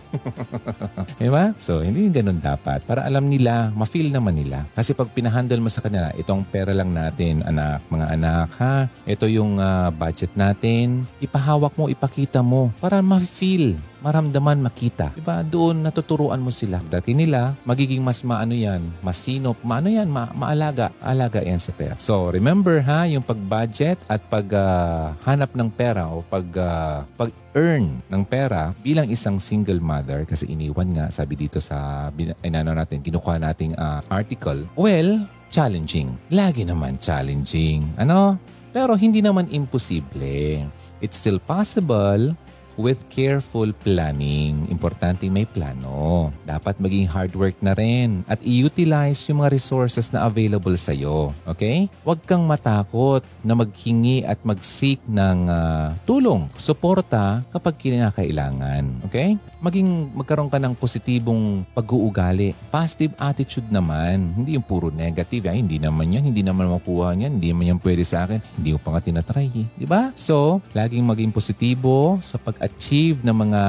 diba? 1.21 1.53
So, 1.61 1.79
hindi 1.85 2.09
ganun 2.11 2.41
dapat. 2.41 2.83
Para 2.83 3.07
alam 3.07 3.29
nila, 3.29 3.71
ma-feel 3.77 4.11
naman 4.11 4.35
nila. 4.35 4.67
Kasi 4.75 4.97
pag 4.97 5.13
pinahandle 5.13 5.61
mo 5.63 5.69
sa 5.71 5.85
kanila, 5.85 6.11
itong 6.17 6.43
pera 6.49 6.75
lang 6.75 6.91
natin, 6.91 7.45
anak, 7.45 7.85
mga 7.87 8.07
anak, 8.17 8.49
ha? 8.59 8.75
Ito 9.07 9.29
yung 9.29 9.61
uh, 9.61 9.93
budget 9.95 10.33
natin. 10.35 11.07
Ipahawak 11.23 11.77
mo, 11.79 11.87
ipakita 11.87 12.43
mo 12.43 12.73
para 12.81 12.99
ma-feel 12.99 13.79
maramdaman, 14.05 14.61
makita. 14.61 15.09
Diba? 15.17 15.41
Doon 15.41 15.81
natuturuan 15.81 16.37
mo 16.37 16.53
sila. 16.53 16.77
Dati 16.85 17.17
nila, 17.17 17.57
magiging 17.65 18.05
mas 18.05 18.21
maano 18.21 18.53
yan, 18.53 18.85
mas 19.01 19.17
sinop, 19.17 19.57
maano 19.65 19.89
yan, 19.89 20.05
ma 20.05 20.29
maalaga. 20.37 20.93
Alaga 21.01 21.41
yan 21.41 21.57
sa 21.57 21.73
pera. 21.73 21.97
So, 21.97 22.29
remember 22.29 22.85
ha, 22.85 23.09
yung 23.09 23.25
pag-budget 23.25 23.97
at 24.05 24.21
paghanap 24.29 25.49
uh, 25.49 25.57
ng 25.57 25.69
pera 25.73 26.05
o 26.05 26.21
pag, 26.21 26.45
uh, 26.53 27.01
pag-earn 27.17 28.05
ng 28.05 28.23
pera 28.29 28.77
bilang 28.85 29.09
isang 29.09 29.41
single 29.41 29.81
mother 29.81 30.21
kasi 30.29 30.45
iniwan 30.45 30.93
nga, 30.93 31.05
sabi 31.09 31.33
dito 31.33 31.57
sa, 31.57 32.07
inano 32.45 32.77
natin, 32.77 33.01
kinukuha 33.01 33.41
nating 33.41 33.73
uh, 33.73 34.05
article. 34.13 34.61
Well, 34.77 35.25
challenging. 35.49 36.13
Lagi 36.29 36.61
naman 36.61 37.01
challenging. 37.01 37.97
Ano? 37.97 38.37
Pero 38.69 38.93
hindi 38.93 39.23
naman 39.25 39.49
imposible. 39.49 40.67
It's 40.99 41.17
still 41.17 41.39
possible 41.39 42.35
with 42.75 43.03
careful 43.11 43.71
planning. 43.83 44.67
Importante 44.71 45.27
may 45.31 45.47
plano. 45.47 46.31
Dapat 46.47 46.79
maging 46.79 47.07
hard 47.09 47.33
work 47.35 47.57
na 47.59 47.75
rin 47.75 48.23
at 48.27 48.39
i-utilize 48.43 49.25
yung 49.27 49.43
mga 49.43 49.55
resources 49.55 50.11
na 50.11 50.27
available 50.27 50.75
sa 50.79 50.91
iyo. 50.95 51.35
Okay? 51.47 51.87
Huwag 52.03 52.23
kang 52.23 52.43
matakot 52.47 53.23
na 53.41 53.53
maghingi 53.55 54.23
at 54.23 54.39
mag-seek 54.43 55.01
ng 55.07 55.49
uh, 55.49 55.95
tulong, 56.03 56.47
suporta 56.59 57.43
kapag 57.51 57.75
kinakailangan. 57.79 59.07
Okay? 59.09 59.39
Maging 59.65 60.13
magkaroon 60.13 60.45
ka 60.45 60.61
ng 60.61 60.77
positibong 60.77 61.65
pag-uugali. 61.73 62.53
Positive 62.69 63.17
attitude 63.17 63.65
naman. 63.73 64.29
Hindi 64.37 64.53
yung 64.53 64.61
puro 64.61 64.93
negative. 64.93 65.49
Ay, 65.49 65.65
hindi 65.65 65.81
naman 65.81 66.13
yan. 66.13 66.29
Hindi 66.29 66.45
naman 66.45 66.69
makuha 66.69 67.17
yan. 67.17 67.41
Hindi 67.41 67.49
naman 67.49 67.73
yan 67.73 67.79
pwede 67.81 68.05
sa 68.05 68.29
akin. 68.29 68.45
Hindi 68.61 68.77
mo 68.77 68.79
pa 68.85 68.93
nga 68.93 69.01
tinatry. 69.01 69.49
Eh. 69.49 69.65
Di 69.73 69.89
ba? 69.89 70.13
So, 70.13 70.61
laging 70.69 71.01
maging 71.01 71.33
positibo 71.33 72.21
sa 72.21 72.37
pag 72.37 72.61
achieve 72.61 73.25
ng 73.25 73.33
mga 73.33 73.61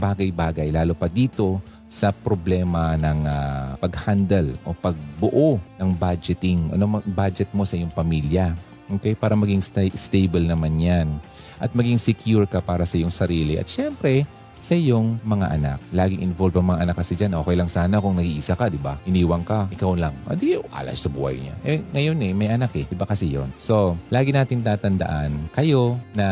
bagay-bagay, 0.00 0.72
lalo 0.72 0.96
pa 0.96 1.12
dito 1.12 1.60
sa 1.84 2.08
problema 2.08 2.96
ng 2.96 3.20
uh, 3.28 3.76
pag-handle 3.84 4.56
o 4.64 4.72
pagbuo 4.72 5.60
ng 5.76 5.92
budgeting, 5.92 6.72
ano 6.72 7.04
budget 7.04 7.52
mo 7.52 7.68
sa 7.68 7.76
iyong 7.76 7.92
pamilya. 7.92 8.56
Okay? 8.96 9.12
Para 9.12 9.36
maging 9.36 9.60
sta- 9.60 9.92
stable 9.92 10.48
naman 10.48 10.72
yan. 10.80 11.20
At 11.60 11.76
maging 11.76 12.00
secure 12.00 12.48
ka 12.48 12.64
para 12.64 12.88
sa 12.88 12.96
iyong 12.96 13.12
sarili. 13.12 13.60
At 13.60 13.68
syempre, 13.68 14.24
sa 14.58 14.74
iyong 14.74 15.22
mga 15.24 15.46
anak. 15.54 15.78
Laging 15.94 16.22
involved 16.22 16.58
ang 16.58 16.68
mga 16.70 16.82
anak 16.84 16.96
kasi 17.00 17.14
dyan. 17.14 17.34
Okay 17.38 17.54
lang 17.56 17.70
sana 17.70 18.02
kung 18.02 18.18
nag-iisa 18.18 18.54
ka, 18.58 18.68
di 18.68 18.78
ba? 18.78 18.98
Iniwang 19.06 19.46
ka, 19.46 19.70
ikaw 19.72 19.94
lang. 19.94 20.14
Ah, 20.26 20.34
di, 20.36 20.58
alas 20.74 21.02
sa 21.02 21.10
buhay 21.10 21.38
niya. 21.38 21.54
Eh, 21.64 21.78
ngayon 21.94 22.18
eh, 22.22 22.32
may 22.34 22.48
anak 22.50 22.74
eh. 22.74 22.84
Di 22.86 22.94
ba 22.98 23.06
kasi 23.06 23.30
yon 23.32 23.50
So, 23.56 23.96
lagi 24.12 24.34
natin 24.34 24.62
tatandaan, 24.62 25.50
kayo 25.54 25.96
na 26.12 26.28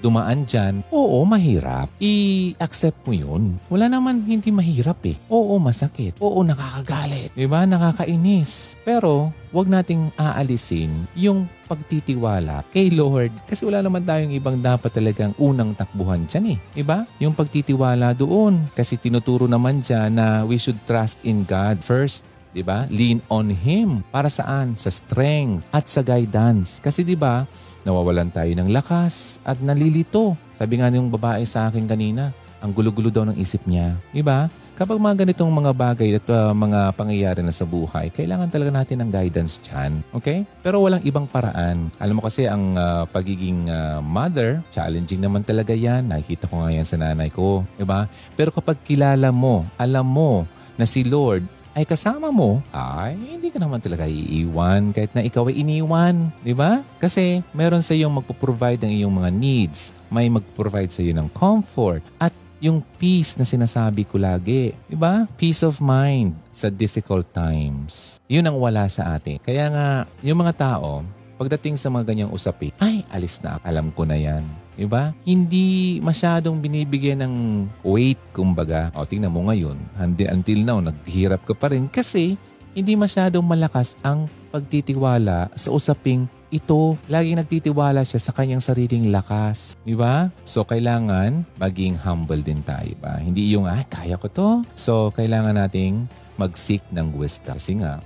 dumaan 0.00 0.44
dyan, 0.44 0.84
oo, 0.92 1.24
mahirap. 1.24 1.90
I-accept 1.98 3.04
mo 3.08 3.12
yun. 3.12 3.56
Wala 3.72 3.90
naman 3.90 4.24
hindi 4.24 4.52
mahirap 4.52 5.00
eh. 5.08 5.16
Oo, 5.32 5.56
masakit. 5.58 6.16
Oo, 6.20 6.40
nakakagalit. 6.44 7.32
Di 7.34 7.46
ba? 7.48 7.64
Nakakainis. 7.64 8.78
Pero, 8.84 9.32
wag 9.48 9.68
nating 9.68 10.12
aalisin 10.20 10.92
yung 11.16 11.48
pagtitiwala 11.68 12.64
kay 12.72 12.92
Lord 12.92 13.32
kasi 13.48 13.64
wala 13.64 13.80
naman 13.80 14.04
tayong 14.04 14.32
ibang 14.36 14.60
dapat 14.60 14.92
talagang 14.92 15.32
unang 15.40 15.72
takbuhan 15.72 16.24
dyan 16.28 16.56
eh. 16.56 16.58
Diba? 16.76 17.08
Yung 17.20 17.32
pagtitiwala 17.32 18.12
doon 18.12 18.68
kasi 18.76 19.00
tinuturo 19.00 19.48
naman 19.48 19.80
dyan 19.80 20.16
na 20.16 20.44
we 20.44 20.60
should 20.60 20.78
trust 20.84 21.20
in 21.24 21.44
God 21.48 21.80
first. 21.80 22.24
Diba? 22.52 22.88
Lean 22.88 23.20
on 23.28 23.52
Him. 23.52 24.00
Para 24.08 24.32
saan? 24.32 24.76
Sa 24.80 24.88
strength 24.88 25.68
at 25.68 25.84
sa 25.88 26.00
guidance. 26.00 26.80
Kasi 26.80 27.04
diba, 27.04 27.44
nawawalan 27.84 28.32
tayo 28.32 28.48
ng 28.56 28.72
lakas 28.72 29.38
at 29.44 29.60
nalilito. 29.60 30.36
Sabi 30.56 30.80
nga 30.80 30.88
ng 30.88 31.12
babae 31.12 31.44
sa 31.44 31.68
akin 31.68 31.84
kanina, 31.84 32.32
ang 32.58 32.74
gulo-gulo 32.74 33.12
daw 33.12 33.28
ng 33.28 33.36
isip 33.38 33.62
niya. 33.68 33.94
Diba? 34.10 34.50
Kapag 34.78 34.94
mga 34.94 35.26
ganitong 35.26 35.50
mga 35.50 35.74
bagay 35.74 36.22
at 36.22 36.26
uh, 36.30 36.54
mga 36.54 36.94
pangyayari 36.94 37.42
na 37.42 37.50
sa 37.50 37.66
buhay, 37.66 38.14
kailangan 38.14 38.46
talaga 38.46 38.70
natin 38.70 39.02
ng 39.02 39.10
guidance 39.10 39.58
dyan. 39.58 40.06
Okay? 40.14 40.46
Pero 40.62 40.78
walang 40.78 41.02
ibang 41.02 41.26
paraan. 41.26 41.90
Alam 41.98 42.22
mo 42.22 42.22
kasi 42.22 42.46
ang 42.46 42.78
uh, 42.78 43.02
pagiging 43.10 43.66
uh, 43.66 43.98
mother, 43.98 44.62
challenging 44.70 45.18
naman 45.18 45.42
talaga 45.42 45.74
yan. 45.74 46.06
Nakikita 46.06 46.46
ko 46.46 46.62
nga 46.62 46.70
yan 46.70 46.86
sa 46.86 46.94
nanay 46.94 47.26
ko. 47.26 47.66
Diba? 47.74 48.06
Pero 48.38 48.54
kapag 48.54 48.78
kilala 48.86 49.34
mo, 49.34 49.66
alam 49.74 50.06
mo 50.06 50.46
na 50.78 50.86
si 50.86 51.02
Lord 51.02 51.42
ay 51.74 51.82
kasama 51.82 52.30
mo, 52.30 52.62
ay 52.70 53.18
hindi 53.18 53.50
ka 53.50 53.58
naman 53.58 53.82
talaga 53.82 54.06
iiwan 54.06 54.94
kahit 54.94 55.10
na 55.10 55.26
ikaw 55.26 55.50
ay 55.50 55.58
iniwan. 55.58 56.30
Di 56.46 56.54
ba? 56.54 56.86
Kasi 57.02 57.42
meron 57.50 57.82
sa 57.82 57.98
iyong 57.98 58.14
magpo-provide 58.14 58.86
ng 58.86 58.94
iyong 59.02 59.14
mga 59.14 59.30
needs. 59.34 59.90
May 60.06 60.30
magpo-provide 60.30 60.94
sa 60.94 61.02
iyo 61.02 61.18
ng 61.18 61.26
comfort. 61.34 62.06
At 62.22 62.30
yung 62.58 62.82
peace 62.98 63.38
na 63.38 63.46
sinasabi 63.46 64.02
ko 64.02 64.18
lagi. 64.18 64.74
Diba? 64.90 65.30
Peace 65.38 65.62
of 65.62 65.78
mind 65.78 66.34
sa 66.50 66.66
difficult 66.70 67.26
times. 67.30 68.18
Yun 68.26 68.46
ang 68.46 68.58
wala 68.58 68.86
sa 68.90 69.14
atin. 69.14 69.38
Kaya 69.38 69.70
nga, 69.70 69.88
yung 70.22 70.42
mga 70.42 70.54
tao, 70.58 71.06
pagdating 71.38 71.78
sa 71.78 71.86
mga 71.86 72.10
ganyang 72.10 72.34
usapin, 72.34 72.74
ay, 72.82 73.06
alis 73.14 73.38
na. 73.38 73.62
Alam 73.62 73.94
ko 73.94 74.02
na 74.02 74.18
yan. 74.18 74.42
Diba? 74.78 75.10
Hindi 75.26 75.98
masyadong 76.02 76.58
binibigyan 76.58 77.22
ng 77.22 77.34
weight, 77.82 78.18
kumbaga. 78.34 78.90
O, 78.94 79.06
tingnan 79.06 79.34
mo 79.34 79.46
ngayon. 79.46 79.78
Until 80.30 80.60
now, 80.62 80.78
naghihirap 80.82 81.42
ka 81.46 81.54
pa 81.54 81.70
rin 81.70 81.90
kasi 81.90 82.38
hindi 82.78 82.94
masyadong 82.94 83.42
malakas 83.42 83.98
ang 84.06 84.30
pagtitiwala 84.54 85.50
sa 85.58 85.74
usaping 85.74 86.30
ito, 86.48 86.96
laging 87.12 87.44
nagtitiwala 87.44 88.00
siya 88.04 88.20
sa 88.20 88.32
kanyang 88.32 88.64
sariling 88.64 89.12
lakas. 89.12 89.76
Di 89.84 89.92
ba? 89.92 90.32
So, 90.48 90.64
kailangan 90.64 91.44
maging 91.60 92.00
humble 92.00 92.40
din 92.40 92.64
tayo. 92.64 92.88
Ba? 93.00 93.20
Hindi 93.20 93.52
yung, 93.52 93.68
ah, 93.68 93.84
kaya 93.84 94.16
ko 94.16 94.26
to. 94.32 94.50
So, 94.72 95.12
kailangan 95.12 95.60
nating 95.60 96.08
mag-seek 96.40 96.80
ng 96.88 97.12
wisdom. 97.12 97.60
Kasi 97.60 97.76
nga, 97.84 98.00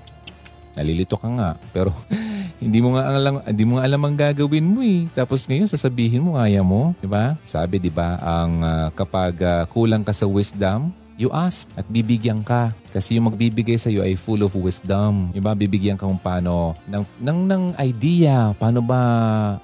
nalilito 0.75 1.15
ka 1.15 1.29
nga. 1.31 1.51
Pero, 1.71 1.95
hindi 2.63 2.83
mo 2.83 2.99
nga 2.99 3.15
alam, 3.15 3.39
hindi 3.47 3.65
mo 3.67 3.79
nga 3.79 3.87
alam 3.87 4.03
ang 4.03 4.17
gagawin 4.19 4.67
mo 4.67 4.83
eh. 4.83 5.07
Tapos 5.15 5.47
ngayon, 5.47 5.71
sasabihin 5.71 6.27
mo, 6.27 6.35
kaya 6.35 6.67
mo. 6.67 6.99
Di 6.99 7.07
ba? 7.07 7.39
Sabi, 7.47 7.79
di 7.79 7.95
ba, 7.95 8.19
ang 8.19 8.53
uh, 8.63 8.89
kapag 8.95 9.35
uh, 9.39 9.63
kulang 9.71 10.03
ka 10.03 10.11
sa 10.11 10.27
wisdom, 10.27 10.91
you 11.15 11.31
ask 11.31 11.71
at 11.79 11.87
bibigyan 11.87 12.43
ka. 12.43 12.75
Kasi 12.93 13.17
yung 13.17 13.33
magbibigay 13.33 13.81
sa 13.81 13.89
iyo 13.89 14.05
ay 14.05 14.15
full 14.15 14.45
of 14.45 14.53
wisdom. 14.53 15.33
Diba? 15.33 15.57
Bibigyan 15.57 15.97
ka 15.97 16.05
kung 16.05 16.21
paano 16.21 16.77
ng, 16.85 17.05
ng, 17.25 17.39
ng 17.49 17.65
idea, 17.81 18.53
paano 18.61 18.85
ba 18.85 19.01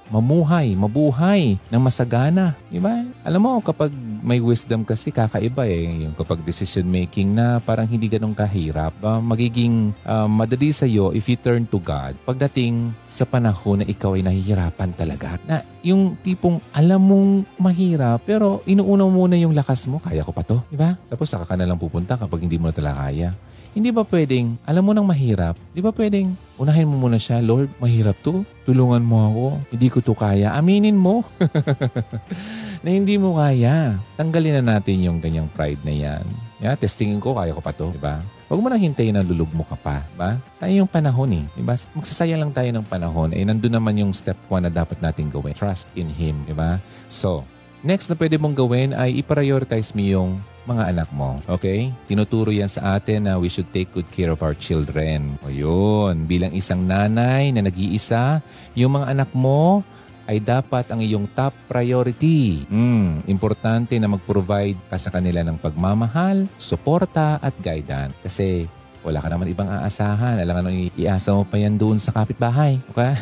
mamuhay, 0.09 0.73
mabuhay 0.73 1.61
ng 1.69 1.81
masagana. 1.81 2.57
Diba? 2.73 3.05
Alam 3.21 3.41
mo, 3.45 3.51
kapag 3.61 3.93
may 4.23 4.39
wisdom 4.43 4.83
kasi 4.83 5.11
kakaiba 5.11 5.65
eh. 5.67 6.07
Yung 6.07 6.15
kapag 6.15 6.43
decision 6.43 6.87
making 6.87 7.35
na 7.35 7.59
parang 7.63 7.87
hindi 7.87 8.11
ganun 8.11 8.35
kahirap. 8.35 8.91
Uh, 8.99 9.21
magiging 9.23 9.95
uh, 10.03 10.27
madali 10.27 10.71
sa 10.75 10.85
iyo 10.85 11.11
if 11.15 11.27
you 11.27 11.39
turn 11.39 11.63
to 11.67 11.79
God 11.79 12.15
pagdating 12.27 12.91
sa 13.07 13.23
panahon 13.23 13.83
na 13.83 13.85
ikaw 13.87 14.15
ay 14.15 14.23
nahihirapan 14.25 14.91
talaga. 14.95 15.39
Na 15.47 15.63
yung 15.79 16.19
tipong 16.19 16.59
alam 16.75 16.99
mong 16.99 17.31
mahirap 17.55 18.23
pero 18.27 18.59
inuuna 18.67 19.07
muna 19.07 19.35
yung 19.39 19.55
lakas 19.55 19.87
mo. 19.87 19.99
Kaya 19.99 20.23
ko 20.23 20.31
pa 20.35 20.43
to. 20.43 20.59
Diba? 20.67 20.95
Tapos 21.07 21.31
saka 21.31 21.47
ka 21.47 21.55
na 21.55 21.67
lang 21.67 21.79
pupunta 21.79 22.19
kapag 22.19 22.43
hindi 22.43 22.59
mo 22.59 22.69
na 22.69 22.75
talaga 22.75 23.09
kaya 23.09 23.18
kaya. 23.19 23.35
Hindi 23.69 23.93
ba 23.93 24.01
pwedeng, 24.01 24.57
alam 24.65 24.81
mo 24.81 24.91
nang 24.95 25.05
mahirap, 25.05 25.53
di 25.75 25.83
ba 25.83 25.93
pwedeng 25.93 26.33
unahin 26.57 26.89
mo 26.89 27.05
muna 27.05 27.21
siya, 27.21 27.37
Lord, 27.43 27.69
mahirap 27.77 28.17
to. 28.25 28.41
Tulungan 28.65 29.05
mo 29.05 29.17
ako. 29.29 29.45
Hindi 29.71 29.87
ko 29.93 29.97
to 30.01 30.17
kaya. 30.17 30.57
Aminin 30.57 30.97
mo. 30.97 31.21
na 32.83 32.89
hindi 32.89 33.15
mo 33.21 33.37
kaya. 33.37 34.01
Tanggalin 34.17 34.59
na 34.59 34.75
natin 34.75 35.05
yung 35.05 35.21
ganyang 35.21 35.47
pride 35.53 35.79
na 35.85 35.93
yan. 35.93 36.25
Yeah, 36.59 36.75
testingin 36.75 37.21
ko, 37.23 37.37
kaya 37.37 37.55
ko 37.55 37.61
pa 37.61 37.71
to, 37.71 37.93
di 37.93 38.01
ba? 38.01 38.19
Huwag 38.49 38.59
mo 38.59 38.67
nang 38.67 38.81
hintayin 38.81 39.13
na 39.15 39.23
lulug 39.23 39.53
mo 39.53 39.61
ka 39.63 39.77
pa. 39.77 40.03
Ba? 40.17 40.41
Sayang 40.57 40.83
yung 40.83 40.91
panahon 40.91 41.31
eh. 41.31 41.45
Diba? 41.53 41.77
Magsasayang 41.93 42.41
lang 42.41 42.51
tayo 42.51 42.67
ng 42.73 42.83
panahon. 42.89 43.29
Eh, 43.31 43.45
nandun 43.45 43.77
naman 43.77 43.95
yung 44.01 44.11
step 44.11 44.35
1 44.49 44.67
na 44.67 44.71
dapat 44.73 44.97
natin 44.99 45.29
gawin. 45.29 45.53
Trust 45.53 45.87
in 45.93 46.09
Him. 46.09 46.43
Diba? 46.49 46.81
So, 47.07 47.45
next 47.85 48.11
na 48.11 48.15
pwede 48.19 48.35
mong 48.35 48.55
gawin 48.55 48.91
ay 48.95 49.19
i-prioritize 49.23 49.95
mo 49.95 50.03
yung 50.03 50.31
mga 50.69 50.83
anak 50.93 51.09
mo. 51.09 51.41
Okay? 51.49 51.89
Tinuturo 52.05 52.53
yan 52.53 52.69
sa 52.69 52.99
atin 52.99 53.25
na 53.25 53.41
we 53.41 53.49
should 53.49 53.69
take 53.73 53.89
good 53.89 54.07
care 54.13 54.29
of 54.29 54.45
our 54.45 54.53
children. 54.53 55.41
O 55.41 55.49
yun, 55.49 56.29
bilang 56.29 56.53
isang 56.53 56.85
nanay 56.85 57.49
na 57.49 57.65
nag-iisa, 57.65 58.45
yung 58.77 59.01
mga 59.01 59.17
anak 59.17 59.29
mo, 59.33 59.81
ay 60.29 60.37
dapat 60.37 60.85
ang 60.93 61.01
iyong 61.01 61.25
top 61.33 61.57
priority. 61.65 62.61
Mm, 62.69 63.25
importante 63.25 63.97
na 63.97 64.05
mag-provide 64.05 64.77
ka 64.85 65.01
sa 65.01 65.09
kanila 65.09 65.41
ng 65.41 65.57
pagmamahal, 65.57 66.45
suporta 66.61 67.41
at 67.41 67.57
guidance. 67.57 68.13
Kasi 68.21 68.69
wala 69.01 69.25
ka 69.25 69.27
naman 69.33 69.49
ibang 69.49 69.65
aasahan. 69.65 70.37
Alam 70.37 70.53
ka 70.53 70.61
nang 70.61 70.77
iasa 70.93 71.33
mo 71.33 71.49
pa 71.49 71.57
yan 71.57 71.81
doon 71.81 71.97
sa 71.97 72.13
kapitbahay. 72.13 72.77
Okay? 72.93 73.17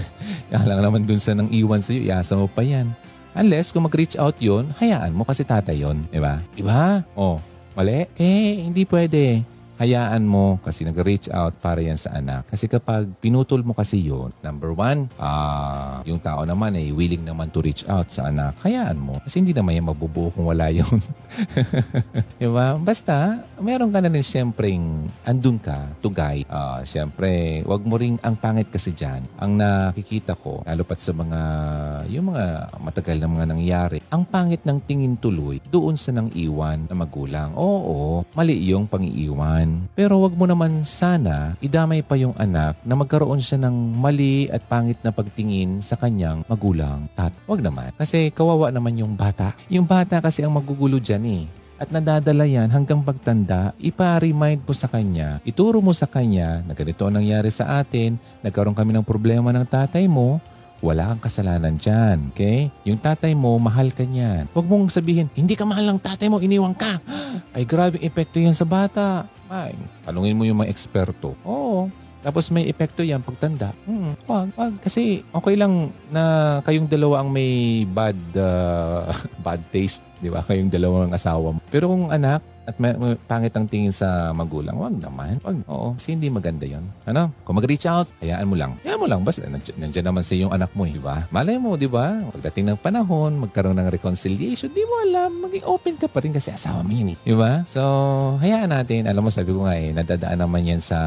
Alam 0.52 0.76
ka 0.76 0.84
naman 0.84 1.02
doon 1.08 1.22
sa 1.24 1.32
nang 1.32 1.48
iwan 1.48 1.80
sa 1.80 1.96
iyo, 1.96 2.12
iasa 2.12 2.36
mo 2.36 2.52
pa 2.52 2.60
yan. 2.60 2.92
Unless 3.38 3.70
kung 3.70 3.86
mag-reach 3.86 4.18
out 4.18 4.34
yon, 4.42 4.74
hayaan 4.82 5.14
mo 5.14 5.22
kasi 5.22 5.46
tata 5.46 5.70
yon, 5.70 6.10
di 6.10 6.18
ba? 6.18 6.42
Di 6.58 6.66
ba? 6.66 7.06
Oh, 7.14 7.38
mali? 7.78 8.10
Eh, 8.18 8.66
hindi 8.66 8.82
pwede 8.90 9.46
hayaan 9.78 10.26
mo 10.26 10.60
kasi 10.66 10.84
nag-reach 10.84 11.32
out 11.32 11.56
para 11.62 11.80
yan 11.80 11.98
sa 11.98 12.18
anak. 12.18 12.50
Kasi 12.52 12.66
kapag 12.66 13.08
pinutol 13.22 13.64
mo 13.64 13.72
kasi 13.78 14.02
yun, 14.02 14.34
number 14.42 14.74
one, 14.74 15.08
uh, 15.22 16.02
yung 16.04 16.20
tao 16.20 16.44
naman 16.44 16.76
ay 16.76 16.92
willing 16.92 17.24
naman 17.24 17.50
to 17.54 17.64
reach 17.64 17.86
out 17.88 18.10
sa 18.12 18.28
anak. 18.28 18.58
Hayaan 18.66 18.98
mo. 18.98 19.16
Kasi 19.24 19.40
hindi 19.40 19.56
naman 19.56 19.78
yan 19.78 19.88
mabubuo 19.88 20.34
kung 20.34 20.50
wala 20.50 20.74
yun. 20.74 20.86
diba? 22.42 22.76
Basta, 22.82 23.48
meron 23.62 23.94
ka 23.94 24.02
na 24.04 24.12
rin 24.12 24.26
siyempreng 24.26 25.08
andun 25.24 25.62
ka 25.62 25.94
guide. 26.18 26.50
Uh, 26.50 26.82
Siyempre, 26.82 27.62
wag 27.62 27.86
mo 27.86 27.96
ring 28.02 28.18
ang 28.26 28.34
pangit 28.34 28.74
kasi 28.74 28.98
dyan. 28.98 29.22
Ang 29.38 29.62
nakikita 29.62 30.34
ko, 30.34 30.66
lalo 30.66 30.82
pat 30.82 30.98
sa 30.98 31.14
mga, 31.14 31.40
yung 32.10 32.34
mga 32.34 32.74
matagal 32.82 33.16
na 33.22 33.30
mga 33.30 33.46
nangyari, 33.54 34.00
ang 34.10 34.26
pangit 34.26 34.66
ng 34.66 34.82
tingin 34.82 35.14
tuloy 35.22 35.62
doon 35.70 35.94
sa 35.94 36.10
nang 36.10 36.34
iwan 36.34 36.90
na 36.90 36.98
magulang. 36.98 37.54
Oo, 37.54 38.26
mali 38.34 38.58
yung 38.66 38.90
pang-iiwan 38.90 39.67
yan. 39.68 39.92
Pero 39.94 40.24
wag 40.24 40.34
mo 40.34 40.48
naman 40.48 40.88
sana 40.88 41.60
idamay 41.60 42.00
pa 42.00 42.16
yung 42.16 42.34
anak 42.40 42.80
na 42.88 42.96
magkaroon 42.96 43.44
siya 43.44 43.60
ng 43.68 43.76
mali 44.00 44.48
at 44.48 44.64
pangit 44.66 44.98
na 45.04 45.12
pagtingin 45.12 45.84
sa 45.84 46.00
kanyang 46.00 46.48
magulang. 46.48 47.12
Tat, 47.14 47.36
wag 47.46 47.60
naman. 47.60 47.92
Kasi 48.00 48.32
kawawa 48.32 48.72
naman 48.72 48.96
yung 48.96 49.14
bata. 49.20 49.54
Yung 49.68 49.84
bata 49.84 50.24
kasi 50.24 50.44
ang 50.44 50.56
magugulo 50.56 50.98
dyan 50.98 51.26
eh 51.28 51.46
at 51.78 51.94
nadadala 51.94 52.50
yan 52.50 52.74
hanggang 52.74 53.06
pagtanda, 53.06 53.70
ipa-remind 53.78 54.66
mo 54.66 54.74
sa 54.74 54.90
kanya, 54.90 55.38
ituro 55.46 55.78
mo 55.78 55.94
sa 55.94 56.10
kanya 56.10 56.66
na 56.66 56.74
ganito 56.74 57.06
ang 57.06 57.22
nangyari 57.22 57.54
sa 57.54 57.78
atin, 57.78 58.18
nagkaroon 58.42 58.74
kami 58.74 58.98
ng 58.98 59.06
problema 59.06 59.54
ng 59.54 59.62
tatay 59.62 60.10
mo, 60.10 60.42
wala 60.82 61.14
kang 61.14 61.30
kasalanan 61.30 61.78
dyan. 61.78 62.34
Okay? 62.34 62.74
Yung 62.86 62.98
tatay 62.98 63.34
mo, 63.34 63.58
mahal 63.58 63.94
ka 63.94 64.06
niyan. 64.06 64.50
Huwag 64.54 64.66
mong 64.66 64.94
sabihin, 64.94 65.30
hindi 65.34 65.58
ka 65.58 65.66
mahal 65.66 65.86
ng 65.86 66.02
tatay 66.02 66.30
mo, 66.30 66.42
iniwang 66.42 66.74
ka. 66.78 66.98
Ay, 67.56 67.66
grabe 67.66 67.98
epekto 68.02 68.38
yan 68.38 68.58
sa 68.58 68.66
bata. 68.66 69.26
Ay, 69.48 69.76
tanungin 70.04 70.36
mo 70.36 70.44
yung 70.44 70.60
mga 70.62 70.72
eksperto. 70.72 71.34
Oo. 71.48 71.88
Tapos 72.28 72.52
may 72.52 72.68
epekto 72.68 73.06
yan 73.06 73.24
pagtanda. 73.24 73.72
Hmm, 73.88 74.18
wag, 74.28 74.52
wag. 74.58 74.74
Kasi 74.84 75.24
okay 75.32 75.56
lang 75.56 75.94
na 76.12 76.58
kayong 76.66 76.90
dalawa 76.90 77.24
ang 77.24 77.30
may 77.32 77.86
bad 77.88 78.20
uh, 78.36 79.14
bad 79.46 79.62
taste, 79.72 80.04
di 80.20 80.28
ba? 80.28 80.44
Kayong 80.44 80.68
dalawa 80.68 81.08
ng 81.08 81.16
asawa 81.16 81.56
mo. 81.56 81.60
Pero 81.72 81.88
kung 81.88 82.12
anak, 82.12 82.44
at 82.68 82.76
may, 82.84 82.92
may 83.00 83.16
pangit 83.16 83.56
ang 83.56 83.64
tingin 83.64 83.96
sa 83.96 84.36
magulang, 84.36 84.76
wag 84.76 85.00
naman. 85.00 85.40
Wag, 85.40 85.64
oo. 85.72 85.96
Kasi 85.96 86.20
hindi 86.20 86.28
maganda 86.28 86.68
yon. 86.68 86.84
Ano? 87.08 87.32
Kung 87.48 87.56
mag-reach 87.56 87.88
out, 87.88 88.12
hayaan 88.20 88.44
mo 88.44 88.60
lang. 88.60 88.76
Hayaan 88.84 89.00
mo 89.00 89.08
lang. 89.08 89.24
Basta 89.24 89.48
nandiyan, 89.48 90.04
naman 90.04 90.20
sa 90.20 90.36
yung 90.36 90.52
anak 90.52 90.76
mo, 90.76 90.84
eh, 90.84 90.92
di 90.92 91.00
ba? 91.00 91.24
Malay 91.32 91.56
mo, 91.56 91.80
di 91.80 91.88
ba? 91.88 92.28
Pagdating 92.28 92.76
ng 92.76 92.80
panahon, 92.84 93.40
magkaroon 93.40 93.80
ng 93.80 93.88
reconciliation, 93.88 94.68
di 94.68 94.84
mo 94.84 95.00
alam, 95.08 95.48
maging 95.48 95.64
open 95.64 95.96
ka 95.96 96.12
pa 96.12 96.20
rin 96.20 96.36
kasi 96.36 96.52
asawa 96.52 96.84
mo 96.84 96.92
yun, 96.92 97.16
eh. 97.16 97.18
Di 97.24 97.32
ba? 97.32 97.64
So, 97.64 97.80
hayaan 98.44 98.76
natin. 98.76 99.08
Alam 99.08 99.26
mo, 99.26 99.30
sabi 99.32 99.56
ko 99.56 99.64
nga 99.64 99.80
eh, 99.80 99.96
nadadaan 99.96 100.44
naman 100.44 100.68
yan 100.68 100.84
sa, 100.84 101.00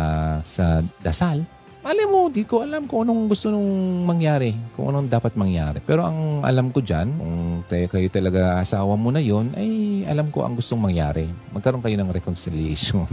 sa 0.49 0.81
dasal 1.05 1.45
alam 1.81 2.09
mo, 2.13 2.29
di 2.29 2.45
ko 2.45 2.61
alam 2.61 2.85
kung 2.85 3.09
anong 3.09 3.33
gusto 3.33 3.49
nung 3.49 4.05
mangyari, 4.05 4.53
kung 4.77 4.93
anong 4.93 5.09
dapat 5.09 5.33
mangyari. 5.33 5.81
Pero 5.81 6.05
ang 6.05 6.45
alam 6.45 6.69
ko 6.69 6.85
dyan, 6.85 7.09
kung 7.17 7.65
kayo 7.73 8.09
talaga 8.13 8.61
asawa 8.61 9.01
mo 9.01 9.09
na 9.09 9.23
yon 9.25 9.57
ay 9.57 10.05
alam 10.05 10.29
ko 10.29 10.45
ang 10.45 10.53
gustong 10.61 10.81
mangyari. 10.81 11.25
Magkaroon 11.57 11.81
kayo 11.81 11.97
ng 11.97 12.13
reconciliation. 12.13 13.09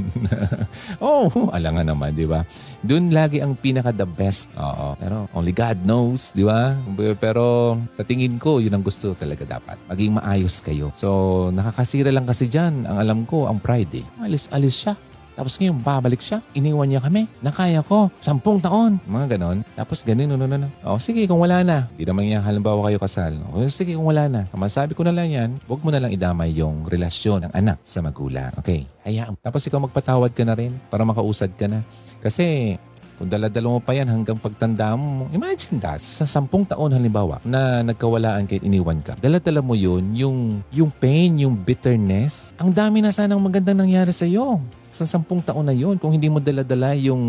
oh, 1.03 1.31
alam 1.55 1.79
nga 1.79 1.85
naman, 1.87 2.11
di 2.11 2.27
ba? 2.27 2.43
Doon 2.83 3.15
lagi 3.15 3.39
ang 3.39 3.55
pinaka 3.55 3.95
the 3.95 4.03
best. 4.03 4.51
Oo. 4.59 4.99
Pero 4.99 5.31
only 5.31 5.55
God 5.55 5.87
knows, 5.87 6.35
di 6.35 6.43
ba? 6.43 6.75
Pero 7.23 7.79
sa 7.95 8.03
tingin 8.03 8.35
ko, 8.35 8.59
yun 8.59 8.75
ang 8.75 8.83
gusto 8.83 9.15
talaga 9.15 9.47
dapat. 9.47 9.79
Maging 9.87 10.19
maayos 10.19 10.59
kayo. 10.59 10.91
So, 10.91 11.49
nakakasira 11.55 12.11
lang 12.11 12.27
kasi 12.27 12.51
dyan, 12.51 12.83
ang 12.83 12.99
alam 12.99 13.19
ko, 13.23 13.47
ang 13.47 13.63
pride 13.63 14.03
eh. 14.03 14.05
Alis-alis 14.19 14.75
siya. 14.75 15.06
Tapos 15.37 15.53
ngayon, 15.61 15.77
babalik 15.85 16.17
siya. 16.17 16.41
Iniwan 16.57 16.89
niya 16.89 16.97
kami. 16.97 17.29
Nakaya 17.45 17.85
ko. 17.85 18.09
Sampung 18.17 18.57
taon. 18.57 18.97
Mga 19.05 19.37
ganon. 19.37 19.61
Tapos 19.77 20.01
ganun, 20.01 20.33
no, 20.33 20.41
no, 20.41 20.49
no. 20.49 20.69
O 20.81 20.97
sige, 20.97 21.29
kung 21.29 21.37
wala 21.37 21.61
na. 21.61 21.85
Hindi 21.93 22.09
naman 22.09 22.25
yan, 22.25 22.41
halimbawa 22.41 22.89
kayo 22.89 22.97
kasal. 22.97 23.37
O 23.53 23.61
sige, 23.69 23.93
kung 23.93 24.09
wala 24.09 24.25
na. 24.25 24.49
Masabi 24.57 24.97
ko 24.97 25.05
na 25.05 25.13
lang 25.13 25.29
yan, 25.29 25.49
huwag 25.69 25.85
mo 25.85 25.93
na 25.93 26.01
lang 26.01 26.09
idamay 26.09 26.49
yung 26.57 26.89
relasyon 26.89 27.45
ng 27.45 27.53
anak 27.53 27.77
sa 27.85 28.01
magulang. 28.01 28.49
Okay? 28.57 28.89
Hayaan. 29.05 29.37
Tapos 29.37 29.61
ikaw 29.61 29.77
magpatawad 29.77 30.33
ka 30.33 30.41
na 30.41 30.57
rin 30.57 30.73
para 30.89 31.05
makausad 31.05 31.53
ka 31.53 31.69
na. 31.69 31.85
Kasi 32.17 32.75
kung 33.17 33.27
daladala 33.27 33.67
mo 33.67 33.81
pa 33.81 33.97
yan 33.97 34.05
hanggang 34.05 34.37
pagtanda 34.37 34.93
mo, 34.93 35.25
imagine 35.33 35.81
that, 35.81 35.97
sa 35.99 36.29
sampung 36.29 36.63
taon 36.63 36.93
halimbawa 36.93 37.41
na 37.41 37.81
nagkawalaan 37.81 38.45
kahit 38.45 38.61
iniwan 38.61 39.01
ka, 39.01 39.17
daladala 39.17 39.65
mo 39.65 39.73
yun, 39.73 40.13
yung, 40.13 40.37
yung 40.69 40.93
pain, 40.93 41.33
yung 41.41 41.57
bitterness, 41.57 42.53
ang 42.61 42.69
dami 42.69 43.01
na 43.01 43.09
sanang 43.09 43.41
magandang 43.41 43.81
nangyari 43.81 44.13
sa 44.13 44.29
iyo 44.29 44.61
sa 44.87 45.03
sampung 45.03 45.43
taon 45.43 45.67
na 45.67 45.75
yun, 45.75 45.99
kung 45.99 46.15
hindi 46.15 46.31
mo 46.31 46.39
daladala 46.39 46.95
yung, 46.95 47.21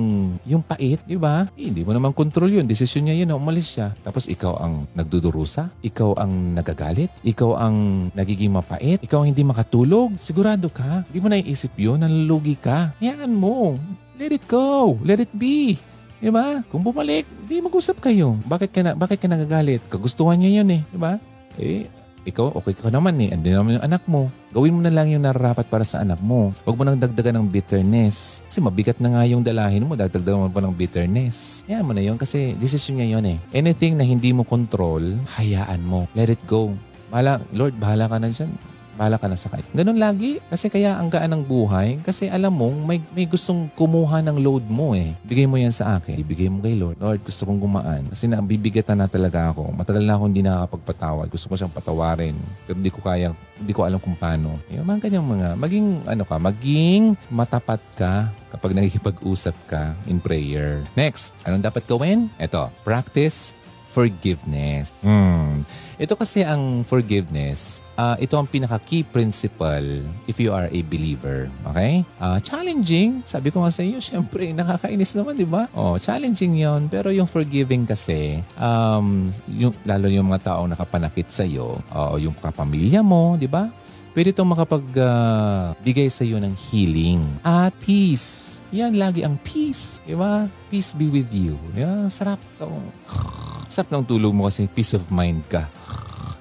yung 0.46 0.62
pait, 0.62 1.02
di 1.02 1.18
ba? 1.18 1.50
Eh, 1.58 1.68
hindi 1.68 1.82
mo 1.82 1.90
naman 1.90 2.14
control 2.14 2.54
yun. 2.54 2.64
Desisyon 2.64 3.10
niya 3.10 3.26
yun, 3.26 3.34
umalis 3.34 3.74
siya. 3.74 3.92
Tapos 4.06 4.30
ikaw 4.30 4.62
ang 4.62 4.86
nagdudurusa, 4.94 5.68
ikaw 5.82 6.14
ang 6.16 6.54
nagagalit, 6.54 7.10
ikaw 7.26 7.58
ang 7.58 8.08
nagiging 8.14 8.54
mapait, 8.54 9.02
ikaw 9.02 9.26
ang 9.26 9.34
hindi 9.34 9.42
makatulog. 9.42 10.14
Sigurado 10.22 10.70
ka, 10.70 11.04
hindi 11.10 11.18
mo 11.18 11.28
naiisip 11.28 11.74
yun, 11.74 11.98
nalulugi 12.00 12.54
ka. 12.54 12.94
Hayaan 13.02 13.34
mo. 13.34 13.76
Let 14.18 14.34
it 14.34 14.50
go. 14.50 14.98
Let 15.06 15.22
it 15.22 15.30
be. 15.30 15.78
Di 16.18 16.26
ba? 16.34 16.66
Kung 16.66 16.82
bumalik, 16.82 17.22
di 17.46 17.62
mag-usap 17.62 18.02
kayo. 18.02 18.34
Bakit 18.50 18.70
ka, 18.74 18.80
na, 18.82 18.90
bakit 18.98 19.22
ka 19.22 19.30
nagagalit? 19.30 19.78
Kagustuhan 19.86 20.42
niya 20.42 20.58
yun 20.58 20.74
eh. 20.74 20.82
Di 20.90 20.98
ba? 20.98 21.22
Eh, 21.54 21.86
ikaw, 22.26 22.50
okay 22.58 22.74
ka 22.74 22.90
naman 22.90 23.14
eh. 23.22 23.30
Andun 23.30 23.54
naman 23.54 23.78
yung 23.78 23.86
anak 23.86 24.02
mo. 24.10 24.26
Gawin 24.50 24.74
mo 24.74 24.82
na 24.82 24.90
lang 24.90 25.14
yung 25.14 25.22
nararapat 25.22 25.70
para 25.70 25.86
sa 25.86 26.02
anak 26.02 26.18
mo. 26.18 26.50
Huwag 26.66 26.74
mo 26.74 26.82
nang 26.82 26.98
dagdagan 26.98 27.38
ng 27.38 27.46
bitterness. 27.46 28.42
Kasi 28.50 28.58
mabigat 28.58 28.98
na 28.98 29.14
nga 29.14 29.22
yung 29.22 29.46
dalahin 29.46 29.86
mo, 29.86 29.94
dagdagan 29.94 30.50
mo 30.50 30.50
pa 30.50 30.66
ng 30.66 30.74
bitterness. 30.74 31.62
Hayaan 31.70 31.86
mo 31.86 31.94
na 31.94 32.02
yun 32.02 32.18
kasi 32.18 32.58
decision 32.58 32.98
niya 32.98 33.22
yun 33.22 33.38
eh. 33.38 33.38
Anything 33.54 33.94
na 33.94 34.02
hindi 34.02 34.34
mo 34.34 34.42
control, 34.42 35.14
hayaan 35.38 35.86
mo. 35.86 36.10
Let 36.18 36.34
it 36.34 36.42
go. 36.50 36.74
Bahala, 37.06 37.38
Lord, 37.54 37.78
bahala 37.78 38.10
ka 38.10 38.18
na 38.18 38.34
dyan 38.34 38.50
bahala 38.98 39.14
ka 39.14 39.30
na 39.30 39.38
sa 39.38 39.46
kahit. 39.46 39.62
Ganun 39.70 40.02
lagi. 40.02 40.42
Kasi 40.50 40.66
kaya 40.66 40.98
ang 40.98 41.06
gaan 41.06 41.30
ng 41.30 41.46
buhay. 41.46 42.02
Kasi 42.02 42.26
alam 42.26 42.50
mo, 42.50 42.74
may, 42.74 42.98
may 43.14 43.30
gustong 43.30 43.70
kumuha 43.78 44.18
ng 44.26 44.42
load 44.42 44.66
mo 44.66 44.98
eh. 44.98 45.14
Bigay 45.22 45.46
mo 45.46 45.54
yan 45.54 45.70
sa 45.70 46.02
akin. 46.02 46.18
Ibigay 46.18 46.50
mo 46.50 46.58
kay 46.58 46.74
Lord. 46.74 46.98
Lord, 46.98 47.22
gusto 47.22 47.46
kong 47.46 47.62
gumaan. 47.62 48.10
Kasi 48.10 48.26
na, 48.26 48.42
bibigatan 48.42 48.98
na 48.98 49.06
talaga 49.06 49.54
ako. 49.54 49.70
Matagal 49.70 50.02
na 50.02 50.18
ako 50.18 50.22
hindi 50.26 50.42
nakakapagpatawad. 50.42 51.26
Gusto 51.30 51.46
ko 51.46 51.54
siyang 51.54 51.70
patawarin. 51.70 52.34
Pero 52.66 52.74
hindi 52.74 52.90
ko 52.90 52.98
kaya, 52.98 53.30
hindi 53.62 53.72
ko 53.72 53.86
alam 53.86 54.02
kung 54.02 54.18
paano. 54.18 54.58
Yung 54.74 54.82
mga 54.82 55.06
kanyang 55.06 55.26
mga, 55.30 55.48
maging, 55.54 55.86
ano 56.02 56.24
ka, 56.26 56.36
maging 56.42 57.02
matapat 57.30 57.80
ka 57.94 58.34
kapag 58.50 58.74
nakikipag-usap 58.74 59.54
ka 59.70 59.94
in 60.10 60.18
prayer. 60.18 60.82
Next, 60.98 61.38
anong 61.46 61.62
dapat 61.62 61.86
gawin? 61.86 62.26
Ito, 62.42 62.74
practice 62.82 63.54
forgiveness. 63.88 64.92
Hmm. 65.02 65.64
Ito 65.98 66.14
kasi 66.14 66.46
ang 66.46 66.86
forgiveness, 66.86 67.82
uh, 67.98 68.14
ito 68.22 68.38
ang 68.38 68.46
pinaka-key 68.46 69.02
principle 69.02 70.06
if 70.30 70.38
you 70.38 70.54
are 70.54 70.70
a 70.70 70.80
believer. 70.86 71.50
Okay? 71.74 72.06
Uh, 72.22 72.38
challenging, 72.38 73.26
sabi 73.26 73.50
ko 73.50 73.66
nga 73.66 73.74
sa 73.74 73.82
iyo, 73.82 73.98
syempre, 74.08 74.54
nakakainis 74.54 75.18
naman, 75.18 75.34
di 75.34 75.42
ba? 75.42 75.66
Oh, 75.74 75.98
challenging 75.98 76.54
yon 76.54 76.86
Pero 76.86 77.10
yung 77.10 77.26
forgiving 77.26 77.82
kasi, 77.82 78.46
um, 78.54 79.26
yung, 79.50 79.74
lalo 79.82 80.06
yung 80.06 80.30
mga 80.30 80.54
taong 80.54 80.70
nakapanakit 80.70 81.34
sa 81.34 81.42
iyo, 81.42 81.82
uh, 81.90 82.14
yung 82.14 82.38
kapamilya 82.38 83.02
mo, 83.02 83.34
di 83.34 83.50
ba? 83.50 83.66
pwede 84.18 84.34
itong 84.34 84.50
makapagbigay 84.50 86.08
uh, 86.10 86.14
sa 86.14 86.26
iyo 86.26 86.42
ng 86.42 86.50
healing 86.58 87.22
at 87.46 87.70
peace. 87.78 88.58
Yan 88.74 88.98
lagi 88.98 89.22
ang 89.22 89.38
peace. 89.46 90.02
Di 90.02 90.18
ba? 90.18 90.50
Peace 90.66 90.90
be 90.90 91.06
with 91.06 91.30
you. 91.30 91.54
Yan, 91.78 92.10
sarap. 92.10 92.42
Oh. 92.58 92.82
Sarap 93.70 93.94
ng 93.94 94.02
tulog 94.02 94.34
mo 94.34 94.50
kasi 94.50 94.66
peace 94.66 94.98
of 94.98 95.06
mind 95.14 95.46
ka. 95.46 95.70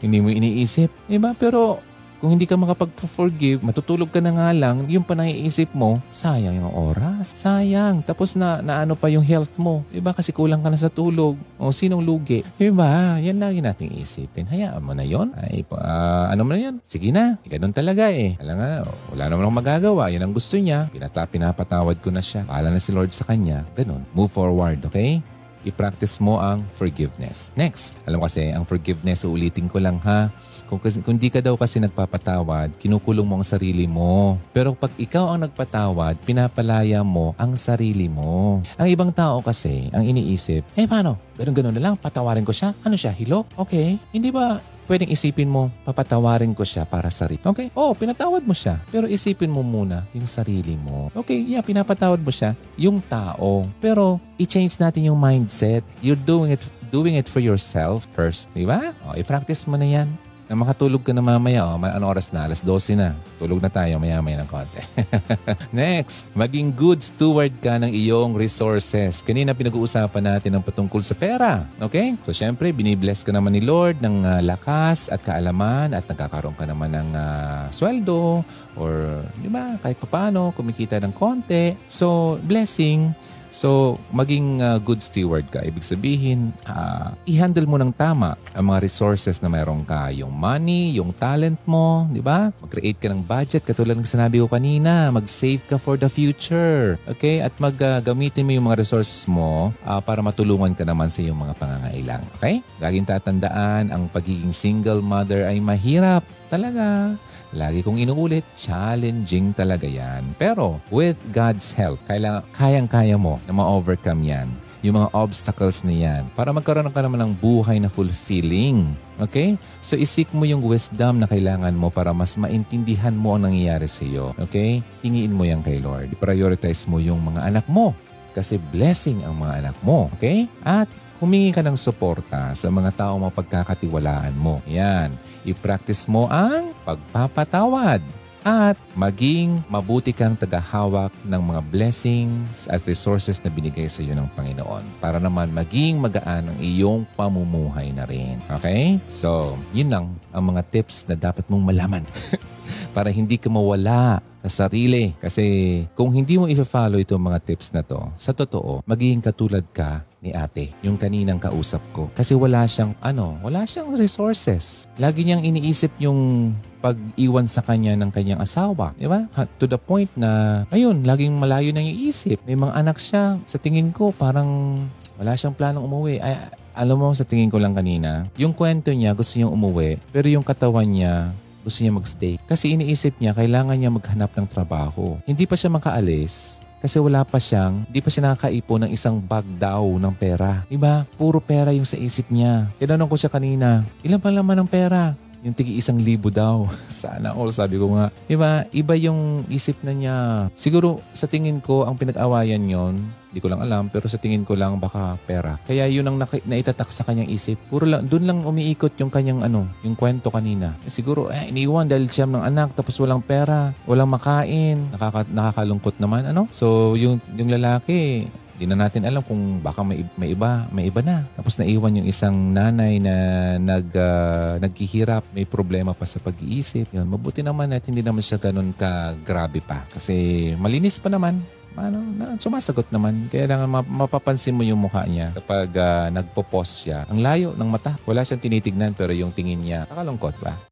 Hindi 0.01 0.17
mo 0.21 0.29
iniisip. 0.29 0.89
Diba? 1.09 1.33
Pero 1.37 1.81
kung 2.17 2.33
hindi 2.33 2.49
ka 2.49 2.57
makapag-forgive, 2.57 3.61
matutulog 3.61 4.09
ka 4.09 4.17
na 4.17 4.33
nga 4.33 4.49
lang, 4.49 4.89
yung 4.89 5.05
pa 5.05 5.13
naiisip 5.13 5.69
mo, 5.77 6.01
sayang 6.09 6.57
yung 6.57 6.73
oras, 6.73 7.29
sayang. 7.29 8.01
Tapos 8.01 8.33
na, 8.33 8.57
na 8.65 8.81
ano 8.81 8.97
pa 8.97 9.05
yung 9.05 9.21
health 9.21 9.53
mo. 9.61 9.85
Diba? 9.93 10.17
Kasi 10.17 10.33
kulang 10.33 10.65
ka 10.65 10.73
na 10.73 10.81
sa 10.81 10.89
tulog. 10.89 11.37
O 11.61 11.69
sinong 11.69 12.01
lugi? 12.01 12.41
Diba? 12.57 13.21
Yan 13.21 13.37
lagi 13.37 13.61
nating 13.61 13.93
isipin. 14.01 14.49
Hayaan 14.49 14.81
mo 14.81 14.97
na 14.97 15.05
yon. 15.05 15.29
Ay, 15.37 15.61
ah, 15.77 16.33
ano 16.33 16.41
mo 16.41 16.57
na 16.57 16.59
yan? 16.69 16.75
Sige 16.81 17.13
na. 17.13 17.37
Ganun 17.45 17.73
talaga 17.73 18.09
eh. 18.09 18.33
Alam 18.41 18.55
nga, 18.57 18.69
wala 19.13 19.23
naman 19.29 19.43
akong 19.45 19.59
magagawa. 19.61 20.09
Yan 20.09 20.25
ang 20.25 20.33
gusto 20.33 20.57
niya. 20.57 20.89
Pinata, 20.89 21.21
pinapatawad 21.29 22.01
ko 22.01 22.09
na 22.09 22.25
siya. 22.25 22.49
Paala 22.49 22.73
na 22.73 22.81
si 22.81 22.89
Lord 22.89 23.13
sa 23.13 23.29
kanya. 23.29 23.61
Ganun. 23.77 24.01
Move 24.17 24.33
forward, 24.33 24.81
okay? 24.89 25.21
I-practice 25.65 26.19
mo 26.21 26.37
ang 26.37 26.61
forgiveness. 26.75 27.49
Next, 27.57 27.97
alam 28.05 28.21
ko 28.21 28.29
kasi, 28.29 28.51
ang 28.51 28.67
forgiveness, 28.67 29.25
uulitin 29.25 29.71
ko 29.71 29.81
lang 29.81 29.97
ha. 30.03 30.29
Kung, 30.67 30.83
kasi, 30.83 30.99
kung 30.99 31.15
di 31.15 31.31
ka 31.31 31.39
daw 31.39 31.55
kasi 31.55 31.79
nagpapatawad, 31.79 32.75
kinukulong 32.75 33.23
mo 33.23 33.39
ang 33.39 33.47
sarili 33.47 33.87
mo. 33.87 34.35
Pero 34.51 34.75
pag 34.75 34.91
ikaw 34.99 35.31
ang 35.31 35.47
nagpatawad, 35.47 36.19
pinapalaya 36.27 37.07
mo 37.07 37.31
ang 37.39 37.55
sarili 37.55 38.11
mo. 38.11 38.59
Ang 38.75 38.87
ibang 38.91 39.11
tao 39.15 39.39
kasi, 39.39 39.87
ang 39.95 40.03
iniisip, 40.03 40.67
eh 40.75 40.83
paano? 40.83 41.15
Ganun-ganun 41.39 41.71
na 41.71 41.81
lang, 41.81 41.95
patawarin 41.95 42.43
ko 42.43 42.51
siya. 42.51 42.75
Ano 42.83 42.99
siya, 42.99 43.15
hilo? 43.15 43.47
Okay. 43.55 43.95
Hindi 44.11 44.27
ba 44.27 44.59
pwedeng 44.87 45.11
isipin 45.11 45.51
mo, 45.51 45.69
papatawarin 45.83 46.55
ko 46.55 46.63
siya 46.63 46.87
para 46.87 47.11
sa 47.11 47.27
sarili. 47.27 47.43
Okay? 47.43 47.67
Oo, 47.75 47.91
pinatawad 47.91 48.41
mo 48.47 48.55
siya. 48.55 48.79
Pero 48.87 49.05
isipin 49.05 49.51
mo 49.51 49.61
muna 49.61 50.07
yung 50.15 50.25
sarili 50.25 50.79
mo. 50.79 51.11
Okay, 51.11 51.43
yeah, 51.43 51.61
pinapatawad 51.61 52.23
mo 52.23 52.31
siya, 52.31 52.55
yung 52.79 53.03
tao. 53.03 53.67
Pero 53.83 54.23
i-change 54.39 54.79
natin 54.79 55.11
yung 55.11 55.19
mindset. 55.19 55.83
You're 55.99 56.17
doing 56.17 56.55
it 56.55 56.63
doing 56.87 57.19
it 57.19 57.27
for 57.27 57.43
yourself 57.43 58.07
first, 58.15 58.47
di 58.55 58.63
ba? 58.63 58.95
O, 59.03 59.13
i-practice 59.19 59.67
mo 59.67 59.75
na 59.75 59.83
yan. 59.83 60.07
Na 60.47 60.55
makatulog 60.55 61.03
ka 61.03 61.11
na 61.11 61.19
mamaya, 61.19 61.67
oh, 61.67 61.75
ano 61.75 62.07
oras 62.07 62.31
na? 62.31 62.47
Alas 62.47 62.63
12 62.63 62.95
na. 62.95 63.11
Tulog 63.35 63.59
na 63.59 63.67
tayo 63.67 63.99
maya-maya 63.99 64.39
ng 64.39 64.47
konti. 64.47 64.79
Next, 65.71 66.31
maging 66.31 66.71
good 66.71 67.03
steward 67.03 67.51
ka 67.59 67.75
ng 67.75 67.91
iyong 67.91 68.39
resources. 68.39 69.19
Kanina 69.19 69.51
pinag-uusapan 69.51 70.23
natin 70.23 70.55
ang 70.55 70.63
patungkol 70.63 71.03
sa 71.03 71.11
pera. 71.11 71.67
Okay? 71.83 72.15
So, 72.23 72.31
syempre, 72.31 72.71
binibless 72.71 73.23
ka 73.27 73.35
naman 73.35 73.51
ni 73.51 73.61
Lord 73.63 73.99
ng 73.99 74.23
ah, 74.23 74.39
lakas 74.39 75.11
at 75.11 75.19
kaalaman 75.27 75.91
at 75.91 76.07
nagkakaroon 76.07 76.55
ka 76.55 76.63
naman 76.63 76.95
ng 76.95 77.09
ah, 77.11 77.67
sweldo 77.71 78.47
or, 78.79 79.23
di 79.43 79.51
ba, 79.51 79.75
kahit 79.83 79.99
papano, 79.99 80.55
kumikita 80.55 81.03
ng 81.03 81.11
konti. 81.11 81.75
So, 81.89 82.39
blessing. 82.47 83.11
So, 83.51 83.97
maging 84.11 84.61
uh, 84.61 84.77
good 84.83 84.99
steward 84.99 85.49
ka. 85.49 85.63
Ibig 85.63 85.83
sabihin, 85.83 86.53
ah, 86.67 87.15
i-handle 87.25 87.65
mo 87.65 87.79
ng 87.79 87.91
tama 87.95 88.35
ang 88.53 88.65
mga 88.69 88.83
resources 88.83 89.39
na 89.41 89.49
mayroon 89.49 89.83
ka. 89.87 90.11
Yung 90.13 90.31
money, 90.31 90.95
yung 90.95 91.15
talent 91.15 91.59
mo, 91.65 92.05
di 92.11 92.21
ba? 92.21 92.51
Mag-create 92.61 92.99
ka 92.99 93.07
ng 93.09 93.23
budget. 93.23 93.63
Katulad 93.63 93.97
ng 93.97 94.07
sinabi 94.07 94.43
ko 94.43 94.47
kanina, 94.51 95.09
mag-save 95.09 95.63
ka 95.65 95.79
for 95.79 95.95
the 95.95 96.11
future. 96.11 96.99
Okay? 97.07 97.41
At 97.41 97.55
mag-gamitin 97.57 98.45
mo 98.45 98.51
yung 98.53 98.67
mga 98.69 98.83
resources 98.83 99.25
mo 99.25 99.71
ah, 99.83 100.03
para 100.03 100.21
matulungan 100.21 100.75
ka 100.75 100.83
naman 100.85 101.09
sa 101.09 101.23
iyong 101.23 101.37
mga 101.37 101.55
pangangailang. 101.57 102.23
Okay? 102.39 102.61
Laging 102.83 103.07
tatandaan, 103.07 103.89
ang 103.89 104.11
pagiging 104.11 104.53
single 104.53 105.01
mother 105.01 105.47
ay 105.47 105.57
mahirap. 105.63 106.21
Talaga. 106.47 107.15
Lagi 107.55 107.79
kong 107.79 108.03
inuulit, 108.03 108.43
challenging 108.59 109.55
talaga 109.55 109.87
yan. 109.87 110.35
Pero 110.35 110.83
with 110.91 111.15
God's 111.31 111.71
help, 111.71 112.03
kayang-kaya 112.51 113.15
mo 113.15 113.39
na 113.47 113.55
ma-overcome 113.55 114.23
yan. 114.27 114.47
Yung 114.85 114.99
mga 114.99 115.09
obstacles 115.15 115.81
na 115.81 115.89
yan 115.89 116.29
para 116.37 116.53
magkaroon 116.53 116.93
ka 116.93 117.01
naman 117.01 117.17
ng 117.23 117.33
buhay 117.39 117.81
na 117.81 117.89
fulfilling. 117.89 118.93
Okay? 119.17 119.57
So 119.81 119.97
isik 119.97 120.29
mo 120.35 120.45
yung 120.45 120.61
wisdom 120.61 121.17
na 121.17 121.25
kailangan 121.25 121.73
mo 121.73 121.89
para 121.89 122.13
mas 122.13 122.37
maintindihan 122.37 123.15
mo 123.15 123.33
ang 123.33 123.49
nangyayari 123.49 123.89
sa 123.89 124.05
iyo. 124.05 124.37
Okay? 124.37 124.85
Hingiin 125.01 125.33
mo 125.33 125.49
yan 125.49 125.65
kay 125.65 125.81
Lord. 125.81 126.13
I-prioritize 126.13 126.85
mo 126.85 127.01
yung 127.01 127.25
mga 127.25 127.49
anak 127.49 127.65
mo 127.65 127.97
kasi 128.37 128.61
blessing 128.69 129.25
ang 129.25 129.41
mga 129.41 129.65
anak 129.65 129.77
mo. 129.81 130.13
Okay? 130.13 130.45
At 130.61 130.85
humingi 131.17 131.49
ka 131.49 131.65
ng 131.65 131.73
suporta 131.73 132.53
sa 132.53 132.69
mga 132.69 132.93
taong 132.93 133.25
mapagkakatiwalaan 133.25 134.37
mo. 134.37 134.61
Yan. 134.69 135.09
I-practice 135.47 136.11
mo 136.11 136.27
ang 136.27 136.75
pagpapatawad 136.83 138.03
at 138.47 138.79
maging 138.95 139.59
mabuti 139.67 140.15
kang 140.15 140.39
tagahawak 140.39 141.11
ng 141.27 141.41
mga 141.51 141.61
blessings 141.67 142.71
at 142.71 142.79
resources 142.87 143.43
na 143.43 143.51
binigay 143.51 143.91
sa 143.91 143.99
iyo 143.99 144.15
ng 144.15 144.31
Panginoon 144.39 145.03
para 145.03 145.19
naman 145.19 145.51
maging 145.51 145.99
magaan 145.99 146.47
ang 146.47 146.57
iyong 146.63 147.03
pamumuhay 147.19 147.91
na 147.91 148.07
rin. 148.07 148.39
Okay? 148.47 149.03
So, 149.11 149.59
yun 149.75 149.91
lang 149.91 150.15
ang 150.31 150.43
mga 150.47 150.63
tips 150.71 151.03
na 151.11 151.19
dapat 151.19 151.43
mong 151.51 151.63
malaman 151.63 152.03
para 152.93 153.11
hindi 153.11 153.35
ka 153.35 153.51
mawala 153.51 154.19
sa 154.47 154.65
sarili. 154.65 155.11
Kasi 155.19 155.83
kung 155.97 156.15
hindi 156.15 156.39
mo 156.39 156.47
i-follow 156.47 157.01
itong 157.01 157.19
mga 157.19 157.39
tips 157.43 157.75
na 157.75 157.83
to, 157.83 157.99
sa 158.15 158.31
totoo, 158.31 158.83
magiging 158.87 159.19
katulad 159.19 159.63
ka 159.75 160.07
ni 160.23 160.33
ate, 160.33 160.73
yung 160.81 160.97
kaninang 160.97 161.37
kausap 161.37 161.83
ko. 161.93 162.09
Kasi 162.15 162.33
wala 162.33 162.65
siyang, 162.65 162.95
ano, 163.03 163.37
wala 163.43 163.67
siyang 163.67 163.93
resources. 163.93 164.87
Lagi 164.97 165.27
niyang 165.27 165.45
iniisip 165.45 165.93
yung 166.01 166.51
pag-iwan 166.81 167.49
sa 167.49 167.65
kanya 167.65 167.97
ng 167.97 168.09
kanyang 168.13 168.41
asawa. 168.41 168.93
Di 168.95 169.09
ba? 169.09 169.27
To 169.61 169.65
the 169.65 169.77
point 169.77 170.09
na, 170.15 170.63
ayun, 170.69 171.03
laging 171.03 171.33
malayo 171.35 171.73
na 171.73 171.83
yung 171.83 172.09
isip. 172.09 172.39
May 172.45 172.57
mga 172.57 172.73
anak 172.73 172.97
siya. 173.01 173.37
Sa 173.49 173.57
tingin 173.59 173.91
ko, 173.91 174.13
parang 174.13 174.81
wala 175.17 175.33
siyang 175.33 175.57
planong 175.57 175.85
umuwi. 175.85 176.21
Ay, 176.21 176.37
alam 176.77 177.01
mo, 177.01 177.09
sa 177.17 177.25
tingin 177.25 177.49
ko 177.49 177.57
lang 177.57 177.73
kanina, 177.73 178.29
yung 178.37 178.53
kwento 178.53 178.93
niya, 178.93 179.17
gusto 179.17 179.41
niyang 179.41 179.49
umuwi, 179.49 179.97
pero 180.13 180.29
yung 180.29 180.45
katawan 180.45 180.85
niya, 180.85 181.33
gusto 181.67 181.83
niya 181.83 181.91
magstay. 181.91 182.39
Kasi 182.47 182.79
iniisip 182.79 183.19
niya, 183.19 183.35
kailangan 183.35 183.75
niya 183.75 183.91
maghanap 183.91 184.31
ng 184.31 184.47
trabaho. 184.47 185.19
Hindi 185.27 185.43
pa 185.43 185.59
siya 185.59 185.67
makaalis 185.67 186.63
kasi 186.77 187.01
wala 187.01 187.25
pa 187.25 187.41
siyang, 187.41 187.89
di 187.89 187.99
pa 188.05 188.09
siya 188.13 188.29
nakakaipon 188.29 188.85
ng 188.85 188.91
isang 188.93 189.17
bag 189.17 189.43
daw 189.57 189.83
ng 189.97 190.13
pera. 190.13 190.61
Diba? 190.69 191.09
Puro 191.17 191.41
pera 191.41 191.73
yung 191.73 191.89
sa 191.89 191.97
isip 191.97 192.29
niya. 192.29 192.69
Tinanong 192.77 193.09
ko 193.09 193.17
siya 193.17 193.33
kanina, 193.33 193.81
ilan 194.05 194.21
pa 194.21 194.29
laman 194.29 194.61
ng 194.63 194.69
pera? 194.69 195.17
Yung 195.41 195.53
tigi 195.57 195.77
isang 195.77 195.97
libo 195.97 196.29
daw. 196.29 196.69
Sana 196.93 197.33
all, 197.33 197.49
sabi 197.53 197.81
ko 197.81 197.97
nga. 197.97 198.13
Diba? 198.29 198.65
Iba 198.69 198.93
yung 198.93 199.45
isip 199.49 199.81
na 199.81 199.93
niya. 199.93 200.17
Siguro 200.53 201.01
sa 201.17 201.25
tingin 201.25 201.61
ko, 201.61 201.85
ang 201.85 201.97
pinag-awayan 201.97 202.61
yon 202.61 202.95
hindi 203.27 203.39
ko 203.43 203.47
lang 203.51 203.61
alam, 203.63 203.91
pero 203.91 204.07
sa 204.07 204.15
tingin 204.15 204.47
ko 204.47 204.55
lang 204.55 204.79
baka 204.79 205.19
pera. 205.27 205.59
Kaya 205.67 205.87
yun 205.91 206.07
ang 206.07 206.17
naki- 206.17 206.47
naitatak 206.47 206.87
sa 206.89 207.03
kanyang 207.03 207.27
isip. 207.27 207.59
Puro 207.67 207.83
lang, 207.83 208.07
doon 208.07 208.23
lang 208.23 208.39
umiikot 208.47 208.95
yung 209.03 209.11
kanyang 209.11 209.43
ano, 209.43 209.67
yung 209.83 209.99
kwento 209.99 210.31
kanina. 210.31 210.79
Eh, 210.87 210.91
siguro, 210.91 211.27
eh, 211.27 211.51
iniwan 211.51 211.91
dahil 211.91 212.07
siyam 212.07 212.31
ng 212.31 212.43
anak, 212.43 212.71
tapos 212.73 212.95
walang 213.03 213.19
pera, 213.19 213.75
walang 213.83 214.07
makain, 214.07 214.79
nakaka, 214.95 215.27
nakakalungkot 215.27 215.99
naman, 215.99 216.23
ano? 216.31 216.47
So, 216.55 216.95
yung, 216.95 217.19
yung 217.35 217.51
lalaki, 217.51 218.31
Di 218.57 218.65
na 218.65 218.73
natin 218.73 219.05
alam 219.05 219.21
kung 219.21 219.61
baka 219.61 219.85
may, 219.85 220.01
may 220.17 220.33
iba, 220.33 220.65
may 220.73 220.89
iba 220.89 221.05
na. 221.05 221.21
Tapos 221.37 221.61
naiwan 221.61 222.01
yung 222.01 222.09
isang 222.09 222.33
nanay 222.33 222.97
na 222.97 223.13
nag, 223.61 223.87
ah, 223.93 224.57
naghihirap, 224.57 225.29
may 225.37 225.45
problema 225.45 225.93
pa 225.93 226.09
sa 226.09 226.17
pag-iisip. 226.17 226.89
Yun, 226.89 227.05
mabuti 227.05 227.45
naman 227.45 227.69
at 227.69 227.85
hindi 227.85 228.01
naman 228.01 228.25
siya 228.25 228.41
ganun 228.41 228.73
ka 228.73 229.13
grabe 229.21 229.61
pa. 229.61 229.85
Kasi 229.93 230.57
malinis 230.57 230.97
pa 230.97 231.13
naman. 231.13 231.37
Ano, 231.77 232.01
na, 232.01 232.33
sumasagot 232.41 232.89
naman. 232.89 233.29
Kaya 233.29 233.45
lang 233.45 233.69
ma- 233.69 233.85
mapapansin 233.85 234.57
mo 234.57 234.65
yung 234.65 234.81
mukha 234.81 235.05
niya 235.05 235.29
kapag 235.37 235.69
ah, 235.77 236.09
nagpo-pause 236.09 236.73
siya. 236.89 237.05
Ang 237.05 237.21
layo 237.21 237.53
ng 237.53 237.69
mata. 237.69 237.95
Wala 238.09 238.25
siyang 238.25 238.41
tinitignan 238.41 238.97
pero 238.97 239.13
yung 239.13 239.29
tingin 239.29 239.61
niya, 239.61 239.85
nakalungkot 239.85 240.41
ba? 240.41 240.66